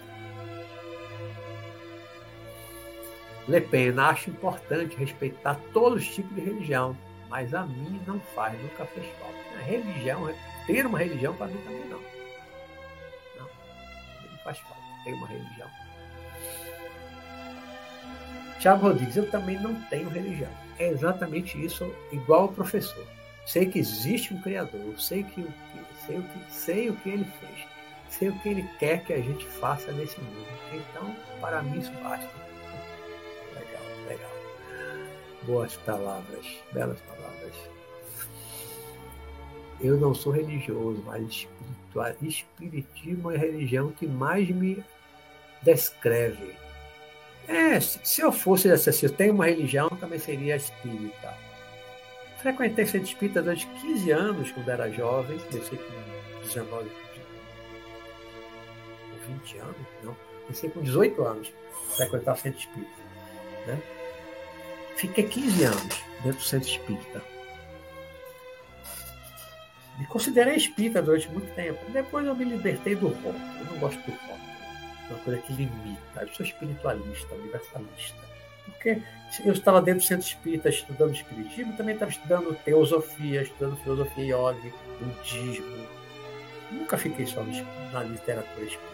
Le 3.48 3.61
Pen, 3.61 3.98
acho 3.98 4.30
importante 4.30 4.98
respeitar 4.98 5.57
todos 5.72 6.03
os 6.03 6.15
tipos 6.15 6.36
de 6.36 6.41
religião, 6.41 6.98
mas 7.30 7.53
a 7.53 7.65
mim 7.65 8.02
não 8.06 8.19
faz, 8.36 8.61
nunca 8.61 8.86
fez 8.86 9.06
falta. 9.19 9.38
A 9.57 9.64
religião, 9.64 10.30
ter 10.65 10.86
uma 10.86 10.99
religião 10.99 11.34
para 11.34 11.48
mim 11.48 11.57
também 11.64 11.88
não. 11.88 11.99
Não, 13.38 13.49
não 14.32 14.38
faz 14.44 14.57
falta 14.60 14.84
ter 15.06 15.14
uma 15.14 15.28
religião. 15.28 15.69
Tiago 18.60 18.88
Rodrigues, 18.88 19.15
eu 19.15 19.30
também 19.30 19.60
não 19.60 19.80
tenho 19.84 20.10
religião. 20.10 20.52
É 20.80 20.90
exatamente 20.90 21.64
isso, 21.64 21.94
igual 22.11 22.45
o 22.45 22.52
professor. 22.52 23.06
Sei 23.45 23.65
que 23.65 23.80
existe 23.80 24.34
um 24.34 24.41
Criador, 24.41 24.99
sei 24.99 25.24
que, 25.24 25.41
sei, 26.08 26.18
o 26.18 26.24
que, 26.24 26.54
sei 26.54 26.90
o 26.90 26.96
que 26.96 27.10
ele 27.10 27.26
fez, 27.40 27.68
sei 28.10 28.30
o 28.30 28.40
que 28.40 28.50
ele 28.50 28.70
quer 28.80 29.04
que 29.04 29.14
a 29.14 29.22
gente 29.22 29.46
faça 29.46 29.92
nesse 29.92 30.20
mundo. 30.20 30.48
Então, 30.74 31.16
para 31.40 31.62
mim, 31.62 31.80
isso 31.80 31.92
basta. 32.02 32.30
Legal, 33.54 33.84
legal. 34.08 34.32
Boas 35.44 35.76
palavras, 35.76 36.46
belas 36.72 37.00
palavras. 37.02 37.56
Eu 39.80 39.98
não 39.98 40.16
sou 40.16 40.32
religioso, 40.32 41.04
mas 41.06 41.24
espiritual, 41.24 42.14
espiritismo 42.22 43.32
é 43.32 43.36
a 43.36 43.40
religião 43.40 43.92
que 43.92 44.08
mais 44.08 44.50
me 44.50 44.84
descreve. 45.62 46.56
É, 47.48 47.80
se 47.80 48.22
eu 48.22 48.32
fosse 48.32 48.70
assim, 48.70 49.06
eu 49.06 49.14
tenho 49.14 49.34
uma 49.34 49.46
religião, 49.46 49.88
também 49.90 50.20
seria 50.20 50.56
espírita 50.56 51.47
Frequentei 52.38 52.86
centro 52.86 53.08
espírita 53.08 53.42
durante 53.42 53.66
15 53.68 54.12
anos, 54.12 54.52
quando 54.52 54.70
era 54.70 54.90
jovem, 54.92 55.40
comecei 55.40 55.78
com 55.78 56.42
19, 56.44 56.90
ou 59.12 59.28
20 59.28 59.58
anos, 59.58 59.76
não, 60.04 60.16
comecei 60.44 60.70
com 60.70 60.82
18 60.82 61.24
anos, 61.24 61.54
frequentar 61.96 62.38
centro 62.38 62.60
espírita. 62.60 62.92
Né? 63.66 63.82
Fiquei 64.98 65.28
15 65.28 65.64
anos 65.64 66.04
dentro 66.24 66.40
do 66.40 66.44
centro 66.44 66.70
espírita. 66.70 67.22
Me 69.98 70.06
considerei 70.06 70.56
espírita 70.56 71.02
durante 71.02 71.28
muito 71.30 71.54
tempo. 71.56 71.80
Depois 71.92 72.26
eu 72.26 72.36
me 72.36 72.46
libertei 72.46 72.96
do 72.96 73.08
rock. 73.08 73.40
Eu 73.60 73.66
não 73.66 73.80
gosto 73.80 74.00
do 74.00 74.12
rock. 74.12 74.42
É 75.10 75.14
uma 75.14 75.20
coisa 75.24 75.42
que 75.42 75.54
limita. 75.54 76.22
Eu 76.22 76.28
sou 76.30 76.46
espiritualista, 76.46 77.34
universalista. 77.34 78.28
Porque 78.66 79.02
eu 79.44 79.54
estava 79.54 79.82
dentro 79.82 80.02
do 80.02 80.08
centro 80.08 80.26
espírita 80.26 80.70
estudando 80.70 81.14
espiritismo, 81.14 81.76
também 81.76 81.94
estava 81.94 82.12
estudando 82.12 82.58
teosofia, 82.64 83.41
estudando 83.41 83.78
filosofia 83.78 84.36
yoga, 84.36 84.74
budismo. 84.99 85.88
Nunca 86.72 86.98
fiquei 86.98 87.26
só 87.26 87.44
na 87.91 88.04
literatura 88.04 88.66
espírita. 88.66 88.88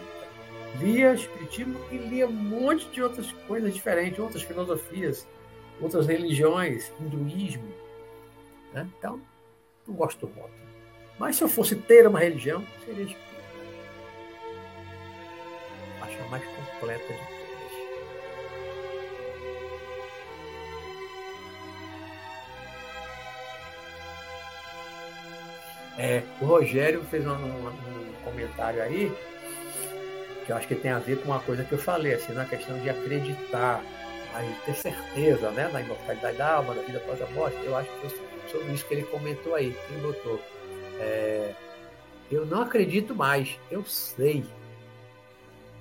Lia 0.80 1.14
espiritismo 1.14 1.78
e 1.90 1.96
lia 1.96 2.26
um 2.26 2.32
monte 2.32 2.88
de 2.88 3.02
outras 3.02 3.30
coisas 3.46 3.72
diferentes, 3.74 4.18
outras 4.18 4.42
filosofias, 4.42 5.26
outras 5.80 6.06
religiões, 6.06 6.92
hinduísmo. 7.00 7.72
Né? 8.72 8.88
Então, 8.98 9.20
não 9.86 9.94
gosto 9.94 10.26
rótulo. 10.26 10.50
Mas 11.18 11.36
se 11.36 11.44
eu 11.44 11.48
fosse 11.48 11.76
ter 11.76 12.06
uma 12.08 12.18
religião, 12.18 12.64
seria 12.84 13.04
espírita. 13.04 13.24
Acho 16.02 16.22
a 16.22 16.28
mais 16.28 16.44
completa 16.44 17.14
de 17.14 17.33
É, 25.98 26.22
o 26.40 26.46
Rogério 26.46 27.02
fez 27.04 27.26
um, 27.26 27.30
um, 27.30 27.68
um, 27.68 28.12
comentário 28.24 28.82
aí 28.82 29.12
que 30.44 30.52
eu 30.52 30.56
acho 30.56 30.68
que 30.68 30.74
tem 30.74 30.90
a 30.90 30.98
ver 30.98 31.18
com 31.18 31.26
uma 31.30 31.40
coisa 31.40 31.64
que 31.64 31.72
eu 31.72 31.78
falei, 31.78 32.14
assim, 32.14 32.32
na 32.32 32.44
questão 32.44 32.78
de 32.78 32.90
acreditar, 32.90 33.82
de 34.40 34.66
ter 34.66 34.74
certeza 34.74 35.50
né, 35.52 35.70
na 35.72 35.80
imortalidade 35.80 36.36
da 36.36 36.54
alma, 36.56 36.74
da 36.74 36.82
vida 36.82 36.98
após 36.98 37.22
a 37.22 37.26
morte. 37.26 37.56
Eu 37.64 37.76
acho 37.76 37.88
que 37.88 38.08
foi 38.08 38.20
sobre 38.50 38.72
isso 38.72 38.86
que 38.86 38.94
ele 38.94 39.04
comentou 39.04 39.54
aí, 39.54 39.72
que 39.72 39.92
ele 39.92 40.02
botou. 40.02 40.40
É, 41.00 41.52
eu 42.30 42.44
não 42.44 42.62
acredito 42.62 43.14
mais, 43.14 43.58
eu 43.70 43.84
sei. 43.84 44.44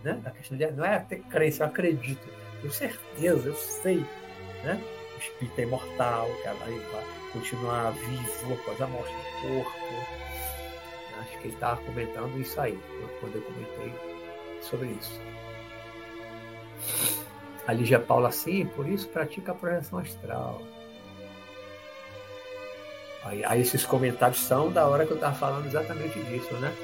Né? 0.03 0.21
A 0.25 0.31
questão 0.31 0.57
de, 0.57 0.71
não 0.71 0.85
é 0.85 0.99
ter 0.99 1.19
crença, 1.23 1.63
eu 1.63 1.67
acredito. 1.67 2.27
Tenho 2.61 2.73
certeza, 2.73 3.49
eu 3.49 3.55
sei. 3.55 4.05
Né? 4.63 4.81
O 5.15 5.19
espírito 5.19 5.59
é 5.59 5.63
imortal, 5.63 6.29
que 6.41 6.47
ela 6.47 6.59
vai 6.59 6.73
continuar 7.33 7.91
vivo 7.91 8.53
após 8.53 8.81
a 8.81 8.87
morte 8.87 9.11
do 9.11 9.41
corpo. 9.41 10.23
Acho 11.19 11.39
que 11.39 11.47
ele 11.47 11.53
estava 11.53 11.81
comentando 11.81 12.39
isso 12.39 12.59
aí, 12.61 12.79
quando 13.19 13.35
eu 13.35 13.41
comentei 13.41 13.93
sobre 14.61 14.87
isso. 14.89 15.19
A 17.67 17.73
Lígia 17.73 17.99
Paula, 17.99 18.31
sim, 18.31 18.65
por 18.65 18.87
isso 18.87 19.07
pratica 19.09 19.51
a 19.51 19.55
projeção 19.55 19.99
astral. 19.99 20.61
Aí, 23.23 23.43
aí, 23.45 23.61
esses 23.61 23.85
comentários 23.85 24.39
são 24.39 24.69
da 24.69 24.85
hora 24.85 25.05
que 25.05 25.11
eu 25.11 25.15
estava 25.15 25.33
falando 25.33 25.65
exatamente 25.65 26.19
disso, 26.23 26.53
né? 26.55 26.75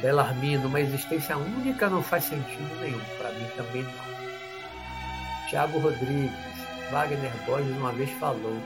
Belarmino, 0.00 0.68
uma 0.68 0.80
existência 0.80 1.36
única 1.36 1.88
não 1.88 2.02
faz 2.02 2.24
sentido 2.24 2.80
nenhum. 2.80 3.00
Para 3.18 3.30
mim 3.30 3.46
também 3.56 3.82
não. 3.82 5.48
Tiago 5.48 5.78
Rodrigues, 5.78 6.32
Wagner 6.90 7.32
Borges 7.44 7.76
uma 7.76 7.92
vez 7.92 8.10
falou: 8.12 8.58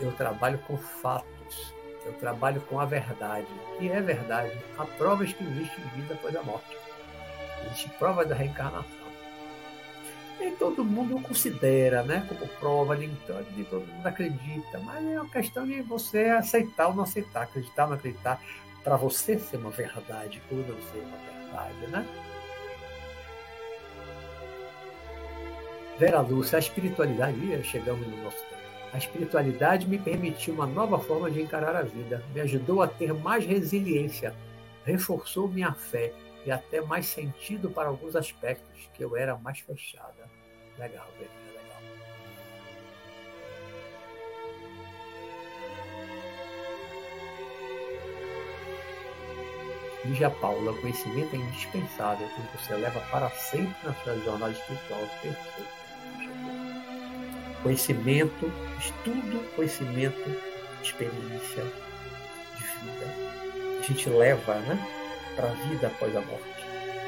eu 0.00 0.12
trabalho 0.12 0.58
com 0.66 0.76
fatos, 0.76 1.74
eu 2.04 2.12
trabalho 2.14 2.60
com 2.62 2.80
a 2.80 2.84
verdade. 2.84 3.46
E 3.80 3.88
é 3.88 4.00
verdade. 4.00 4.56
Há 4.76 4.84
provas 4.84 5.32
que 5.32 5.44
existe 5.44 5.80
vida 5.94 6.14
após 6.14 6.34
a 6.36 6.42
morte. 6.42 6.76
Existe 7.66 7.88
prova 7.90 8.24
da 8.24 8.34
reencarnação. 8.34 9.02
Nem 10.40 10.56
todo 10.56 10.84
mundo 10.84 11.20
considera 11.20 12.02
né, 12.02 12.26
como 12.28 12.48
prova, 12.58 12.96
nem, 12.96 13.16
nem 13.54 13.64
todo 13.64 13.86
mundo 13.86 14.06
acredita, 14.06 14.78
mas 14.80 15.06
é 15.06 15.20
uma 15.20 15.30
questão 15.30 15.64
de 15.64 15.80
você 15.82 16.24
aceitar 16.30 16.88
ou 16.88 16.94
não 16.94 17.04
aceitar, 17.04 17.42
acreditar 17.42 17.84
ou 17.84 17.90
não 17.90 17.96
acreditar, 17.96 18.42
para 18.82 18.96
você 18.96 19.38
ser 19.38 19.58
uma 19.58 19.70
verdade 19.70 20.42
ou 20.50 20.58
não 20.58 20.82
ser 20.90 20.98
uma 20.98 21.16
verdade, 21.16 21.86
né? 21.92 22.06
Vera 25.98 26.20
Lúcia, 26.20 26.56
a 26.56 26.58
espiritualidade, 26.58 27.62
chegamos 27.62 28.04
no 28.08 28.16
nosso. 28.24 28.51
A 28.92 28.98
espiritualidade 28.98 29.88
me 29.88 29.98
permitiu 29.98 30.52
uma 30.52 30.66
nova 30.66 30.98
forma 30.98 31.30
de 31.30 31.40
encarar 31.40 31.74
a 31.74 31.82
vida, 31.82 32.22
me 32.34 32.40
ajudou 32.42 32.82
a 32.82 32.86
ter 32.86 33.14
mais 33.14 33.44
resiliência, 33.46 34.34
reforçou 34.84 35.48
minha 35.48 35.72
fé 35.72 36.12
e 36.44 36.50
até 36.50 36.80
mais 36.82 37.06
sentido 37.06 37.70
para 37.70 37.88
alguns 37.88 38.14
aspectos 38.14 38.90
que 38.92 39.02
eu 39.02 39.16
era 39.16 39.36
mais 39.36 39.60
fechada. 39.60 40.30
Legal, 40.78 41.06
velho. 41.18 41.42
Lígia 50.04 50.30
Paula, 50.30 50.74
conhecimento 50.80 51.36
é 51.36 51.38
indispensável 51.38 52.28
que 52.28 52.58
você 52.58 52.74
leva 52.74 53.00
para 53.12 53.30
sempre 53.30 53.76
na 53.84 53.94
sua 53.94 54.18
jornada 54.18 54.52
espiritual 54.52 55.00
perfeita. 55.22 55.81
Conhecimento, 57.62 58.52
estudo, 58.78 59.54
conhecimento, 59.54 60.36
experiência 60.82 61.62
de 62.56 62.64
vida. 62.64 63.32
A 63.78 63.82
gente 63.82 64.08
leva 64.08 64.54
né, 64.60 64.78
para 65.36 65.48
a 65.48 65.54
vida 65.54 65.86
após 65.86 66.14
a 66.16 66.20
morte. 66.20 66.64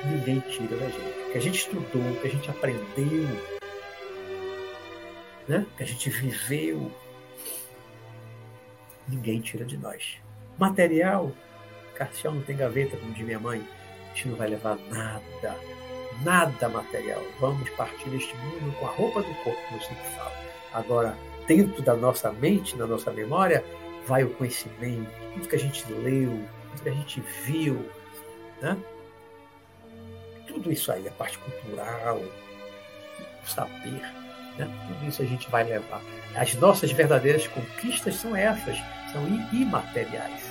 Ninguém 0.06 0.40
tira 0.40 0.76
da 0.76 0.86
gente. 0.86 1.28
O 1.28 1.32
que 1.32 1.38
a 1.38 1.40
gente 1.40 1.58
estudou, 1.58 2.02
o 2.02 2.20
que 2.20 2.28
a 2.28 2.30
gente 2.30 2.50
aprendeu, 2.50 3.28
né, 5.48 5.66
que 5.76 5.82
a 5.82 5.86
gente 5.86 6.10
viveu, 6.10 6.90
ninguém 9.08 9.40
tira 9.40 9.64
de 9.64 9.76
nós. 9.76 10.18
Material, 10.58 11.32
caixão 11.94 12.34
não 12.34 12.42
tem 12.42 12.56
gaveta, 12.56 12.96
como 12.96 13.12
diz 13.12 13.24
minha 13.24 13.40
mãe, 13.40 13.66
a 14.04 14.14
gente 14.14 14.28
não 14.28 14.36
vai 14.36 14.48
levar 14.48 14.76
nada, 14.90 15.58
nada 16.22 16.68
material. 16.68 17.22
Vamos 17.40 17.68
partir 17.70 18.08
deste 18.10 18.36
mundo 18.36 18.76
com 18.78 18.86
a 18.86 18.90
roupa 18.90 19.22
do 19.22 19.34
corpo, 19.42 19.60
como 19.68 19.80
eu 19.80 19.84
sempre 19.84 20.04
falo. 20.16 20.43
Agora, 20.74 21.16
dentro 21.46 21.80
da 21.82 21.94
nossa 21.94 22.32
mente, 22.32 22.76
na 22.76 22.86
nossa 22.86 23.12
memória, 23.12 23.64
vai 24.06 24.24
o 24.24 24.30
conhecimento, 24.34 25.08
tudo 25.32 25.48
que 25.48 25.56
a 25.56 25.58
gente 25.58 25.90
leu, 25.92 26.30
tudo 26.72 26.82
que 26.82 26.88
a 26.88 26.92
gente 26.92 27.20
viu, 27.44 27.88
né? 28.60 28.76
Tudo 30.48 30.72
isso 30.72 30.90
aí, 30.90 31.06
a 31.06 31.12
parte 31.12 31.38
cultural, 31.38 32.18
o 32.18 33.48
saber, 33.48 34.02
né? 34.58 34.68
tudo 34.88 35.08
isso 35.08 35.22
a 35.22 35.24
gente 35.24 35.48
vai 35.48 35.64
levar. 35.64 36.02
As 36.34 36.54
nossas 36.54 36.90
verdadeiras 36.90 37.46
conquistas 37.46 38.16
são 38.16 38.34
essas, 38.34 38.76
são 39.12 39.26
imateriais. 39.52 40.42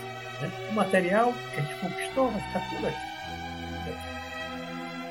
Né? 0.42 0.52
O 0.70 0.74
material 0.74 1.34
que 1.34 1.60
a 1.60 1.64
gente 1.64 1.80
conquistou 1.80 2.32
vai 2.32 2.42
ficar 2.42 2.70
tudo 2.70 2.88
aqui. 2.88 3.14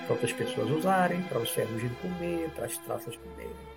Para 0.06 0.14
outras 0.14 0.32
pessoas 0.32 0.70
usarem, 0.70 1.22
para 1.22 1.39
os 1.39 1.51
ferrugem 1.51 1.90
comer, 2.01 2.51
para 2.55 2.64
as 2.64 2.76
traças 2.78 3.16
comerem. 3.16 3.72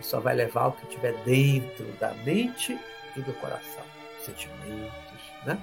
Só 0.00 0.20
vai 0.20 0.34
levar 0.34 0.68
o 0.68 0.72
que 0.72 0.86
tiver 0.86 1.12
dentro 1.24 1.84
da 1.98 2.12
mente 2.24 2.78
e 3.16 3.20
do 3.20 3.32
coração. 3.34 3.84
Sentimentos, 4.20 5.20
né? 5.44 5.62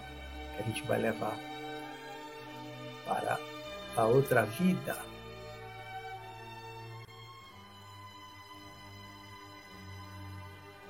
Que 0.55 0.63
a 0.63 0.65
gente 0.65 0.83
vai 0.83 0.99
levar 0.99 1.37
para 3.05 3.39
a 3.95 4.05
outra 4.05 4.43
vida. 4.45 4.95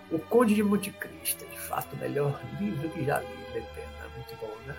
O 0.09 0.19
Conde 0.19 0.55
de 0.55 0.63
Monte 0.63 0.89
Cristo, 0.91 1.45
de 1.45 1.59
fato, 1.59 1.93
o 1.93 1.99
melhor 1.99 2.39
livro 2.59 2.89
que 2.89 3.03
já 3.03 3.19
li, 3.19 3.27
Letena. 3.53 4.07
Muito 4.15 4.35
bom, 4.37 4.55
né? 4.65 4.75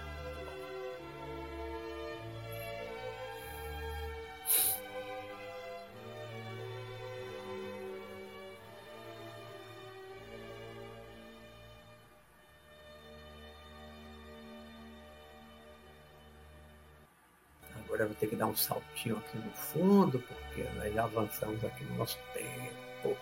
Agora 17.88 18.02
eu 18.02 18.08
vou 18.08 18.16
ter 18.16 18.26
que 18.28 18.36
dar 18.36 18.46
um 18.46 18.54
saltinho 18.54 19.16
aqui 19.16 19.38
no 19.38 19.50
fundo, 19.50 20.18
porque 20.20 20.64
nós 20.76 20.94
já 20.94 21.04
avançamos 21.04 21.64
aqui 21.64 21.84
no 21.84 21.96
nosso 21.96 22.18
tempo. 22.34 23.16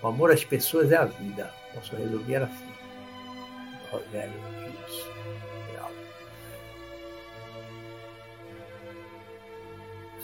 O 0.00 0.06
amor 0.06 0.30
às 0.30 0.44
pessoas 0.44 0.92
é 0.92 0.96
a 0.96 1.04
vida. 1.04 1.52
Posso 1.74 1.94
resumir 1.96 2.36
assim. 2.36 2.72
Rogério 3.90 4.40
Rios. 4.60 5.16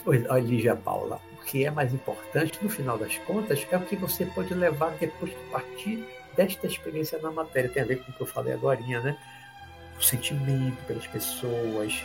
Pois, 0.05 0.29
olha, 0.29 0.43
Lígia 0.43 0.75
Paula, 0.75 1.21
o 1.33 1.45
que 1.45 1.65
é 1.65 1.71
mais 1.71 1.95
importante, 1.95 2.59
no 2.61 2.69
final 2.69 2.99
das 2.99 3.17
contas, 3.19 3.65
é 3.71 3.77
o 3.77 3.83
que 3.83 3.95
você 3.95 4.27
pode 4.27 4.53
levar 4.53 4.91
depois 4.99 5.31
de 5.31 5.39
partir 5.51 6.05
desta 6.37 6.67
experiência 6.67 7.19
na 7.21 7.31
matéria. 7.31 7.71
Tem 7.71 7.83
a 7.85 7.87
ver 7.87 8.03
com 8.03 8.11
o 8.11 8.15
que 8.15 8.21
eu 8.21 8.27
falei 8.27 8.53
agora, 8.53 8.81
né? 8.81 9.17
O 9.97 10.03
sentimento 10.03 10.77
pelas 10.87 11.07
pessoas, 11.07 12.05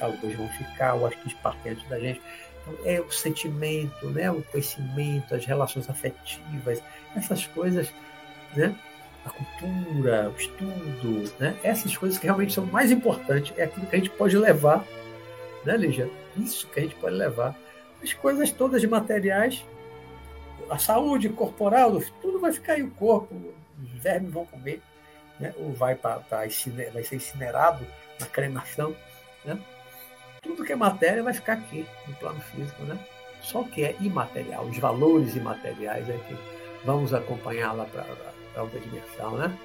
alguns 0.00 0.34
vão 0.34 0.48
ficar, 0.48 0.96
eu 0.96 1.06
acho 1.06 1.18
que 1.18 1.34
partem 1.36 1.72
antes 1.72 1.88
da 1.88 1.98
gente 1.98 2.20
é 2.84 3.00
o 3.00 3.10
sentimento, 3.10 4.08
né? 4.10 4.30
o 4.30 4.42
conhecimento, 4.42 5.34
as 5.34 5.44
relações 5.44 5.88
afetivas, 5.88 6.82
essas 7.16 7.46
coisas, 7.46 7.92
né? 8.54 8.74
a 9.24 9.30
cultura, 9.30 10.30
o 10.30 10.38
estudo, 10.38 11.32
né? 11.38 11.56
essas 11.62 11.96
coisas 11.96 12.18
que 12.18 12.24
realmente 12.24 12.52
são 12.52 12.66
mais 12.66 12.90
importantes, 12.90 13.52
é 13.56 13.64
aquilo 13.64 13.86
que 13.86 13.96
a 13.96 13.98
gente 13.98 14.10
pode 14.10 14.36
levar, 14.36 14.84
né, 15.64 15.76
Lígia? 15.76 16.08
Isso 16.36 16.66
que 16.68 16.80
a 16.80 16.82
gente 16.82 16.94
pode 16.96 17.16
levar. 17.16 17.54
As 18.02 18.12
coisas 18.12 18.50
todas 18.52 18.84
materiais, 18.84 19.64
a 20.70 20.78
saúde 20.78 21.28
corporal, 21.28 22.00
tudo 22.22 22.38
vai 22.38 22.52
ficar 22.52 22.74
aí, 22.74 22.82
o 22.82 22.90
corpo, 22.90 23.34
os 23.82 23.90
vermes 24.02 24.32
vão 24.32 24.46
comer, 24.46 24.80
né? 25.38 25.52
ou 25.58 25.72
vai, 25.72 25.94
pra, 25.94 26.20
pra 26.20 26.38
vai 26.38 27.04
ser 27.04 27.16
incinerado 27.16 27.84
na 28.20 28.26
cremação. 28.26 28.94
Né? 29.44 29.58
Que 30.68 30.74
é 30.74 30.76
matéria 30.76 31.22
vai 31.22 31.32
ficar 31.32 31.54
aqui, 31.54 31.86
no 32.06 32.14
plano 32.16 32.38
físico, 32.40 32.82
né? 32.82 32.98
Só 33.40 33.62
o 33.62 33.68
que 33.68 33.84
é 33.84 33.96
imaterial, 34.00 34.64
os 34.66 34.76
valores 34.78 35.34
imateriais 35.34 36.06
é 36.10 36.12
que 36.12 36.36
vamos 36.84 37.14
acompanhar 37.14 37.72
lá 37.72 37.86
para 37.86 38.62
outra 38.62 38.78
dimensão, 38.78 39.38
né? 39.38 39.58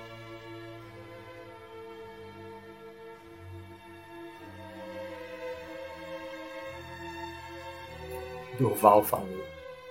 Durval 8.58 9.04
falou. 9.04 9.46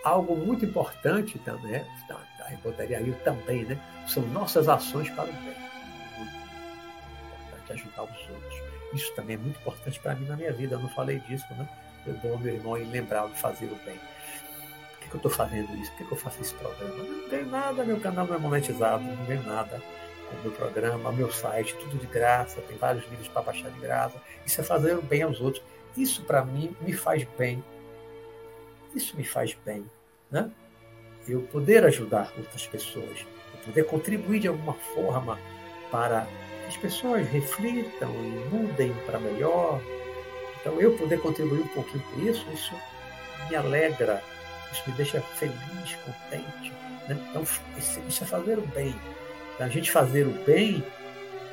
Algo 0.04 0.34
muito 0.34 0.64
importante 0.64 1.38
também, 1.40 1.84
da, 2.08 2.18
da 2.38 2.98
Rio 2.98 3.14
também, 3.22 3.64
né? 3.64 3.78
São 4.08 4.22
nossas 4.28 4.66
ações 4.66 5.10
para 5.10 5.24
o 5.24 5.32
bem. 5.32 5.56
Muito 6.16 6.32
importante 7.48 7.72
ajudar 7.72 8.04
os 8.04 8.30
outros 8.30 8.61
isso 8.92 9.14
também 9.14 9.36
é 9.36 9.38
muito 9.38 9.58
importante 9.58 9.98
para 10.00 10.14
mim 10.14 10.26
na 10.26 10.36
minha 10.36 10.52
vida. 10.52 10.76
Eu 10.76 10.80
não 10.80 10.88
falei 10.88 11.18
disso, 11.20 11.46
né? 11.50 11.68
Eu 12.06 12.14
dou 12.14 12.32
ao 12.32 12.38
meu 12.38 12.54
irmão 12.54 12.78
e 12.78 12.84
lembrar 12.84 13.26
de 13.28 13.38
fazer 13.38 13.66
o 13.66 13.76
bem. 13.84 13.98
Por 14.90 14.98
que, 15.00 15.08
que 15.08 15.14
eu 15.14 15.18
estou 15.18 15.30
fazendo 15.30 15.74
isso? 15.76 15.90
Por 15.92 15.98
que, 15.98 16.04
que 16.04 16.12
eu 16.12 16.18
faço 16.18 16.40
esse 16.40 16.54
programa? 16.54 16.94
Não 16.96 17.28
ganho 17.28 17.46
nada, 17.46 17.84
meu 17.84 18.00
canal 18.00 18.26
não 18.26 18.34
é 18.34 18.38
monetizado, 18.38 19.02
não 19.04 19.24
ganho 19.24 19.42
nada 19.44 19.80
com 20.28 20.36
o 20.36 20.42
meu 20.42 20.52
programa, 20.52 21.12
meu 21.12 21.30
site, 21.30 21.76
tudo 21.76 21.98
de 21.98 22.06
graça, 22.06 22.60
tem 22.62 22.76
vários 22.76 23.08
livros 23.08 23.28
para 23.28 23.42
baixar 23.42 23.70
de 23.70 23.78
graça. 23.80 24.20
Isso 24.44 24.60
é 24.60 24.64
fazer 24.64 24.96
o 24.96 25.02
bem 25.02 25.22
aos 25.22 25.40
outros. 25.40 25.62
Isso 25.96 26.22
para 26.22 26.44
mim 26.44 26.74
me 26.80 26.92
faz 26.92 27.24
bem. 27.38 27.62
Isso 28.94 29.16
me 29.16 29.24
faz 29.24 29.56
bem, 29.64 29.84
né? 30.30 30.50
Eu 31.26 31.42
poder 31.42 31.84
ajudar 31.84 32.32
outras 32.36 32.66
pessoas, 32.66 33.26
eu 33.54 33.60
poder 33.64 33.84
contribuir 33.84 34.40
de 34.40 34.48
alguma 34.48 34.74
forma 34.74 35.38
para 35.90 36.26
as 36.72 36.76
pessoas 36.78 37.28
reflitam 37.28 38.10
e 38.10 38.54
mudem 38.54 38.94
para 39.04 39.20
melhor. 39.20 39.80
Então, 40.60 40.80
eu 40.80 40.96
poder 40.96 41.20
contribuir 41.20 41.60
um 41.60 41.68
pouquinho 41.68 42.02
com 42.04 42.20
isso, 42.22 42.46
isso 42.52 42.74
me 43.50 43.56
alegra, 43.56 44.22
isso 44.72 44.82
me 44.86 44.94
deixa 44.94 45.20
feliz, 45.20 45.96
contente. 46.04 46.72
Né? 47.08 47.18
Então, 47.28 47.42
isso 47.76 48.24
é 48.24 48.26
fazer 48.26 48.58
o 48.58 48.66
bem. 48.68 48.94
A 49.60 49.68
gente 49.68 49.90
fazer 49.90 50.26
o 50.26 50.32
bem 50.44 50.82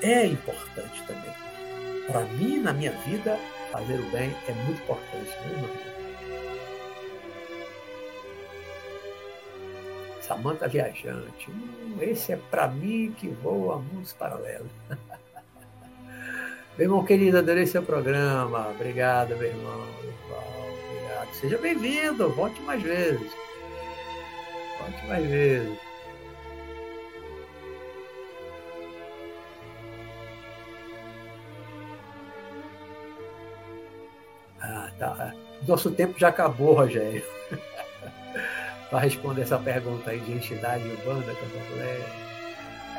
é 0.01 0.25
importante 0.25 1.03
também. 1.03 1.33
Para 2.07 2.21
mim, 2.21 2.59
na 2.59 2.71
minha 2.71 2.91
vida, 2.91 3.37
fazer 3.71 3.99
o 3.99 4.09
bem 4.11 4.33
é 4.47 4.53
muito 4.53 4.81
importante. 4.81 5.29
Né, 5.45 5.98
Samanta 10.29 10.67
Viajante. 10.67 11.49
Hum, 11.49 11.97
esse 12.01 12.33
é 12.33 12.37
para 12.51 12.67
mim 12.67 13.11
que 13.17 13.29
voa 13.29 13.77
mundos 13.79 14.13
paralelos. 14.13 14.69
meu 16.77 16.85
irmão 16.85 17.03
querido, 17.03 17.39
adorei 17.39 17.65
seu 17.65 17.81
programa. 17.81 18.69
Obrigado, 18.69 19.35
meu 19.35 19.47
irmão. 19.47 19.87
Obrigado. 19.97 21.33
Seja 21.33 21.57
bem-vindo. 21.57 22.29
Volte 22.29 22.61
mais 22.61 22.79
vezes. 22.83 23.31
Volte 24.79 25.07
mais 25.07 25.25
vezes. 25.25 25.79
Ah, 34.61 34.91
tá. 34.99 35.33
Nosso 35.67 35.89
tempo 35.89 36.19
já 36.19 36.27
acabou, 36.27 36.75
Rogério 36.75 37.23
para 38.89 38.99
responder 38.99 39.41
essa 39.41 39.57
pergunta 39.57 40.09
aí 40.09 40.19
de 40.19 40.33
entidade 40.33 40.87
urbana, 40.87 41.33
candomblé. 41.35 41.99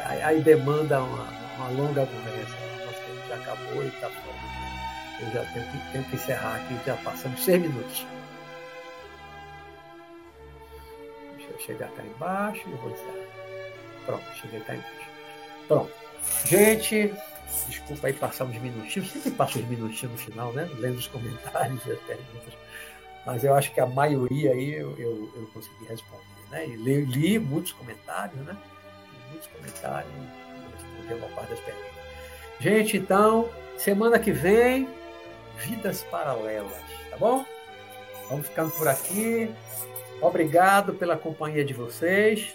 Aí, 0.05 0.23
aí 0.23 0.41
demanda 0.43 1.03
uma, 1.03 1.29
uma, 1.57 1.69
longa 1.71 2.07
conversa. 2.07 2.57
Nosso 2.87 3.01
tempo 3.01 3.29
já 3.29 3.35
acabou 3.37 3.83
e 3.83 3.89
está 3.89 4.09
fora. 4.09 4.41
Eu 5.21 5.31
já 5.33 5.53
tenho 5.53 5.67
que, 5.71 5.93
tenho 5.93 6.05
que 6.05 6.17
encerrar 6.17 6.57
aqui, 6.57 6.79
já 6.87 6.97
passamos 6.97 7.45
seis 7.45 7.61
minutos. 7.61 8.07
Deixa 11.37 11.53
eu 11.53 11.61
chegar 11.61 11.89
cá 11.91 12.03
embaixo 12.03 12.62
e 12.69 12.73
vou 12.73 12.91
encerrar. 12.91 13.27
Pronto, 14.07 14.25
cheguei 14.41 14.61
cá 14.61 14.75
embaixo. 14.75 15.11
Pronto. 15.69 15.93
Gente, 16.47 17.12
Desculpa 17.69 18.07
aí 18.07 18.12
passar 18.12 18.45
uns 18.45 18.61
minutinhos, 18.61 19.11
sempre 19.11 19.31
passo 19.33 19.59
uns 19.59 19.67
minutinhos 19.67 20.12
no 20.12 20.19
final, 20.19 20.53
né? 20.53 20.69
Lendo 20.79 20.99
os 20.99 21.07
comentários 21.09 21.85
e 21.87 21.93
as 21.93 21.99
perguntas. 22.01 22.55
Mas 23.27 23.45
eu 23.45 23.55
acho 23.55 23.73
que 23.73 23.81
a 23.81 23.87
maioria 23.87 24.53
aí 24.53 24.73
eu, 24.73 24.99
eu, 24.99 25.31
eu 25.37 25.47
consegui 25.53 25.85
responder, 25.87 26.25
né? 26.51 26.67
E 26.67 26.77
li, 26.77 27.05
li, 27.05 27.39
muitos 27.39 27.73
comentários, 27.73 28.41
né? 28.45 28.57
Muitos 29.31 29.49
comentários 29.49 30.13
respondi 31.01 31.13
a 31.13 31.17
maior 31.17 31.35
parte 31.35 31.51
das 31.51 31.61
perguntas. 31.61 31.91
Gente, 32.61 32.97
então, 32.97 33.49
semana 33.77 34.19
que 34.19 34.33
vem, 34.33 34.89
vidas 35.59 36.03
paralelas, 36.05 36.83
tá 37.11 37.17
bom? 37.17 37.45
Vamos 38.29 38.47
ficando 38.47 38.71
por 38.73 38.87
aqui. 38.89 39.51
Obrigado 40.21 40.95
pela 40.95 41.17
companhia 41.17 41.65
de 41.65 41.73
vocês. 41.73 42.55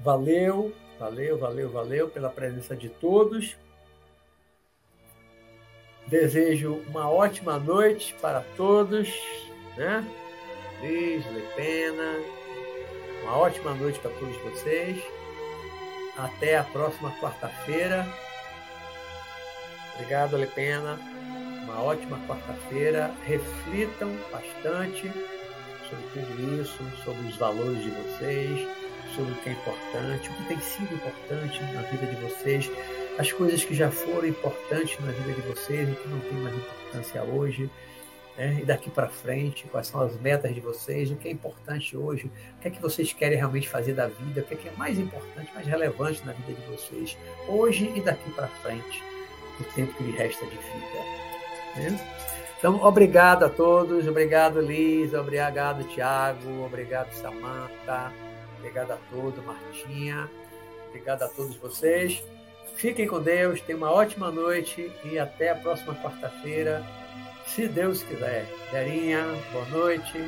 Valeu, 0.00 0.72
valeu, 0.98 1.38
valeu, 1.38 1.70
valeu 1.70 2.08
pela 2.08 2.30
presença 2.30 2.74
de 2.74 2.88
todos. 2.88 3.56
Desejo 6.06 6.82
uma 6.88 7.10
ótima 7.10 7.58
noite 7.58 8.14
para 8.20 8.44
todos, 8.56 9.08
né? 9.76 10.04
Luiz, 10.80 11.24
Lepena, 11.32 12.20
uma 13.22 13.38
ótima 13.38 13.72
noite 13.74 13.98
para 14.00 14.10
todos 14.12 14.36
vocês. 14.38 15.02
Até 16.16 16.58
a 16.58 16.64
próxima 16.64 17.10
quarta-feira. 17.20 18.06
Obrigado, 19.94 20.36
Lepena. 20.36 20.98
Uma 21.64 21.82
ótima 21.82 22.18
quarta-feira. 22.26 23.14
Reflitam 23.24 24.10
bastante 24.30 25.10
sobre 25.88 26.04
tudo 26.12 26.60
isso, 26.60 26.78
sobre 27.04 27.26
os 27.26 27.36
valores 27.36 27.82
de 27.82 27.90
vocês, 27.90 28.68
sobre 29.14 29.32
o 29.32 29.36
que 29.36 29.50
é 29.50 29.52
importante, 29.52 30.28
o 30.28 30.34
que 30.34 30.44
tem 30.48 30.60
sido 30.60 30.94
importante 30.94 31.62
na 31.72 31.82
vida 31.82 32.06
de 32.06 32.16
vocês, 32.16 32.70
as 33.18 33.30
coisas 33.32 33.64
que 33.64 33.74
já 33.74 33.90
foram 33.90 34.26
importantes 34.28 34.98
na 35.00 35.12
vida 35.12 35.40
de 35.40 35.48
vocês 35.48 35.88
e 35.88 35.94
que 35.94 36.08
não 36.08 36.20
tem 36.20 36.32
mais 36.38 36.56
importância 36.56 37.22
hoje. 37.22 37.70
Né? 38.36 38.60
E 38.62 38.64
daqui 38.64 38.90
para 38.90 39.08
frente, 39.08 39.66
quais 39.70 39.86
são 39.86 40.00
as 40.00 40.18
metas 40.20 40.54
de 40.54 40.60
vocês, 40.60 41.10
o 41.10 41.16
que 41.16 41.28
é 41.28 41.30
importante 41.30 41.96
hoje, 41.96 42.30
o 42.56 42.60
que 42.60 42.68
é 42.68 42.70
que 42.70 42.80
vocês 42.80 43.12
querem 43.12 43.36
realmente 43.36 43.68
fazer 43.68 43.92
da 43.92 44.06
vida, 44.06 44.40
o 44.40 44.44
que 44.44 44.54
é, 44.54 44.56
que 44.56 44.68
é 44.68 44.72
mais 44.72 44.98
importante, 44.98 45.50
mais 45.54 45.66
relevante 45.66 46.24
na 46.24 46.32
vida 46.32 46.60
de 46.60 46.66
vocês, 46.66 47.16
hoje 47.46 47.92
e 47.94 48.00
daqui 48.00 48.30
para 48.32 48.48
frente, 48.48 49.02
o 49.60 49.64
tempo 49.74 49.92
que 49.94 50.04
lhe 50.04 50.12
resta 50.12 50.44
de 50.46 50.56
vida. 50.56 51.22
Né? 51.76 52.00
Então, 52.58 52.80
obrigado 52.82 53.44
a 53.44 53.48
todos, 53.48 54.06
obrigado 54.06 54.60
Liz, 54.60 55.12
obrigado 55.12 55.84
Tiago, 55.88 56.64
obrigado 56.64 57.12
Samanta, 57.12 58.12
obrigado 58.56 58.92
a 58.92 58.98
todos, 59.10 59.44
Martinha, 59.44 60.30
obrigado 60.88 61.24
a 61.24 61.28
todos 61.28 61.56
vocês. 61.56 62.22
Fiquem 62.74 63.06
com 63.06 63.20
Deus, 63.20 63.60
tenham 63.60 63.78
uma 63.78 63.90
ótima 63.90 64.30
noite 64.30 64.90
e 65.04 65.18
até 65.18 65.50
a 65.50 65.54
próxima 65.54 65.94
quarta-feira, 65.94 66.84
se 67.46 67.68
Deus 67.68 68.02
quiser. 68.02 68.46
Verinha, 68.70 69.24
boa 69.52 69.64
noite, 69.66 70.18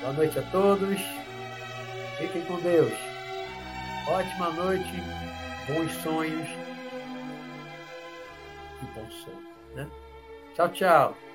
boa 0.00 0.12
noite 0.12 0.38
a 0.38 0.42
todos, 0.50 1.00
fiquem 2.18 2.42
com 2.42 2.60
Deus. 2.60 2.92
Ótima 4.08 4.50
noite, 4.50 4.92
bons 5.66 5.92
sonhos 6.02 6.48
e 8.82 8.84
bom 8.94 9.08
sono. 9.10 9.42
Né? 9.74 9.88
Tchau, 10.54 10.68
tchau. 10.70 11.31